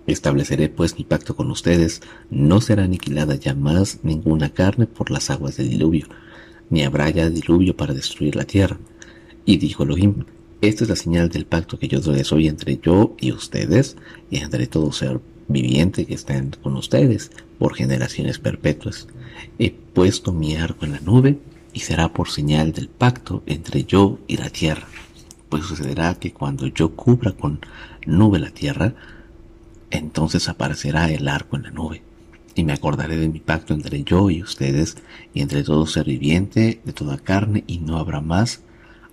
Estableceré 0.06 0.68
pues 0.68 0.98
mi 0.98 1.04
pacto 1.04 1.34
con 1.34 1.50
ustedes, 1.50 2.02
no 2.28 2.60
será 2.60 2.84
aniquilada 2.84 3.36
ya 3.36 3.54
más 3.54 4.00
ninguna 4.02 4.50
carne 4.50 4.86
por 4.86 5.10
las 5.10 5.30
aguas 5.30 5.56
del 5.56 5.70
diluvio, 5.70 6.08
ni 6.70 6.82
habrá 6.82 7.10
ya 7.10 7.30
diluvio 7.30 7.76
para 7.76 7.94
destruir 7.94 8.36
la 8.36 8.44
tierra. 8.44 8.78
Y 9.44 9.58
dijo 9.58 9.82
Elohim, 9.82 10.24
esta 10.60 10.84
es 10.84 10.90
la 10.90 10.96
señal 10.96 11.28
del 11.28 11.46
pacto 11.46 11.78
que 11.78 11.88
yo 11.88 12.00
les 12.12 12.32
hoy 12.32 12.48
entre 12.48 12.78
yo 12.78 13.14
y 13.20 13.32
ustedes, 13.32 13.96
y 14.30 14.38
entre 14.38 14.66
todo 14.66 14.92
ser 14.92 15.20
viviente 15.46 16.06
que 16.06 16.14
estén 16.14 16.52
con 16.62 16.76
ustedes 16.76 17.30
por 17.58 17.74
generaciones 17.74 18.38
perpetuas. 18.38 19.06
He 19.58 19.70
puesto 19.70 20.32
mi 20.32 20.56
arco 20.56 20.86
en 20.86 20.92
la 20.92 21.00
nube, 21.00 21.38
y 21.72 21.80
será 21.80 22.12
por 22.12 22.28
señal 22.28 22.72
del 22.72 22.88
pacto 22.88 23.42
entre 23.46 23.84
yo 23.84 24.18
y 24.26 24.36
la 24.36 24.48
tierra. 24.48 24.86
Pues 25.48 25.64
sucederá 25.64 26.14
que 26.14 26.32
cuando 26.32 26.66
yo 26.68 26.94
cubra 26.94 27.32
con 27.32 27.60
nube 28.06 28.38
la 28.38 28.50
tierra, 28.50 28.94
entonces 29.90 30.48
aparecerá 30.48 31.10
el 31.10 31.28
arco 31.28 31.56
en 31.56 31.64
la 31.64 31.70
nube 31.70 32.02
y 32.54 32.64
me 32.64 32.72
acordaré 32.72 33.16
de 33.16 33.28
mi 33.28 33.40
pacto 33.40 33.74
entre 33.74 34.02
yo 34.04 34.30
y 34.30 34.42
ustedes, 34.42 34.96
y 35.32 35.40
entre 35.40 35.62
todo 35.62 35.86
ser 35.86 36.06
viviente, 36.06 36.80
de 36.84 36.92
toda 36.92 37.18
carne, 37.18 37.64
y 37.66 37.78
no 37.78 37.98
habrá 37.98 38.20
más 38.20 38.62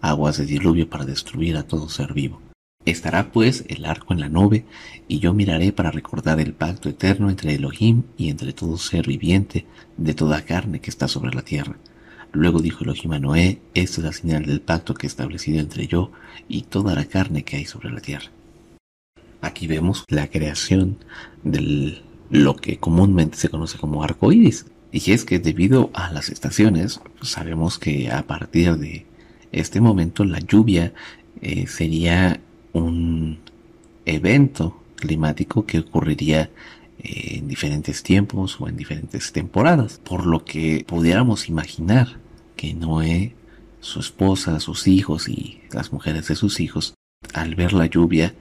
aguas 0.02 0.38
de 0.38 0.46
diluvio 0.46 0.90
para 0.90 1.06
destruir 1.06 1.58
a 1.58 1.64
todo 1.64 1.90
ser 1.90 2.14
vivo. 2.14 2.42
Estará 2.86 3.32
pues 3.32 3.64
el 3.68 3.86
arco 3.86 4.14
en 4.14 4.20
la 4.20 4.30
nube, 4.30 4.66
y 5.08 5.20
yo 5.20 5.34
miraré 5.34 5.72
para 5.72 5.92
recordar 5.92 6.40
el 6.40 6.54
pacto 6.54 6.90
eterno 6.90 7.30
entre 7.30 7.54
Elohim 7.54 8.04
y 8.18 8.30
entre 8.30 8.54
todo 8.54 8.78
ser 8.78 9.08
viviente, 9.08 9.66
de 9.98 10.14
toda 10.14 10.44
carne 10.44 10.80
que 10.80 10.90
está 10.90 11.08
sobre 11.08 11.34
la 11.34 11.44
tierra. 11.44 11.78
Luego 12.34 12.60
dijo 12.60 12.84
Elohim 12.84 13.12
a 13.12 13.20
Noé, 13.20 13.62
esta 13.74 14.02
es 14.02 14.06
la 14.06 14.14
señal 14.14 14.46
del 14.46 14.62
pacto 14.62 14.94
que 14.94 15.06
he 15.06 15.10
establecido 15.10 15.60
entre 15.60 15.88
yo 15.88 16.12
y 16.48 16.64
toda 16.64 16.96
la 16.96 17.06
carne 17.06 17.44
que 17.44 17.58
hay 17.58 17.66
sobre 17.66 17.92
la 17.92 18.00
tierra. 18.00 18.32
Aquí 19.42 19.68
vemos 19.68 20.06
la 20.08 20.28
creación 20.28 20.98
del 21.44 22.04
lo 22.32 22.56
que 22.56 22.78
comúnmente 22.78 23.38
se 23.38 23.50
conoce 23.50 23.78
como 23.78 24.04
arco 24.04 24.32
iris. 24.32 24.66
Y 24.92 25.12
es 25.12 25.26
que 25.26 25.40
debido 25.40 25.92
a 25.94 26.12
las 26.12 26.30
estaciones, 26.30 27.00
sabemos 27.22 27.78
que 27.78 28.10
a 28.10 28.24
partir 28.24 28.78
de 28.78 29.06
este 29.52 29.82
momento 29.82 30.24
la 30.24 30.40
lluvia 30.40 30.94
eh, 31.42 31.68
sería 31.68 32.40
un 32.74 33.40
evento 34.06 34.82
climático 34.96 35.66
que 35.66 35.80
ocurriría 35.80 36.50
eh, 37.00 37.38
en 37.38 37.48
diferentes 37.48 38.04
tiempos 38.04 38.60
o 38.60 38.68
en 38.68 38.78
diferentes 38.78 39.32
temporadas, 39.32 40.00
por 40.04 40.26
lo 40.26 40.46
que 40.46 40.86
pudiéramos 40.88 41.50
imaginar 41.50 42.20
que 42.56 42.74
Noé, 42.74 43.36
su 43.80 44.00
esposa, 44.00 44.60
sus 44.60 44.88
hijos 44.88 45.28
y 45.28 45.62
las 45.72 45.92
mujeres 45.92 46.28
de 46.28 46.36
sus 46.36 46.60
hijos, 46.60 46.94
al 47.34 47.56
ver 47.56 47.74
la 47.74 47.88
lluvia, 47.88 48.36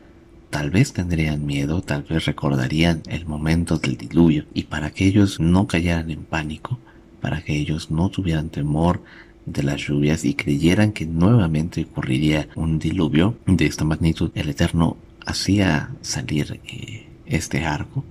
Tal 0.50 0.70
vez 0.70 0.92
tendrían 0.92 1.46
miedo, 1.46 1.80
tal 1.80 2.02
vez 2.02 2.26
recordarían 2.26 3.02
el 3.06 3.24
momento 3.24 3.78
del 3.78 3.96
diluvio 3.96 4.46
y 4.52 4.64
para 4.64 4.90
que 4.90 5.06
ellos 5.06 5.38
no 5.38 5.68
cayeran 5.68 6.10
en 6.10 6.24
pánico, 6.24 6.78
para 7.20 7.42
que 7.42 7.56
ellos 7.56 7.90
no 7.90 8.08
tuvieran 8.08 8.48
temor 8.48 9.00
de 9.46 9.62
las 9.62 9.80
lluvias 9.80 10.24
y 10.24 10.34
creyeran 10.34 10.92
que 10.92 11.06
nuevamente 11.06 11.84
ocurriría 11.84 12.48
un 12.56 12.78
diluvio 12.78 13.38
de 13.46 13.66
esta 13.66 13.84
magnitud, 13.84 14.30
el 14.34 14.48
Eterno 14.48 14.96
hacía 15.24 15.90
salir 16.02 16.60
eh, 16.64 17.08
este 17.26 17.64
arco 17.64 18.04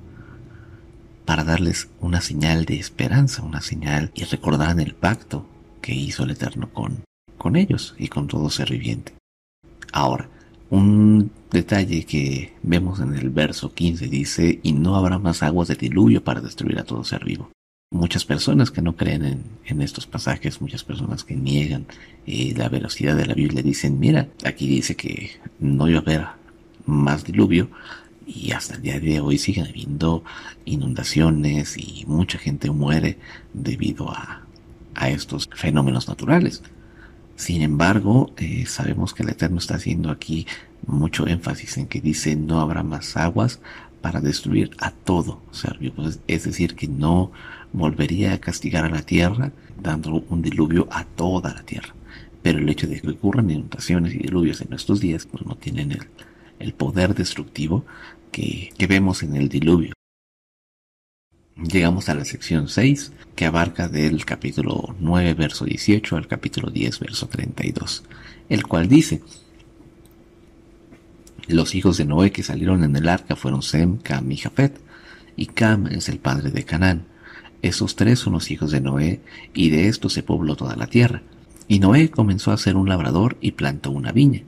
para 1.26 1.44
darles 1.44 1.90
una 2.00 2.22
señal 2.22 2.66
de 2.66 2.80
esperanza, 2.80 3.44
una 3.44 3.62
señal 3.62 4.12
y 4.16 4.24
recordaran 4.24 4.80
el 4.80 4.96
pacto 4.96 5.46
que 5.82 5.94
hizo 5.94 6.24
el 6.24 6.32
Eterno 6.32 6.70
con, 6.74 7.04
con 7.38 7.56
ellos 7.56 7.96
y 7.98 8.08
con 8.08 8.28
todo 8.28 8.50
ser 8.50 8.72
viviente. 8.72 9.14
Ahora, 9.92 10.30
un 10.70 11.32
detalle 11.52 12.06
que 12.06 12.54
vemos 12.62 13.00
en 13.00 13.16
el 13.16 13.30
verso 13.30 13.74
15 13.74 14.08
dice, 14.08 14.60
y 14.62 14.74
no 14.74 14.96
habrá 14.96 15.18
más 15.18 15.42
aguas 15.44 15.68
de 15.68 15.76
diluvio 15.76 16.24
para 16.24 16.42
destruir 16.42 16.80
a 16.80 16.84
todo 16.84 17.04
ser 17.04 17.26
vivo. 17.26 17.50
Muchas 17.92 18.24
personas 18.24 18.70
que 18.70 18.84
no 18.84 18.96
creen 18.96 19.44
en, 19.66 19.82
estos 19.82 20.06
pasajes, 20.06 20.62
muchas 20.62 20.84
personas 20.84 21.24
que 21.24 21.36
niegan 21.36 21.88
eh, 22.28 22.54
la 22.56 22.70
velocidad 22.70 23.18
de 23.18 23.26
la 23.26 23.34
Biblia 23.34 23.64
dicen, 23.64 24.00
mira, 24.00 24.28
aquí 24.46 24.68
dice 24.68 24.96
que 24.96 25.32
no 25.60 25.90
iba 25.90 26.00
a 26.00 26.02
haber 26.04 26.26
más 26.86 27.24
diluvio 27.24 27.72
y 28.28 28.52
hasta 28.52 28.76
el 28.76 28.84
día 28.84 29.00
de 29.00 29.20
hoy 29.20 29.40
siguen 29.40 29.66
habiendo 29.66 30.24
inundaciones 30.66 31.78
y 31.78 32.06
mucha 32.08 32.38
gente 32.38 32.70
muere 32.70 33.18
debido 33.54 34.12
a, 34.12 34.44
a 34.94 35.10
estos 35.10 35.50
fenómenos 35.52 36.08
naturales. 36.08 36.62
Sin 37.40 37.62
embargo, 37.62 38.34
eh, 38.36 38.66
sabemos 38.66 39.14
que 39.14 39.24
el 39.24 39.30
Eterno 39.30 39.60
está 39.60 39.76
haciendo 39.76 40.12
aquí 40.12 40.46
mucho 40.86 41.26
énfasis 41.26 41.78
en 41.78 41.88
que 41.88 42.02
dice 42.02 42.36
no 42.36 42.60
habrá 42.60 42.84
más 42.84 43.16
aguas 43.16 43.62
para 44.02 44.20
destruir 44.20 44.72
a 44.80 44.92
todo 44.92 45.42
ser 45.52 45.78
vivo. 45.78 46.04
Es 46.28 46.44
decir, 46.44 46.76
que 46.76 46.90
no 46.90 47.32
volvería 47.72 48.34
a 48.34 48.40
castigar 48.40 48.84
a 48.84 48.90
la 48.90 49.04
tierra 49.04 49.54
dando 49.82 50.26
un 50.28 50.42
diluvio 50.42 50.90
a 50.92 51.06
toda 51.06 51.54
la 51.54 51.64
tierra. 51.64 51.96
Pero 52.42 52.60
el 52.60 52.68
hecho 52.68 52.88
de 52.88 53.00
que 53.00 53.10
ocurran 53.10 53.50
inundaciones 53.50 54.16
y 54.16 54.18
diluvios 54.18 54.60
en 54.60 54.72
nuestros 54.72 55.00
días, 55.00 55.26
pues 55.26 55.46
no 55.46 55.56
tienen 55.56 55.98
el, 56.60 56.74
poder 56.74 57.16
destructivo 57.16 57.86
que 58.34 58.86
vemos 58.90 59.24
en 59.24 59.38
el 59.38 59.48
diluvio. 59.48 59.94
Llegamos 61.62 62.08
a 62.08 62.16
la 62.16 62.24
sección 62.24 62.70
6, 62.70 63.12
que 63.36 63.46
abarca 63.46 63.90
del 63.90 64.24
capítulo 64.24 64.96
9, 64.98 65.34
verso 65.34 65.66
18 65.66 66.16
al 66.16 66.26
capítulo 66.26 66.70
10, 66.70 67.00
verso 67.00 67.28
32, 67.28 68.04
el 68.48 68.66
cual 68.66 68.88
dice, 68.88 69.22
los 71.48 71.76
hijos 71.76 71.98
de 71.98 72.06
Noé 72.06 72.32
que 72.32 72.44
salieron 72.44 72.86
en 72.86 72.96
el 72.96 73.10
arca 73.10 73.36
fueron 73.36 73.62
Sem, 73.62 73.98
Cam 73.98 74.32
y 74.32 74.38
Jafet, 74.38 74.80
y 75.36 75.48
Cam 75.48 75.88
es 75.88 76.08
el 76.08 76.20
padre 76.20 76.52
de 76.52 76.64
Canaán. 76.64 77.08
Esos 77.62 77.98
tres 77.98 78.20
son 78.20 78.34
los 78.34 78.52
hijos 78.52 78.72
de 78.72 78.80
Noé, 78.80 79.20
y 79.54 79.70
de 79.70 79.90
estos 79.90 80.14
se 80.14 80.24
pobló 80.24 80.56
toda 80.56 80.78
la 80.78 80.88
tierra. 80.88 81.24
Y 81.68 81.80
Noé 81.80 82.10
comenzó 82.10 82.54
a 82.54 82.58
ser 82.58 82.78
un 82.78 82.88
labrador 82.88 83.36
y 83.42 83.52
plantó 83.52 83.92
una 83.92 84.14
viña, 84.14 84.44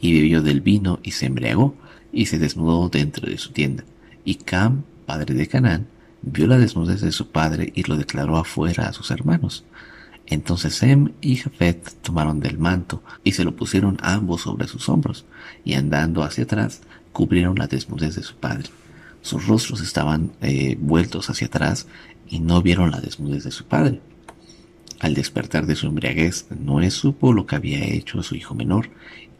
y 0.00 0.14
bebió 0.14 0.42
del 0.42 0.62
vino 0.62 0.98
y 1.04 1.12
se 1.12 1.26
embriagó, 1.26 1.76
y 2.12 2.26
se 2.26 2.40
desnudó 2.40 2.88
dentro 2.88 3.30
de 3.30 3.38
su 3.38 3.52
tienda. 3.52 3.84
Y 4.24 4.34
Cam, 4.34 4.82
padre 5.06 5.34
de 5.34 5.46
Canaán, 5.46 5.86
vio 6.22 6.46
la 6.46 6.58
desnudez 6.58 7.00
de 7.00 7.12
su 7.12 7.30
padre 7.30 7.72
y 7.74 7.84
lo 7.84 7.96
declaró 7.96 8.36
afuera 8.36 8.88
a 8.88 8.92
sus 8.92 9.10
hermanos. 9.10 9.64
Entonces 10.26 10.74
Sem 10.74 11.12
y 11.20 11.36
Jafet 11.36 12.02
tomaron 12.02 12.40
del 12.40 12.58
manto 12.58 13.02
y 13.22 13.32
se 13.32 13.44
lo 13.44 13.54
pusieron 13.54 13.96
ambos 14.02 14.42
sobre 14.42 14.66
sus 14.66 14.88
hombros, 14.88 15.24
y 15.64 15.74
andando 15.74 16.24
hacia 16.24 16.44
atrás, 16.44 16.82
cubrieron 17.12 17.56
la 17.56 17.68
desnudez 17.68 18.16
de 18.16 18.22
su 18.22 18.36
padre. 18.36 18.68
Sus 19.22 19.46
rostros 19.46 19.80
estaban 19.80 20.32
eh, 20.40 20.76
vueltos 20.80 21.30
hacia 21.30 21.46
atrás 21.46 21.86
y 22.28 22.40
no 22.40 22.60
vieron 22.62 22.90
la 22.90 23.00
desnudez 23.00 23.44
de 23.44 23.50
su 23.50 23.64
padre. 23.64 24.00
Al 24.98 25.14
despertar 25.14 25.66
de 25.66 25.76
su 25.76 25.86
embriaguez, 25.86 26.46
Noé 26.50 26.90
supo 26.90 27.32
lo 27.32 27.46
que 27.46 27.56
había 27.56 27.84
hecho 27.84 28.22
su 28.22 28.34
hijo 28.34 28.54
menor, 28.54 28.90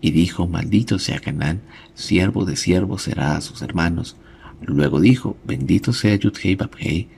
y 0.00 0.10
dijo, 0.10 0.46
maldito 0.46 0.98
sea 0.98 1.20
Canaán, 1.20 1.62
siervo 1.94 2.44
de 2.44 2.56
siervos 2.56 3.02
será 3.02 3.36
a 3.36 3.40
sus 3.40 3.62
hermanos. 3.62 4.16
Luego 4.60 5.00
dijo, 5.00 5.36
bendito 5.44 5.92
sea 5.92 6.16
Yudhei 6.16 6.54
Babhei, 6.54 7.08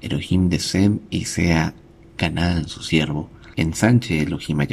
Elohim 0.00 0.48
de 0.48 0.58
Sem, 0.58 1.00
y 1.10 1.24
sea 1.24 1.74
Canaán 2.16 2.68
su 2.68 2.82
siervo, 2.82 3.30
ensanche 3.56 4.22
Elohim 4.22 4.60
a 4.60 4.66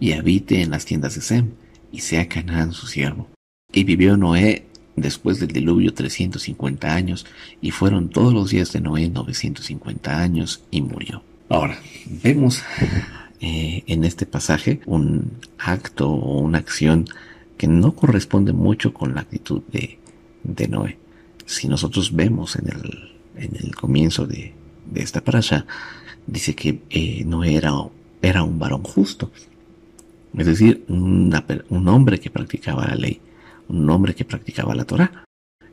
y 0.00 0.12
habite 0.12 0.62
en 0.62 0.70
las 0.70 0.86
tiendas 0.86 1.14
de 1.14 1.20
Sem, 1.20 1.50
y 1.92 2.00
sea 2.00 2.28
Canaán 2.28 2.72
su 2.72 2.86
siervo. 2.86 3.28
Y 3.72 3.84
vivió 3.84 4.16
Noé 4.16 4.66
después 4.96 5.40
del 5.40 5.48
diluvio 5.48 5.92
350 5.92 6.94
años, 6.94 7.26
y 7.60 7.70
fueron 7.70 8.08
todos 8.08 8.32
los 8.32 8.50
días 8.50 8.72
de 8.72 8.80
Noé 8.80 9.08
950 9.08 10.18
años, 10.18 10.62
y 10.70 10.80
murió. 10.80 11.22
Ahora, 11.48 11.78
vemos 12.06 12.62
eh, 13.40 13.82
en 13.86 14.04
este 14.04 14.26
pasaje 14.26 14.80
un 14.86 15.32
acto 15.58 16.08
o 16.10 16.40
una 16.40 16.58
acción 16.58 17.06
que 17.56 17.66
no 17.66 17.92
corresponde 17.96 18.52
mucho 18.52 18.94
con 18.94 19.14
la 19.14 19.22
actitud 19.22 19.62
de, 19.72 19.98
Noé. 20.68 20.96
Si 21.50 21.66
nosotros 21.66 22.14
vemos 22.14 22.54
en 22.54 22.68
el, 22.68 23.10
en 23.34 23.56
el 23.56 23.74
comienzo 23.74 24.24
de, 24.24 24.54
esta 24.94 25.20
parasha, 25.20 25.66
dice 26.24 26.54
que 26.54 26.82
eh, 26.90 27.24
Noé 27.24 27.56
era, 27.56 27.72
era 28.22 28.44
un 28.44 28.60
varón 28.60 28.84
justo, 28.84 29.32
es 30.38 30.46
decir, 30.46 30.84
un 30.86 31.88
hombre 31.88 32.20
que 32.20 32.30
practicaba 32.30 32.86
la 32.86 32.94
ley, 32.94 33.20
un 33.66 33.90
hombre 33.90 34.14
que 34.14 34.24
practicaba 34.24 34.76
la 34.76 34.84
Torah. 34.84 35.24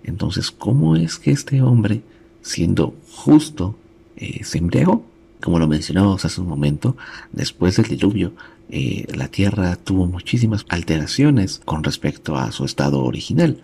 Entonces, 0.03 0.49
¿cómo 0.49 0.95
es 0.95 1.19
que 1.19 1.29
este 1.29 1.61
hombre, 1.61 2.01
siendo 2.41 2.95
justo, 3.11 3.77
eh, 4.15 4.43
se 4.43 4.57
embriagó? 4.57 5.05
Como 5.43 5.59
lo 5.59 5.67
mencionamos 5.67 6.25
hace 6.25 6.41
un 6.41 6.47
momento, 6.47 6.97
después 7.31 7.77
del 7.77 7.85
diluvio, 7.85 8.33
eh, 8.69 9.05
la 9.13 9.27
Tierra 9.27 9.75
tuvo 9.75 10.07
muchísimas 10.07 10.65
alteraciones 10.69 11.61
con 11.65 11.83
respecto 11.83 12.35
a 12.35 12.51
su 12.51 12.65
estado 12.65 13.03
original, 13.03 13.61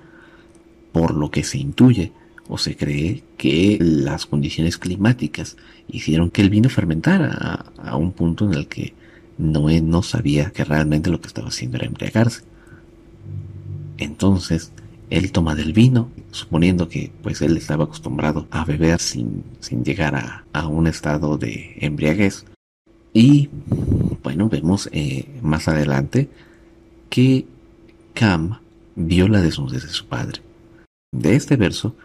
por 0.94 1.14
lo 1.16 1.30
que 1.30 1.44
se 1.44 1.58
intuye 1.58 2.14
o 2.48 2.58
se 2.58 2.78
cree 2.78 3.24
que 3.38 3.78
las 3.82 4.26
condiciones 4.26 4.78
climáticas 4.78 5.58
hicieron 5.88 6.30
que 6.30 6.42
el 6.42 6.50
vino 6.50 6.70
fermentara 6.70 7.66
a, 7.78 7.98
un 7.98 8.12
punto 8.12 8.46
en 8.46 8.54
el 8.54 8.68
que 8.68 8.94
Noé 9.38 9.82
no 9.82 10.04
sabía 10.04 10.52
que 10.52 10.64
realmente 10.64 11.10
lo 11.10 11.20
que 11.20 11.28
estaba 11.28 11.48
haciendo 11.50 11.78
era 11.78 11.88
embriagarse. 11.88 12.44
Entonces, 13.98 14.72
él 15.10 15.32
toma 15.32 15.56
del 15.56 15.74
vino, 15.74 16.10
suponiendo 16.32 16.88
que 16.90 17.12
pues 17.22 17.42
él 17.42 17.58
estaba 17.58 17.86
acostumbrado 17.86 18.48
a 18.52 18.66
beber 18.66 19.00
sin, 19.00 19.44
sin 19.60 19.84
llegar 19.84 20.16
a, 20.16 20.46
a 20.54 20.68
un 20.68 20.88
estado 20.88 21.38
de 21.38 21.76
embriaguez. 21.80 22.46
Y 23.14 23.50
bueno, 24.24 24.50
vemos 24.50 24.90
eh, 24.92 25.26
más 25.42 25.68
adelante 25.68 26.30
que 27.10 27.46
Cam 28.14 28.60
vio 28.96 29.28
la 29.28 29.42
desnudez 29.42 29.84
de 29.84 29.90
su 29.90 30.06
padre. 30.08 30.42
De 31.14 31.36
este 31.36 31.56
verso 31.56 31.96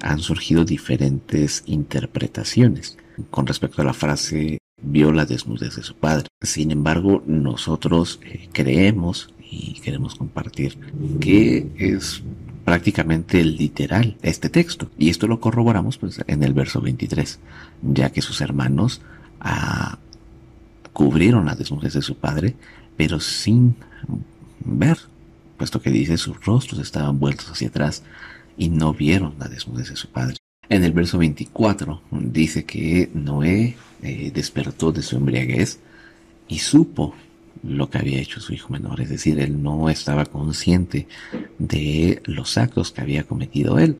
han 0.00 0.20
surgido 0.20 0.64
diferentes 0.64 1.64
interpretaciones 1.66 2.96
con 3.30 3.46
respecto 3.46 3.82
a 3.82 3.84
la 3.84 3.94
frase 3.94 4.58
vio 4.80 5.10
la 5.10 5.24
desnudez 5.24 5.76
de 5.76 5.82
su 5.82 5.96
padre. 5.96 6.28
Sin 6.40 6.70
embargo, 6.70 7.22
nosotros 7.26 8.20
eh, 8.22 8.48
creemos 8.52 9.34
y 9.50 9.80
queremos 9.80 10.14
compartir 10.14 10.78
que 11.20 11.66
es 11.78 12.22
prácticamente 12.64 13.42
literal 13.42 14.16
este 14.22 14.50
texto. 14.50 14.90
Y 14.98 15.08
esto 15.08 15.26
lo 15.26 15.40
corroboramos 15.40 15.98
pues, 15.98 16.20
en 16.26 16.42
el 16.42 16.52
verso 16.52 16.80
23, 16.80 17.40
ya 17.82 18.10
que 18.10 18.22
sus 18.22 18.40
hermanos 18.40 19.00
ah, 19.40 19.98
cubrieron 20.92 21.46
la 21.46 21.56
desnudez 21.56 21.94
de 21.94 22.02
su 22.02 22.16
padre, 22.16 22.54
pero 22.96 23.18
sin 23.20 23.76
ver, 24.60 24.98
puesto 25.56 25.80
que 25.80 25.90
dice 25.90 26.18
sus 26.18 26.44
rostros 26.44 26.80
estaban 26.80 27.18
vueltos 27.18 27.50
hacia 27.50 27.68
atrás 27.68 28.02
y 28.58 28.68
no 28.68 28.92
vieron 28.92 29.36
la 29.38 29.48
desnudez 29.48 29.88
de 29.88 29.96
su 29.96 30.08
padre. 30.08 30.36
En 30.68 30.84
el 30.84 30.92
verso 30.92 31.16
24 31.16 32.02
dice 32.10 32.64
que 32.64 33.10
Noé 33.14 33.76
eh, 34.02 34.30
despertó 34.34 34.92
de 34.92 35.02
su 35.02 35.16
embriaguez 35.16 35.78
y 36.46 36.58
supo 36.58 37.14
lo 37.62 37.88
que 37.88 37.98
había 37.98 38.20
hecho 38.20 38.40
su 38.40 38.52
hijo 38.52 38.68
menor, 38.70 39.00
es 39.00 39.08
decir, 39.08 39.40
él 39.40 39.62
no 39.62 39.88
estaba 39.88 40.26
consciente 40.26 41.08
de 41.58 42.20
los 42.24 42.58
actos 42.58 42.92
que 42.92 43.00
había 43.00 43.24
cometido 43.24 43.78
él. 43.78 43.98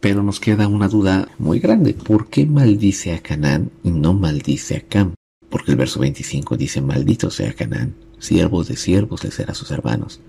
Pero 0.00 0.22
nos 0.22 0.38
queda 0.38 0.68
una 0.68 0.88
duda 0.88 1.28
muy 1.38 1.60
grande. 1.60 1.94
¿Por 1.94 2.28
qué 2.28 2.44
maldice 2.44 3.14
a 3.14 3.20
Canaán 3.20 3.70
y 3.82 3.90
no 3.90 4.12
maldice 4.12 4.76
a 4.76 4.80
Cam? 4.82 5.14
Porque 5.48 5.70
el 5.70 5.78
verso 5.78 5.98
25 6.00 6.56
dice, 6.56 6.82
maldito 6.82 7.30
sea 7.30 7.54
Canaán, 7.54 7.94
siervos 8.18 8.68
de 8.68 8.76
siervos 8.76 9.24
le 9.24 9.30
será 9.30 9.54
sus 9.54 9.70
hermanos. 9.70 10.20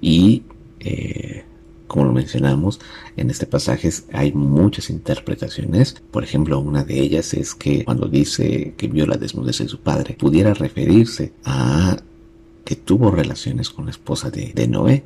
Y, 0.00 0.44
eh, 0.80 1.44
como 1.90 2.04
lo 2.04 2.12
mencionamos, 2.12 2.78
en 3.16 3.30
este 3.30 3.46
pasaje 3.46 3.90
hay 4.12 4.32
muchas 4.32 4.90
interpretaciones. 4.90 6.00
Por 6.12 6.22
ejemplo, 6.22 6.60
una 6.60 6.84
de 6.84 7.00
ellas 7.00 7.34
es 7.34 7.56
que 7.56 7.84
cuando 7.84 8.06
dice 8.06 8.74
que 8.76 8.86
vio 8.86 9.08
la 9.08 9.16
desnudez 9.16 9.58
de 9.58 9.66
su 9.66 9.80
padre, 9.80 10.14
pudiera 10.14 10.54
referirse 10.54 11.32
a 11.44 11.96
que 12.64 12.76
tuvo 12.76 13.10
relaciones 13.10 13.70
con 13.70 13.86
la 13.86 13.90
esposa 13.90 14.30
de, 14.30 14.68
Noé 14.68 15.02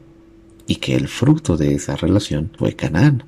y 0.66 0.76
que 0.76 0.94
el 0.94 1.08
fruto 1.08 1.56
de 1.56 1.72
esa 1.72 1.96
relación 1.96 2.50
fue 2.58 2.74
Canaán. 2.74 3.24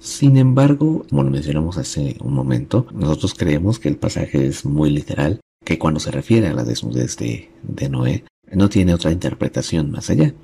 Sin 0.00 0.36
embargo, 0.36 1.06
como 1.08 1.22
lo 1.22 1.30
mencionamos 1.30 1.78
hace 1.78 2.16
un 2.20 2.34
momento, 2.34 2.88
nosotros 2.92 3.34
creemos 3.34 3.78
que 3.78 3.88
el 3.88 3.98
pasaje 3.98 4.48
es 4.48 4.64
muy 4.64 4.90
literal, 4.90 5.38
que 5.64 5.78
cuando 5.78 6.00
se 6.00 6.10
refiere 6.10 6.48
a 6.48 6.54
la 6.54 6.64
desnudez 6.64 7.16
de, 7.18 7.50
de 7.62 7.88
Noé, 7.88 8.24
no 8.50 8.68
tiene 8.68 8.94
otra 8.94 9.12
interpretación 9.12 9.92
más 9.92 10.10
allá. 10.10 10.34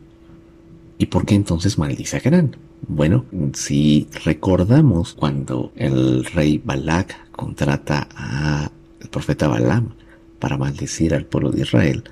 ¿Y 0.99 1.07
por 1.07 1.27
qué 1.27 1.35
entonces 1.35 1.79
maldice 1.79 2.17
a? 2.17 2.57
Bueno, 2.89 3.25
si 3.53 4.07
recordamos 4.25 5.15
cuando 5.15 5.73
el 5.77 6.25
rey 6.25 6.61
Balak 6.65 7.31
contrata 7.33 8.09
al 8.15 8.71
profeta 9.11 9.49
Balaam 9.49 9.95
para 10.39 10.57
maldecir 10.57 11.15
al 11.15 11.27
pueblo 11.27 11.51
de 11.51 11.63
Israel, 11.63 12.05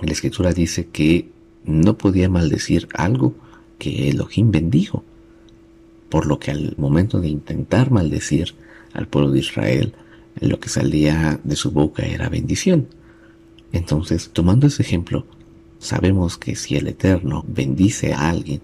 la 0.00 0.12
escritura 0.12 0.52
dice 0.52 0.86
que 0.86 1.30
no 1.64 1.96
podía 1.96 2.28
maldecir 2.28 2.88
algo 2.94 3.34
que 3.78 4.10
Elohim 4.10 4.50
bendijo, 4.50 5.04
por 6.08 6.26
lo 6.26 6.38
que 6.38 6.50
al 6.50 6.74
momento 6.76 7.20
de 7.20 7.28
intentar 7.28 7.90
maldecir 7.90 8.54
al 8.92 9.08
pueblo 9.08 9.30
de 9.30 9.40
Israel, 9.40 9.94
lo 10.40 10.60
que 10.60 10.68
salía 10.68 11.40
de 11.42 11.56
su 11.56 11.70
boca 11.70 12.04
era 12.04 12.28
bendición. 12.28 12.88
Entonces, 13.72 14.30
tomando 14.32 14.66
ese 14.66 14.82
ejemplo, 14.82 15.26
sabemos 15.84 16.38
que 16.38 16.56
si 16.56 16.76
el 16.76 16.88
Eterno 16.88 17.44
bendice 17.46 18.14
a 18.14 18.30
alguien, 18.30 18.62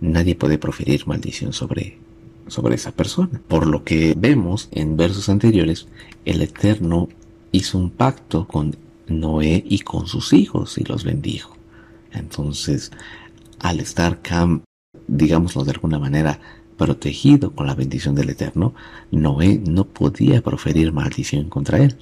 nadie 0.00 0.36
puede 0.36 0.58
proferir 0.58 1.06
maldición 1.06 1.52
sobre, 1.52 1.98
sobre 2.46 2.76
esa 2.76 2.92
persona. 2.92 3.40
Por 3.48 3.66
lo 3.66 3.82
que 3.82 4.14
vemos 4.16 4.68
en 4.70 4.96
versos 4.96 5.28
anteriores, 5.28 5.88
el 6.24 6.40
Eterno 6.40 7.08
hizo 7.50 7.78
un 7.78 7.90
pacto 7.90 8.46
con 8.46 8.76
Noé 9.08 9.64
y 9.68 9.80
con 9.80 10.06
sus 10.06 10.32
hijos 10.32 10.78
y 10.78 10.84
los 10.84 11.04
bendijo. 11.04 11.56
Entonces, 12.12 12.92
al 13.58 13.80
estar 13.80 14.22
Cam, 14.22 14.62
digámoslo 15.08 15.64
de 15.64 15.72
alguna 15.72 15.98
manera, 15.98 16.38
protegido 16.76 17.52
con 17.52 17.66
la 17.66 17.74
bendición 17.74 18.14
del 18.14 18.30
Eterno, 18.30 18.74
Noé 19.10 19.58
no 19.58 19.84
podía 19.84 20.42
proferir 20.42 20.92
maldición 20.92 21.48
contra 21.48 21.78
él. 21.78 21.96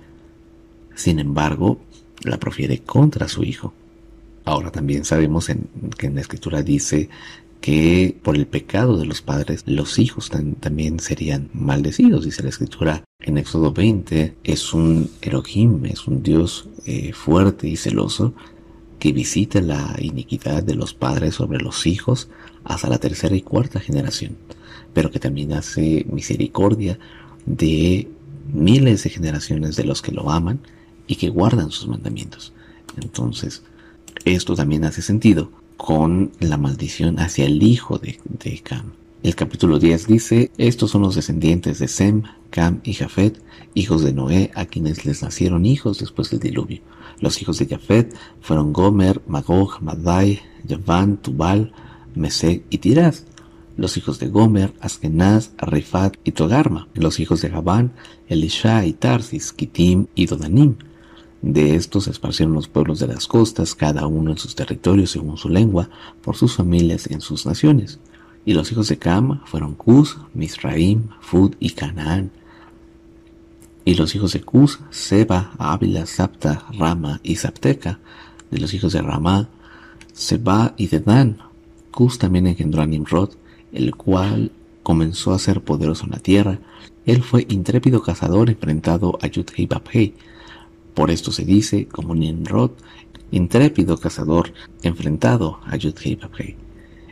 Sin 0.94 1.18
embargo, 1.18 1.80
la 2.22 2.38
profiere 2.38 2.80
contra 2.80 3.26
su 3.26 3.42
hijo. 3.42 3.72
Ahora 4.44 4.70
también 4.70 5.04
sabemos 5.04 5.48
que 5.98 6.06
en 6.06 6.14
la 6.14 6.20
escritura 6.20 6.62
dice 6.62 7.08
que 7.60 8.18
por 8.22 8.36
el 8.36 8.46
pecado 8.46 8.96
de 8.96 9.04
los 9.04 9.20
padres 9.20 9.64
los 9.66 9.98
hijos 9.98 10.30
también 10.60 10.98
serían 10.98 11.50
maldecidos, 11.52 12.24
dice 12.24 12.42
la 12.42 12.48
escritura 12.48 13.04
en 13.20 13.36
Éxodo 13.36 13.72
20, 13.72 14.36
es 14.42 14.72
un 14.72 15.10
Elohim, 15.20 15.84
es 15.84 16.06
un 16.06 16.22
Dios 16.22 16.68
eh, 16.86 17.12
fuerte 17.12 17.68
y 17.68 17.76
celoso 17.76 18.34
que 18.98 19.12
visita 19.12 19.60
la 19.60 19.96
iniquidad 20.00 20.62
de 20.62 20.74
los 20.74 20.94
padres 20.94 21.34
sobre 21.34 21.60
los 21.60 21.86
hijos 21.86 22.28
hasta 22.64 22.88
la 22.88 22.98
tercera 22.98 23.36
y 23.36 23.42
cuarta 23.42 23.80
generación, 23.80 24.36
pero 24.94 25.10
que 25.10 25.18
también 25.18 25.52
hace 25.52 26.06
misericordia 26.10 26.98
de 27.44 28.08
miles 28.52 29.02
de 29.02 29.10
generaciones 29.10 29.76
de 29.76 29.84
los 29.84 30.02
que 30.02 30.12
lo 30.12 30.30
aman 30.30 30.60
y 31.06 31.16
que 31.16 31.28
guardan 31.28 31.70
sus 31.70 31.88
mandamientos. 31.88 32.52
Entonces, 33.00 33.62
esto 34.24 34.54
también 34.54 34.84
hace 34.84 35.02
sentido 35.02 35.50
con 35.76 36.32
la 36.40 36.58
maldición 36.58 37.18
hacia 37.18 37.46
el 37.46 37.62
hijo 37.62 37.98
de, 37.98 38.18
Cam. 38.62 38.92
El 39.22 39.34
capítulo 39.34 39.78
10 39.78 40.06
dice, 40.06 40.50
estos 40.58 40.90
son 40.90 41.02
los 41.02 41.14
descendientes 41.14 41.78
de 41.78 41.88
Sem, 41.88 42.22
Cam 42.50 42.80
y 42.84 42.92
Jafet, 42.92 43.42
hijos 43.74 44.02
de 44.02 44.12
Noé, 44.12 44.50
a 44.54 44.66
quienes 44.66 45.06
les 45.06 45.22
nacieron 45.22 45.64
hijos 45.64 45.98
después 45.98 46.30
del 46.30 46.40
diluvio. 46.40 46.80
Los 47.20 47.40
hijos 47.40 47.58
de 47.58 47.66
Jafet 47.66 48.14
fueron 48.40 48.72
Gomer, 48.72 49.22
Magog, 49.26 49.80
Madai, 49.80 50.40
Yavan, 50.66 51.16
Tubal, 51.16 51.72
Mesec 52.14 52.64
y 52.70 52.78
Tiraz. 52.78 53.24
los 53.76 53.96
hijos 53.96 54.18
de 54.18 54.28
Gomer, 54.28 54.74
Askenaz, 54.80 55.52
Rifat 55.58 56.16
y 56.24 56.32
Togarma, 56.32 56.88
los 56.92 57.18
hijos 57.20 57.40
de 57.40 57.48
Javán, 57.48 57.92
Elisha 58.28 58.84
y 58.84 58.92
Tarsis, 58.92 59.52
Kitim 59.52 60.06
y 60.14 60.26
Dodanim. 60.26 60.76
De 61.42 61.74
estos 61.74 62.04
se 62.04 62.10
esparcieron 62.10 62.54
los 62.54 62.68
pueblos 62.68 62.98
de 62.98 63.06
las 63.06 63.26
costas, 63.26 63.74
cada 63.74 64.06
uno 64.06 64.30
en 64.30 64.38
sus 64.38 64.54
territorios 64.54 65.10
según 65.10 65.38
su 65.38 65.48
lengua, 65.48 65.88
por 66.22 66.36
sus 66.36 66.56
familias 66.56 67.06
en 67.10 67.22
sus 67.22 67.46
naciones. 67.46 67.98
Y 68.44 68.52
los 68.52 68.70
hijos 68.72 68.88
de 68.88 68.98
Cam 68.98 69.40
fueron 69.46 69.74
Cus, 69.74 70.18
Misraim, 70.34 71.08
Fud 71.20 71.54
y 71.58 71.70
Canaán. 71.70 72.30
Y 73.84 73.94
los 73.94 74.14
hijos 74.14 74.32
de 74.32 74.42
Cus, 74.42 74.80
Seba, 74.90 75.52
Ávila, 75.58 76.04
Sapta, 76.06 76.66
Rama 76.78 77.20
y 77.22 77.36
Sapteca. 77.36 78.00
De 78.50 78.58
los 78.58 78.74
hijos 78.74 78.92
de 78.92 79.00
Ramá, 79.00 79.48
Seba 80.12 80.74
y 80.76 80.88
Dedan. 80.88 81.38
Cus 81.90 82.18
también 82.18 82.46
engendró 82.46 82.82
a 82.82 82.86
Nimrod, 82.86 83.30
el 83.72 83.94
cual 83.96 84.52
comenzó 84.82 85.32
a 85.32 85.38
ser 85.38 85.62
poderoso 85.62 86.04
en 86.04 86.10
la 86.10 86.18
tierra. 86.18 86.58
Él 87.06 87.22
fue 87.22 87.46
intrépido 87.48 88.02
cazador 88.02 88.50
enfrentado 88.50 89.18
a 89.22 89.26
Yudhei. 89.26 89.68
Por 90.94 91.10
esto 91.10 91.32
se 91.32 91.44
dice, 91.44 91.86
como 91.86 92.14
Nimrod, 92.14 92.72
intrépido 93.30 93.98
cazador 93.98 94.52
enfrentado 94.82 95.60
a 95.64 95.76
Yudhei. 95.76 96.18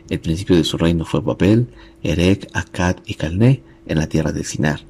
El 0.09 0.19
principio 0.19 0.55
de 0.55 0.63
su 0.63 0.77
reino 0.77 1.05
fue 1.05 1.21
Babel, 1.21 1.67
Erek, 2.03 2.49
Akkad 2.53 2.97
y 3.05 3.13
Calné 3.13 3.61
en 3.85 3.97
la 3.97 4.07
tierra 4.07 4.31
de 4.31 4.43
Sinar. 4.43 4.81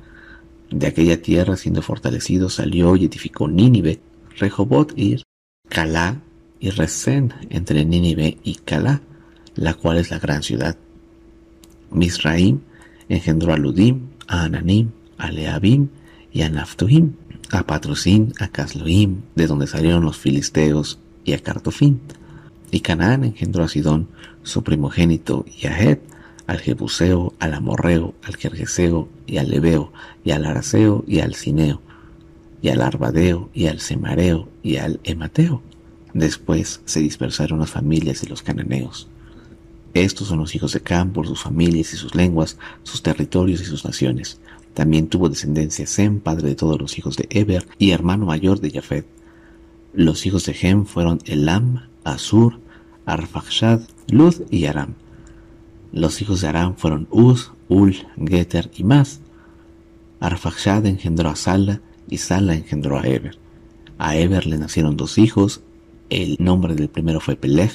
De 0.71 0.87
aquella 0.87 1.21
tierra, 1.21 1.57
siendo 1.57 1.81
fortalecido, 1.81 2.49
salió 2.49 2.95
y 2.95 3.05
edificó 3.05 3.47
Nínive, 3.47 3.99
Rehobot 4.37 4.93
Ir, 4.97 5.23
Calá 5.67 6.21
y 6.59 6.69
Resen 6.69 7.33
entre 7.49 7.85
Nínive 7.85 8.37
y 8.43 8.55
Calá, 8.55 9.01
la 9.55 9.73
cual 9.73 9.97
es 9.97 10.11
la 10.11 10.19
gran 10.19 10.43
ciudad. 10.43 10.77
Misraim 11.91 12.61
engendró 13.09 13.53
a 13.53 13.57
Ludim, 13.57 14.09
a 14.27 14.43
Ananim, 14.43 14.91
a 15.17 15.31
Leabim 15.31 15.89
y 16.31 16.43
a 16.43 16.49
Naftuhim, 16.49 17.13
a 17.51 17.63
Patrocín, 17.63 18.33
a 18.39 18.47
Casloim, 18.47 19.21
de 19.35 19.47
donde 19.47 19.67
salieron 19.67 20.03
los 20.03 20.17
filisteos, 20.17 20.99
y 21.23 21.33
a 21.33 21.39
Cartofín. 21.39 21.99
Y 22.71 22.81
Canaán 22.81 23.23
engendró 23.23 23.63
a 23.63 23.67
Sidón, 23.67 24.07
su 24.43 24.63
primogénito, 24.63 25.45
y 25.59 25.67
a 25.67 25.77
Het, 25.77 26.01
al 26.47 26.59
Jebuseo, 26.59 27.33
al 27.39 27.53
Amorreo, 27.53 28.15
al 28.23 28.35
Jerjeseo, 28.35 29.09
y 29.27 29.37
al 29.37 29.49
Leveo, 29.49 29.91
y 30.23 30.31
al 30.31 30.45
Araseo, 30.45 31.03
y 31.07 31.19
al 31.19 31.35
Cineo, 31.35 31.81
y 32.61 32.69
al 32.69 32.81
Arbadeo, 32.81 33.49
y 33.53 33.67
al 33.67 33.79
Semareo, 33.79 34.49
y 34.63 34.77
al 34.77 34.99
Emateo. 35.03 35.61
Después 36.13 36.81
se 36.85 37.01
dispersaron 37.01 37.59
las 37.59 37.69
familias 37.69 38.21
de 38.21 38.29
los 38.29 38.41
cananeos. 38.41 39.07
Estos 39.93 40.27
son 40.27 40.39
los 40.39 40.55
hijos 40.55 40.73
de 40.73 40.81
Cam 40.81 41.13
por 41.13 41.27
sus 41.27 41.41
familias 41.41 41.93
y 41.93 41.97
sus 41.97 42.15
lenguas, 42.15 42.57
sus 42.83 43.01
territorios 43.01 43.61
y 43.61 43.65
sus 43.65 43.85
naciones. 43.85 44.39
También 44.73 45.07
tuvo 45.07 45.29
descendencia 45.29 45.87
Sem, 45.87 46.19
padre 46.19 46.49
de 46.49 46.55
todos 46.55 46.79
los 46.79 46.97
hijos 46.97 47.17
de 47.17 47.27
Eber 47.29 47.67
y 47.77 47.91
hermano 47.91 48.25
mayor 48.25 48.59
de 48.59 48.71
Jafet. 48.71 49.05
Los 49.93 50.25
hijos 50.25 50.45
de 50.45 50.55
Hem 50.61 50.85
fueron 50.85 51.19
Elam, 51.25 51.89
Asur, 52.03 52.59
Arfaxad, 53.05 53.81
Luz 54.09 54.43
y 54.49 54.65
Aram. 54.65 54.93
Los 55.91 56.21
hijos 56.21 56.41
de 56.41 56.47
Aram 56.47 56.75
fueron 56.75 57.07
Uz, 57.09 57.51
Ul, 57.67 57.95
Geter 58.23 58.69
y 58.77 58.83
más. 58.83 59.21
Arfaxad 60.19 60.85
engendró 60.85 61.29
a 61.29 61.35
Sala 61.35 61.81
y 62.07 62.17
Sala 62.17 62.53
engendró 62.53 62.99
a 62.99 63.07
Eber. 63.07 63.37
A 63.97 64.15
Eber 64.15 64.45
le 64.45 64.57
nacieron 64.57 64.95
dos 64.95 65.17
hijos. 65.17 65.61
El 66.09 66.37
nombre 66.39 66.75
del 66.75 66.89
primero 66.89 67.19
fue 67.19 67.35
Peleg, 67.35 67.71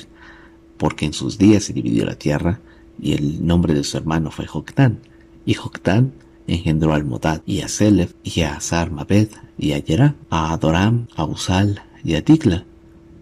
porque 0.77 1.07
en 1.07 1.13
sus 1.13 1.39
días 1.39 1.65
se 1.65 1.73
dividió 1.73 2.05
la 2.05 2.17
tierra, 2.17 2.61
y 3.01 3.13
el 3.13 3.47
nombre 3.47 3.75
de 3.75 3.85
su 3.85 3.97
hermano 3.97 4.31
fue 4.31 4.47
Joctán. 4.47 5.01
Y 5.47 5.55
Joctán 5.55 6.13
engendró 6.47 6.95
al 6.95 7.05
Modad, 7.05 7.43
y 7.47 7.61
a 7.61 7.69
Selef, 7.69 8.15
y 8.23 8.43
a 8.43 8.57
Azar 8.57 8.91
Mabed, 8.91 9.29
y 9.59 9.73
a 9.73 9.79
Yerá, 9.79 10.15
a 10.31 10.53
Adoram, 10.53 11.07
a 11.17 11.25
Usal, 11.25 11.83
y 12.03 12.15
a 12.15 12.25
Tikla, 12.25 12.65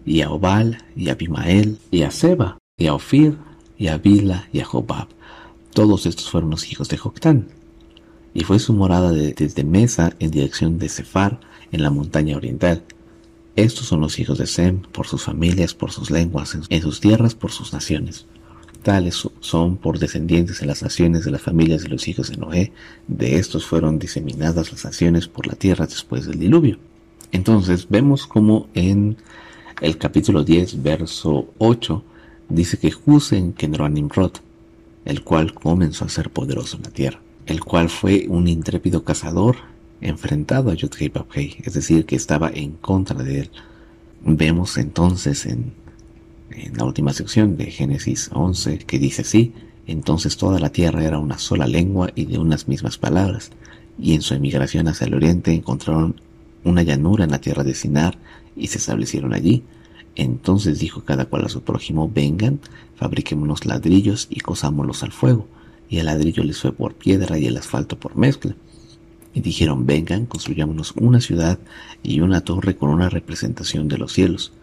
y 0.05 0.21
a 0.21 0.31
Obal, 0.31 0.83
y 0.95 1.09
a 1.09 1.13
Abimael, 1.13 1.79
y 1.91 2.03
a 2.03 2.11
Seba, 2.11 2.57
y 2.77 2.87
a 2.87 2.95
Ofir, 2.95 3.37
y 3.77 3.87
a 3.87 3.97
Bila, 3.97 4.47
y 4.51 4.59
a 4.59 4.65
Jobab. 4.65 5.07
Todos 5.73 6.05
estos 6.05 6.29
fueron 6.29 6.49
los 6.51 6.71
hijos 6.71 6.89
de 6.89 6.97
Joctán. 6.97 7.47
Y 8.33 8.43
fue 8.43 8.59
su 8.59 8.73
morada 8.73 9.11
desde 9.11 9.63
Mesa 9.63 10.13
en 10.19 10.31
dirección 10.31 10.79
de 10.79 10.89
Sefar, 10.89 11.39
en 11.71 11.81
la 11.81 11.89
montaña 11.89 12.37
oriental, 12.37 12.83
estos 13.55 13.85
son 13.85 14.01
los 14.01 14.17
hijos 14.17 14.39
de 14.39 14.47
Sem, 14.47 14.81
por 14.81 15.05
sus 15.05 15.23
familias, 15.23 15.75
por 15.75 15.91
sus 15.91 16.09
lenguas, 16.09 16.57
en 16.69 16.81
sus 16.81 16.99
tierras, 16.99 17.35
por 17.35 17.51
sus 17.51 17.71
naciones. 17.71 18.25
Tales 18.83 19.27
son 19.39 19.77
por 19.77 19.97
descendientes 19.97 20.61
en 20.61 20.67
las 20.67 20.83
naciones 20.83 21.25
de 21.25 21.31
las 21.31 21.41
familias 21.41 21.83
de 21.83 21.89
los 21.89 22.07
hijos 22.07 22.29
de 22.29 22.37
Noé. 22.37 22.71
De 23.07 23.37
estos 23.37 23.65
fueron 23.65 23.97
diseminadas 23.97 24.71
las 24.71 24.85
naciones 24.85 25.27
por 25.27 25.47
la 25.47 25.55
tierra 25.55 25.87
después 25.87 26.25
del 26.27 26.39
diluvio. 26.39 26.77
Entonces 27.31 27.87
vemos 27.89 28.27
como 28.27 28.67
en 28.75 29.17
el 29.81 29.97
capítulo 29.97 30.43
10, 30.43 30.83
verso 30.83 31.53
8, 31.57 32.03
dice 32.49 32.77
que 32.77 32.93
engendró 33.31 33.85
a 33.85 33.89
Nimrod, 33.89 34.33
el 35.05 35.23
cual 35.23 35.53
comenzó 35.53 36.05
a 36.05 36.09
ser 36.09 36.29
poderoso 36.29 36.77
en 36.77 36.83
la 36.83 36.91
tierra, 36.91 37.19
el 37.45 37.63
cual 37.63 37.89
fue 37.89 38.27
un 38.29 38.47
intrépido 38.47 39.03
cazador 39.03 39.55
enfrentado 40.01 40.69
a 40.69 40.75
Yudhei 40.75 41.11
es 41.63 41.73
decir, 41.73 42.05
que 42.05 42.15
estaba 42.15 42.49
en 42.53 42.73
contra 42.73 43.23
de 43.23 43.41
él. 43.41 43.51
Vemos 44.25 44.77
entonces 44.77 45.45
en, 45.45 45.73
en 46.55 46.77
la 46.77 46.85
última 46.85 47.13
sección 47.13 47.57
de 47.57 47.65
Génesis 47.71 48.29
11 48.33 48.79
que 48.79 48.99
dice 48.99 49.23
así, 49.23 49.53
entonces 49.87 50.37
toda 50.37 50.59
la 50.59 50.69
tierra 50.69 51.03
era 51.03 51.19
una 51.19 51.37
sola 51.37 51.67
lengua 51.67 52.11
y 52.15 52.25
de 52.25 52.37
unas 52.37 52.67
mismas 52.67 52.97
palabras, 52.97 53.51
y 53.99 54.13
en 54.13 54.21
su 54.21 54.33
emigración 54.33 54.87
hacia 54.87 55.07
el 55.07 55.13
oriente 55.13 55.53
encontraron 55.53 56.21
una 56.63 56.83
llanura 56.83 57.23
en 57.23 57.31
la 57.31 57.41
tierra 57.41 57.63
de 57.63 57.75
Sinar 57.75 58.17
y 58.55 58.67
se 58.67 58.77
establecieron 58.77 59.33
allí. 59.33 59.63
Entonces 60.15 60.79
dijo 60.79 61.03
cada 61.03 61.25
cual 61.25 61.45
a 61.45 61.49
su 61.49 61.61
prójimo, 61.61 62.09
vengan, 62.13 62.59
fabriquémonos 62.95 63.65
ladrillos 63.65 64.27
y 64.29 64.39
cosámoslos 64.39 65.03
al 65.03 65.11
fuego. 65.11 65.47
Y 65.89 65.97
el 65.97 66.05
ladrillo 66.05 66.43
les 66.43 66.59
fue 66.59 66.71
por 66.71 66.95
piedra 66.95 67.37
y 67.37 67.47
el 67.47 67.57
asfalto 67.57 67.99
por 67.99 68.15
mezcla. 68.15 68.55
Y 69.33 69.41
dijeron, 69.41 69.85
vengan, 69.85 70.25
construyámonos 70.25 70.93
una 70.95 71.19
ciudad 71.19 71.59
y 72.03 72.21
una 72.21 72.41
torre 72.41 72.75
con 72.75 72.89
una 72.89 73.09
representación 73.09 73.87
de 73.87 73.97
los 73.97 74.13
cielos, 74.13 74.53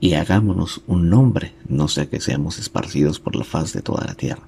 y 0.00 0.14
hagámonos 0.14 0.82
un 0.86 1.10
nombre, 1.10 1.54
no 1.68 1.88
sea 1.88 2.06
que 2.06 2.20
seamos 2.20 2.58
esparcidos 2.58 3.18
por 3.18 3.34
la 3.34 3.44
faz 3.44 3.72
de 3.72 3.82
toda 3.82 4.04
la 4.06 4.14
tierra. 4.14 4.42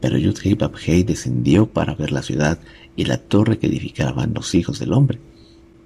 Pero 0.00 0.18
Yudhei 0.18 0.54
Babhei 0.54 1.04
descendió 1.04 1.66
para 1.66 1.94
ver 1.94 2.12
la 2.12 2.22
ciudad 2.22 2.58
y 2.96 3.04
la 3.04 3.18
torre 3.18 3.58
que 3.58 3.68
edificaban 3.68 4.34
los 4.34 4.54
hijos 4.54 4.78
del 4.78 4.92
hombre. 4.92 5.18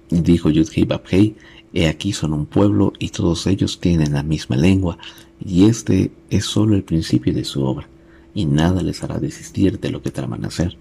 Dijo 0.09 0.49
Yudhei 0.49 0.83
Babhei, 0.85 1.35
he 1.73 1.87
aquí 1.87 2.11
son 2.11 2.33
un 2.33 2.45
pueblo 2.45 2.93
y 2.99 3.09
todos 3.09 3.47
ellos 3.47 3.79
tienen 3.79 4.13
la 4.13 4.23
misma 4.23 4.57
lengua, 4.57 4.97
y 5.43 5.65
este 5.65 6.11
es 6.29 6.45
solo 6.45 6.75
el 6.75 6.83
principio 6.83 7.33
de 7.33 7.45
su 7.45 7.63
obra, 7.63 7.87
y 8.33 8.45
nada 8.45 8.83
les 8.83 9.03
hará 9.03 9.19
desistir 9.19 9.79
de 9.79 9.89
lo 9.89 10.01
que 10.01 10.11
traman 10.11 10.45
hacer. 10.45 10.77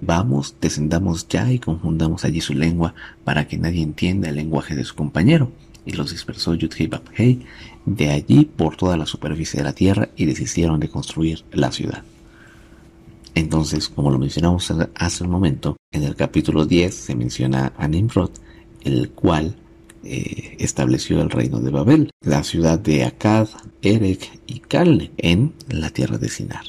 Vamos, 0.00 0.56
descendamos 0.60 1.26
ya 1.28 1.50
y 1.50 1.58
confundamos 1.58 2.24
allí 2.24 2.40
su 2.40 2.52
lengua 2.52 2.94
para 3.24 3.48
que 3.48 3.56
nadie 3.56 3.82
entienda 3.82 4.28
el 4.28 4.36
lenguaje 4.36 4.74
de 4.74 4.84
su 4.84 4.94
compañero. 4.94 5.50
Y 5.86 5.92
los 5.92 6.10
dispersó 6.10 6.54
Yudhei 6.54 6.90
de 7.86 8.10
allí 8.10 8.44
por 8.44 8.76
toda 8.76 8.96
la 8.96 9.06
superficie 9.06 9.58
de 9.58 9.64
la 9.64 9.74
tierra 9.74 10.08
y 10.16 10.24
desistieron 10.24 10.80
de 10.80 10.88
construir 10.88 11.44
la 11.52 11.70
ciudad. 11.70 12.02
Entonces, 13.34 13.88
como 13.88 14.10
lo 14.10 14.18
mencionamos 14.18 14.72
hace 14.94 15.24
un 15.24 15.30
momento, 15.30 15.76
en 15.92 16.04
el 16.04 16.14
capítulo 16.14 16.66
10 16.66 16.94
se 16.94 17.14
menciona 17.16 17.72
a 17.76 17.88
Nimrod, 17.88 18.30
el 18.84 19.10
cual 19.10 19.56
eh, 20.04 20.56
estableció 20.58 21.20
el 21.20 21.30
reino 21.30 21.60
de 21.60 21.70
Babel, 21.70 22.10
la 22.20 22.44
ciudad 22.44 22.78
de 22.78 23.04
Akkad, 23.04 23.48
Erek 23.82 24.40
y 24.46 24.60
Calne 24.60 25.10
en 25.16 25.52
la 25.68 25.90
tierra 25.90 26.18
de 26.18 26.28
Sinar. 26.28 26.64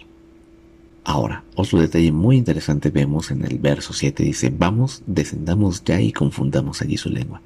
Ahora, 1.03 1.43
otro 1.55 1.79
detalle 1.79 2.11
muy 2.11 2.35
interesante 2.35 2.89
vemos 2.89 3.29
en 3.29 3.45
el 3.45 3.59
verso 3.59 3.93
7, 3.93 4.23
dice, 4.23 4.51
vamos, 4.57 5.03
descendamos 5.05 5.83
ya 5.83 6.01
y 6.01 6.11
confundamos 6.11 6.81
allí 6.81 6.97
su 6.97 7.09
lengua. 7.11 7.41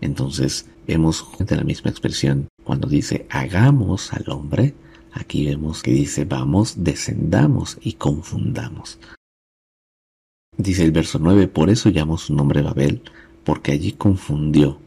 Entonces, 0.00 0.66
vemos 0.86 1.26
la 1.38 1.64
misma 1.64 1.90
expresión 1.90 2.48
cuando 2.64 2.88
dice, 2.88 3.26
hagamos 3.30 4.12
al 4.12 4.28
hombre, 4.30 4.74
aquí 5.12 5.46
vemos 5.46 5.82
que 5.82 5.92
dice, 5.92 6.24
vamos, 6.24 6.84
descendamos 6.84 7.78
y 7.80 7.94
confundamos. 7.94 8.98
Dice 10.56 10.84
el 10.84 10.92
verso 10.92 11.18
9, 11.18 11.48
por 11.48 11.70
eso 11.70 11.90
llamó 11.90 12.18
su 12.18 12.34
nombre 12.34 12.62
Babel, 12.62 13.02
porque 13.44 13.72
allí 13.72 13.92
confundió 13.92 14.78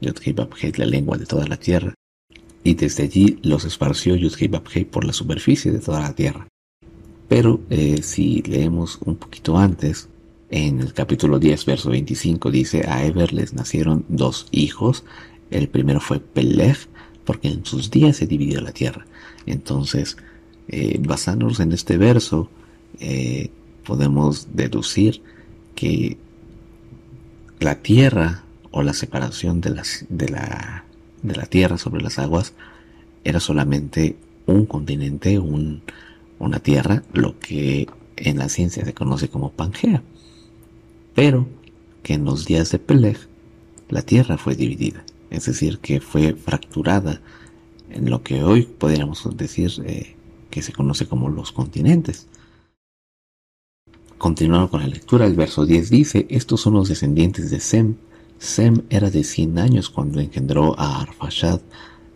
Yudhei 0.00 0.34
la 0.76 0.86
lengua 0.86 1.18
de 1.18 1.26
toda 1.26 1.46
la 1.46 1.56
tierra, 1.56 1.94
y 2.64 2.74
desde 2.74 3.04
allí 3.04 3.38
los 3.42 3.64
esparció 3.64 4.16
Yudhei 4.16 4.48
por 4.84 5.04
la 5.04 5.12
superficie 5.12 5.72
de 5.72 5.80
toda 5.80 6.00
la 6.00 6.14
tierra. 6.14 6.48
Pero 7.28 7.60
eh, 7.68 8.02
si 8.02 8.42
leemos 8.42 8.98
un 9.04 9.16
poquito 9.16 9.58
antes, 9.58 10.08
en 10.50 10.80
el 10.80 10.92
capítulo 10.94 11.38
10, 11.38 11.66
verso 11.66 11.90
25, 11.90 12.50
dice, 12.50 12.86
a 12.88 13.04
Eber 13.04 13.32
les 13.32 13.52
nacieron 13.52 14.04
dos 14.08 14.46
hijos. 14.50 15.04
El 15.50 15.68
primero 15.68 16.00
fue 16.00 16.20
Peleg, 16.20 16.76
porque 17.24 17.48
en 17.48 17.64
sus 17.64 17.90
días 17.90 18.16
se 18.16 18.26
dividió 18.26 18.60
la 18.60 18.72
tierra. 18.72 19.06
Entonces, 19.46 20.16
eh, 20.68 20.98
basándonos 21.00 21.60
en 21.60 21.72
este 21.72 21.98
verso, 21.98 22.48
eh, 23.00 23.50
podemos 23.84 24.48
deducir 24.54 25.22
que 25.74 26.16
la 27.60 27.76
tierra 27.76 28.44
o 28.70 28.82
la 28.82 28.92
separación 28.92 29.60
de, 29.60 29.70
las, 29.70 30.06
de, 30.08 30.28
la, 30.28 30.84
de 31.22 31.36
la 31.36 31.46
tierra 31.46 31.78
sobre 31.78 32.02
las 32.02 32.18
aguas 32.18 32.54
era 33.24 33.40
solamente 33.40 34.16
un 34.46 34.66
continente, 34.66 35.38
un, 35.38 35.82
una 36.38 36.60
tierra, 36.60 37.02
lo 37.12 37.38
que 37.38 37.88
en 38.16 38.38
la 38.38 38.48
ciencia 38.48 38.84
se 38.84 38.94
conoce 38.94 39.28
como 39.28 39.52
Pangea. 39.52 40.02
Pero 41.18 41.48
que 42.04 42.14
en 42.14 42.24
los 42.24 42.44
días 42.44 42.70
de 42.70 42.78
Peleg 42.78 43.18
la 43.88 44.02
tierra 44.02 44.38
fue 44.38 44.54
dividida, 44.54 45.04
es 45.30 45.46
decir, 45.46 45.80
que 45.80 46.00
fue 46.00 46.34
fracturada 46.34 47.20
en 47.90 48.08
lo 48.08 48.22
que 48.22 48.44
hoy 48.44 48.62
podríamos 48.62 49.28
decir 49.36 49.72
eh, 49.84 50.14
que 50.48 50.62
se 50.62 50.72
conoce 50.72 51.08
como 51.08 51.28
los 51.28 51.50
continentes. 51.50 52.28
Continuando 54.16 54.70
con 54.70 54.80
la 54.80 54.86
lectura, 54.86 55.26
el 55.26 55.34
verso 55.34 55.66
10 55.66 55.90
dice, 55.90 56.26
estos 56.30 56.60
son 56.60 56.74
los 56.74 56.88
descendientes 56.88 57.50
de 57.50 57.58
Sem. 57.58 57.96
Sem 58.38 58.82
era 58.88 59.10
de 59.10 59.24
100 59.24 59.58
años 59.58 59.90
cuando 59.90 60.20
engendró 60.20 60.78
a 60.78 61.00
Arfashad, 61.00 61.60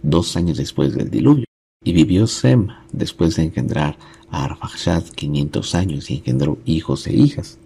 dos 0.04 0.36
años 0.36 0.58
después 0.58 0.94
del 0.94 1.10
diluvio. 1.10 1.46
Y 1.84 1.92
vivió 1.92 2.28
Sem 2.28 2.68
después 2.92 3.34
de 3.34 3.42
engendrar 3.42 3.98
a 4.30 4.44
Arfashad 4.44 5.02
500 5.02 5.74
años 5.74 6.08
y 6.08 6.18
engendró 6.18 6.58
hijos 6.64 7.08
e 7.08 7.14
hijas. 7.14 7.58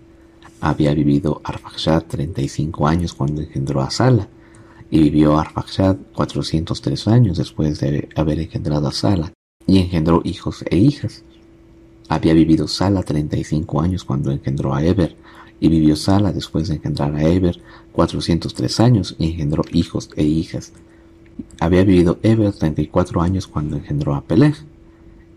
Había 0.60 0.94
vivido 0.94 1.40
Arfakshad 1.44 2.04
35 2.04 2.88
años 2.88 3.14
cuando 3.14 3.42
engendró 3.42 3.82
a 3.82 3.90
Sala, 3.90 4.28
y 4.90 5.00
vivió 5.00 5.38
Arfakshad 5.38 5.96
403 6.14 7.08
años 7.08 7.38
después 7.38 7.80
de 7.80 8.08
haber 8.16 8.40
engendrado 8.40 8.88
a 8.88 8.92
Sala, 8.92 9.32
y 9.66 9.78
engendró 9.78 10.22
hijos 10.24 10.64
e 10.70 10.76
hijas. 10.76 11.22
Había 12.08 12.34
vivido 12.34 12.68
Sala 12.68 13.02
35 13.02 13.80
años 13.80 14.04
cuando 14.04 14.30
engendró 14.30 14.74
a 14.74 14.82
Eber, 14.82 15.16
y 15.60 15.68
vivió 15.68 15.96
Sala 15.96 16.32
después 16.32 16.68
de 16.68 16.76
engendrar 16.76 17.14
a 17.14 17.22
Eber 17.22 17.60
403 17.92 18.80
años 18.80 19.16
y 19.18 19.30
engendró 19.30 19.62
hijos 19.72 20.10
e 20.16 20.24
hijas. 20.24 20.72
Había 21.60 21.84
vivido 21.84 22.18
Eber 22.22 22.52
34 22.52 23.22
años 23.22 23.46
cuando 23.46 23.76
engendró 23.76 24.14
a 24.14 24.22
Peleg, 24.22 24.54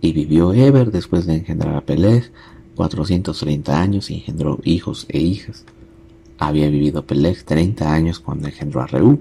y 0.02 0.14
vivió 0.14 0.54
Eber 0.54 0.92
después 0.92 1.26
de 1.26 1.36
engendrar 1.36 1.76
a 1.76 1.82
Peleg 1.82 2.32
430 2.80 3.82
años 3.82 4.10
y 4.10 4.14
engendró 4.16 4.58
hijos 4.64 5.06
e 5.10 5.20
hijas. 5.20 5.66
Había 6.38 6.70
vivido 6.70 7.06
Peleg 7.06 7.44
30 7.44 7.94
años 7.94 8.20
cuando 8.22 8.48
engendró 8.48 8.80
a 8.80 8.88
Reú, 8.88 9.20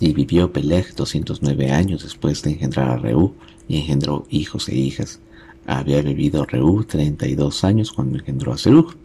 y 0.00 0.12
vivió 0.12 0.52
Peleg 0.52 0.92
209 0.96 1.70
años 1.70 2.02
después 2.02 2.42
de 2.42 2.50
engendrar 2.50 2.88
a 2.88 2.96
Reú 2.96 3.34
y 3.68 3.76
engendró 3.76 4.26
hijos 4.28 4.68
e 4.68 4.74
hijas. 4.74 5.20
Había 5.66 6.02
vivido 6.02 6.44
Reú 6.44 6.82
32 6.82 7.62
años 7.62 7.92
cuando 7.92 8.18
engendró 8.18 8.52
a 8.52 8.58
Serug. 8.58 8.96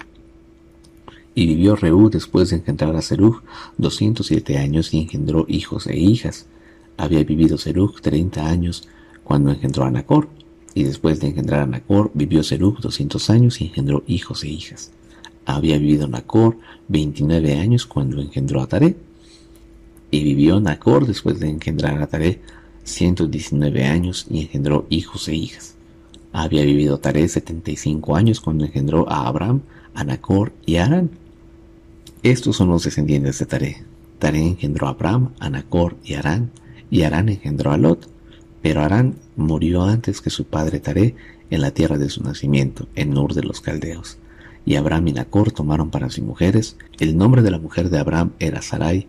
Y 1.35 1.45
vivió 1.45 1.75
Reú 1.75 2.09
después 2.09 2.49
de 2.49 2.55
engendrar 2.55 2.95
a 2.95 3.03
Serug 3.03 3.43
207 3.77 4.57
años 4.57 4.95
y 4.95 5.01
engendró 5.01 5.45
hijos 5.47 5.85
e 5.85 5.95
hijas. 5.95 6.47
Había 6.97 7.23
vivido 7.23 7.59
Serug 7.59 8.01
30 8.01 8.47
años 8.47 8.87
cuando 9.23 9.51
engendró 9.51 9.83
a 9.83 9.91
Nacor 9.91 10.27
y 10.75 10.83
después 10.83 11.21
de 11.21 11.27
engendrar 11.27 11.61
a 11.61 11.65
Nacor, 11.65 12.11
vivió 12.13 12.43
Serug 12.43 12.81
200 12.81 13.29
años 13.29 13.61
y 13.61 13.67
engendró 13.67 14.03
hijos 14.07 14.43
e 14.43 14.49
hijas. 14.49 14.91
Había 15.45 15.77
vivido 15.77 16.07
Nacor 16.07 16.57
29 16.89 17.55
años 17.55 17.85
cuando 17.85 18.21
engendró 18.21 18.61
a 18.61 18.67
Taré. 18.67 18.97
Y 20.11 20.23
vivió 20.23 20.59
Nacor 20.59 21.07
después 21.07 21.39
de 21.39 21.49
engendrar 21.49 22.01
a 22.01 22.07
Taré 22.07 22.41
119 22.83 23.85
años 23.85 24.27
y 24.29 24.41
engendró 24.41 24.85
hijos 24.89 25.29
e 25.29 25.35
hijas. 25.35 25.75
Había 26.33 26.63
vivido 26.63 26.99
Taré 26.99 27.27
75 27.29 28.17
años 28.17 28.41
cuando 28.41 28.65
engendró 28.65 29.09
a 29.09 29.27
Abraham, 29.27 29.61
a 29.93 30.03
Nacor 30.03 30.51
y 30.65 30.75
a 30.75 30.85
Arán. 30.85 31.09
Estos 32.21 32.57
son 32.57 32.67
los 32.67 32.83
descendientes 32.83 33.39
de 33.39 33.45
Taré. 33.45 33.83
Taré 34.19 34.45
engendró 34.45 34.87
a 34.87 34.91
Abraham, 34.91 35.31
a 35.39 35.49
Nacor 35.49 35.95
y 36.03 36.15
a 36.15 36.19
Arán, 36.19 36.51
y 36.91 37.03
Arán 37.03 37.29
engendró 37.29 37.71
a 37.71 37.77
Lot. 37.77 38.09
Pero 38.65 38.81
Arán 38.81 39.17
murió 39.35 39.83
antes 39.83 40.21
que 40.21 40.31
su 40.31 40.45
padre 40.45 40.79
Taré 40.79 41.13
en 41.51 41.61
la 41.61 41.69
tierra 41.69 41.99
de 41.99 42.09
su 42.09 42.23
nacimiento, 42.23 42.87
en 42.95 43.15
Ur 43.15 43.35
de 43.35 43.43
los 43.43 43.61
Caldeos. 43.61 44.17
Y 44.65 44.73
Abraham 44.73 45.09
y 45.09 45.13
Nacor 45.13 45.51
tomaron 45.51 45.91
para 45.91 46.09
sí 46.09 46.23
mujeres. 46.23 46.75
El 46.97 47.15
nombre 47.15 47.43
de 47.43 47.51
la 47.51 47.59
mujer 47.59 47.91
de 47.91 47.99
Abraham 47.99 48.31
era 48.39 48.63
Sarai, 48.63 49.07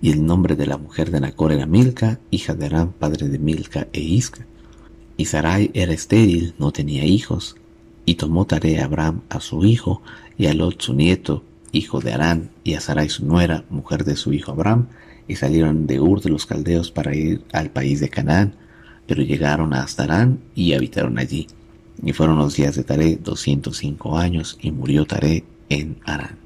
y 0.00 0.10
el 0.10 0.24
nombre 0.24 0.56
de 0.56 0.66
la 0.66 0.78
mujer 0.78 1.10
de 1.10 1.20
Nacor 1.20 1.52
era 1.52 1.66
Milca, 1.66 2.18
hija 2.30 2.54
de 2.54 2.64
Aram, 2.64 2.92
padre 2.92 3.28
de 3.28 3.38
Milca 3.38 3.88
e 3.92 4.00
Isca. 4.00 4.46
Y 5.18 5.26
Sarai 5.26 5.70
era 5.74 5.92
estéril, 5.92 6.54
no 6.58 6.72
tenía 6.72 7.04
hijos. 7.04 7.56
Y 8.06 8.14
tomó 8.14 8.46
Taré 8.46 8.80
a 8.80 8.86
Abraham 8.86 9.20
a 9.28 9.40
su 9.40 9.66
hijo, 9.66 10.00
y 10.38 10.46
a 10.46 10.54
Lot 10.54 10.80
su 10.80 10.94
nieto, 10.94 11.44
hijo 11.72 12.00
de 12.00 12.14
Arán, 12.14 12.52
y 12.64 12.72
a 12.72 12.80
Sarai 12.80 13.10
su 13.10 13.26
nuera, 13.26 13.66
mujer 13.68 14.04
de 14.04 14.16
su 14.16 14.32
hijo 14.32 14.52
Abraham, 14.52 14.86
y 15.28 15.36
salieron 15.36 15.86
de 15.86 16.00
Ur 16.00 16.22
de 16.22 16.30
los 16.30 16.46
Caldeos 16.46 16.90
para 16.90 17.14
ir 17.14 17.42
al 17.52 17.68
país 17.68 18.00
de 18.00 18.08
Canaán 18.08 18.63
pero 19.06 19.22
llegaron 19.22 19.74
a 19.74 19.82
Astarán 19.82 20.40
y 20.54 20.72
habitaron 20.72 21.18
allí. 21.18 21.46
Y 22.02 22.12
fueron 22.12 22.38
los 22.38 22.56
días 22.56 22.74
de 22.74 22.84
Taré 22.84 23.16
205 23.16 24.18
años 24.18 24.58
y 24.60 24.70
murió 24.70 25.04
Taré 25.04 25.44
en 25.68 25.96
Arán. 26.04 26.38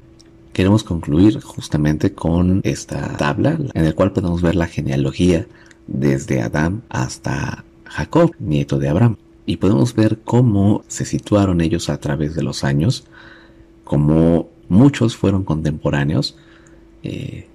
Queremos 0.53 0.83
concluir 0.83 1.39
justamente 1.41 2.13
con 2.13 2.61
esta 2.63 3.15
tabla 3.17 3.57
en 3.73 3.85
la 3.85 3.93
cual 3.93 4.11
podemos 4.11 4.41
ver 4.41 4.55
la 4.55 4.67
genealogía 4.67 5.47
desde 5.87 6.41
Adán 6.41 6.83
hasta 6.89 7.63
Jacob, 7.85 8.35
nieto 8.39 8.77
de 8.77 8.89
Abraham. 8.89 9.17
Y 9.45 9.57
podemos 9.57 9.95
ver 9.95 10.19
cómo 10.23 10.83
se 10.87 11.05
situaron 11.05 11.61
ellos 11.61 11.89
a 11.89 11.99
través 11.99 12.35
de 12.35 12.43
los 12.43 12.63
años, 12.63 13.05
cómo 13.83 14.49
muchos 14.67 15.15
fueron 15.15 15.43
contemporáneos. 15.43 16.35
Eh, 17.03 17.47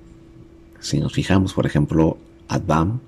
si 0.80 0.98
nos 0.98 1.12
fijamos, 1.12 1.52
por 1.52 1.66
ejemplo, 1.66 2.18
Adán 2.48 3.00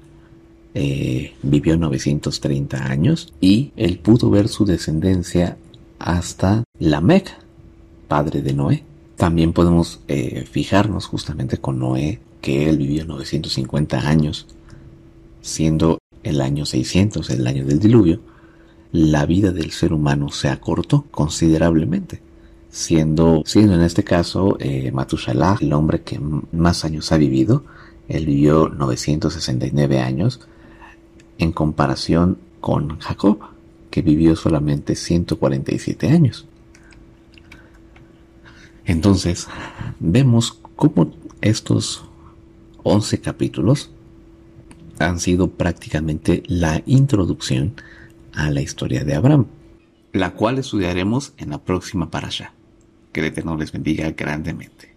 eh, 0.79 1.33
vivió 1.43 1.79
930 1.79 2.85
años 2.85 3.33
y 3.41 3.73
él 3.77 3.99
pudo 3.99 4.29
ver 4.29 4.49
su 4.49 4.67
descendencia 4.67 5.57
hasta 5.99 6.65
Lamec, 6.79 7.35
padre 8.09 8.43
de 8.43 8.53
Noé. 8.53 8.85
También 9.17 9.55
podemos 9.55 10.01
eh, 10.07 10.45
fijarnos 10.45 11.07
justamente 11.07 11.57
con 11.57 11.79
Noé, 11.79 12.21
que 12.43 12.69
él 12.69 12.77
vivió 12.77 13.07
950 13.07 14.07
años, 14.07 14.49
siendo 15.41 15.97
el 16.23 16.43
año 16.43 16.67
600 16.67 17.31
el 17.31 17.47
año 17.47 17.65
del 17.65 17.79
diluvio, 17.79 18.21
la 18.93 19.25
vida 19.25 19.53
del 19.53 19.71
ser 19.71 19.95
humano 19.95 20.31
se 20.31 20.51
acortó 20.51 21.07
considerablemente, 21.11 22.21
siendo, 22.69 23.45
siendo 23.47 23.77
en 23.77 23.81
este 23.81 24.05
caso 24.05 24.59
eh, 24.61 24.93
el 24.93 25.73
hombre 25.73 26.03
que 26.03 26.21
más 26.53 26.85
años 26.85 27.13
ha 27.13 27.17
vivido, 27.17 27.65
él 28.09 28.27
vivió 28.27 28.69
969 28.69 30.01
años, 30.01 30.41
en 31.39 31.53
comparación 31.53 32.39
con 32.61 32.99
Jacob, 32.99 33.39
que 33.91 34.03
vivió 34.03 34.37
solamente 34.37 34.95
147 34.95 36.09
años. 36.09 36.47
Entonces, 38.85 39.49
vemos 39.99 40.61
cómo 40.77 41.13
estos 41.41 42.05
11 42.83 43.21
capítulos 43.21 43.91
han 44.99 45.19
sido 45.21 45.51
prácticamente 45.51 46.43
la 46.47 46.83
introducción 46.87 47.75
a 48.33 48.51
la 48.51 48.61
historia 48.61 49.05
de 49.05 49.15
Abraham, 49.15 49.47
la 50.13 50.35
cual 50.35 50.59
estudiaremos 50.59 51.33
en 51.37 51.51
la 51.51 51.59
próxima 51.59 52.11
parasha. 52.11 52.53
Que 53.13 53.21
el 53.21 53.27
Eterno 53.27 53.57
les 53.57 53.73
bendiga 53.73 54.11
grandemente. 54.11 54.96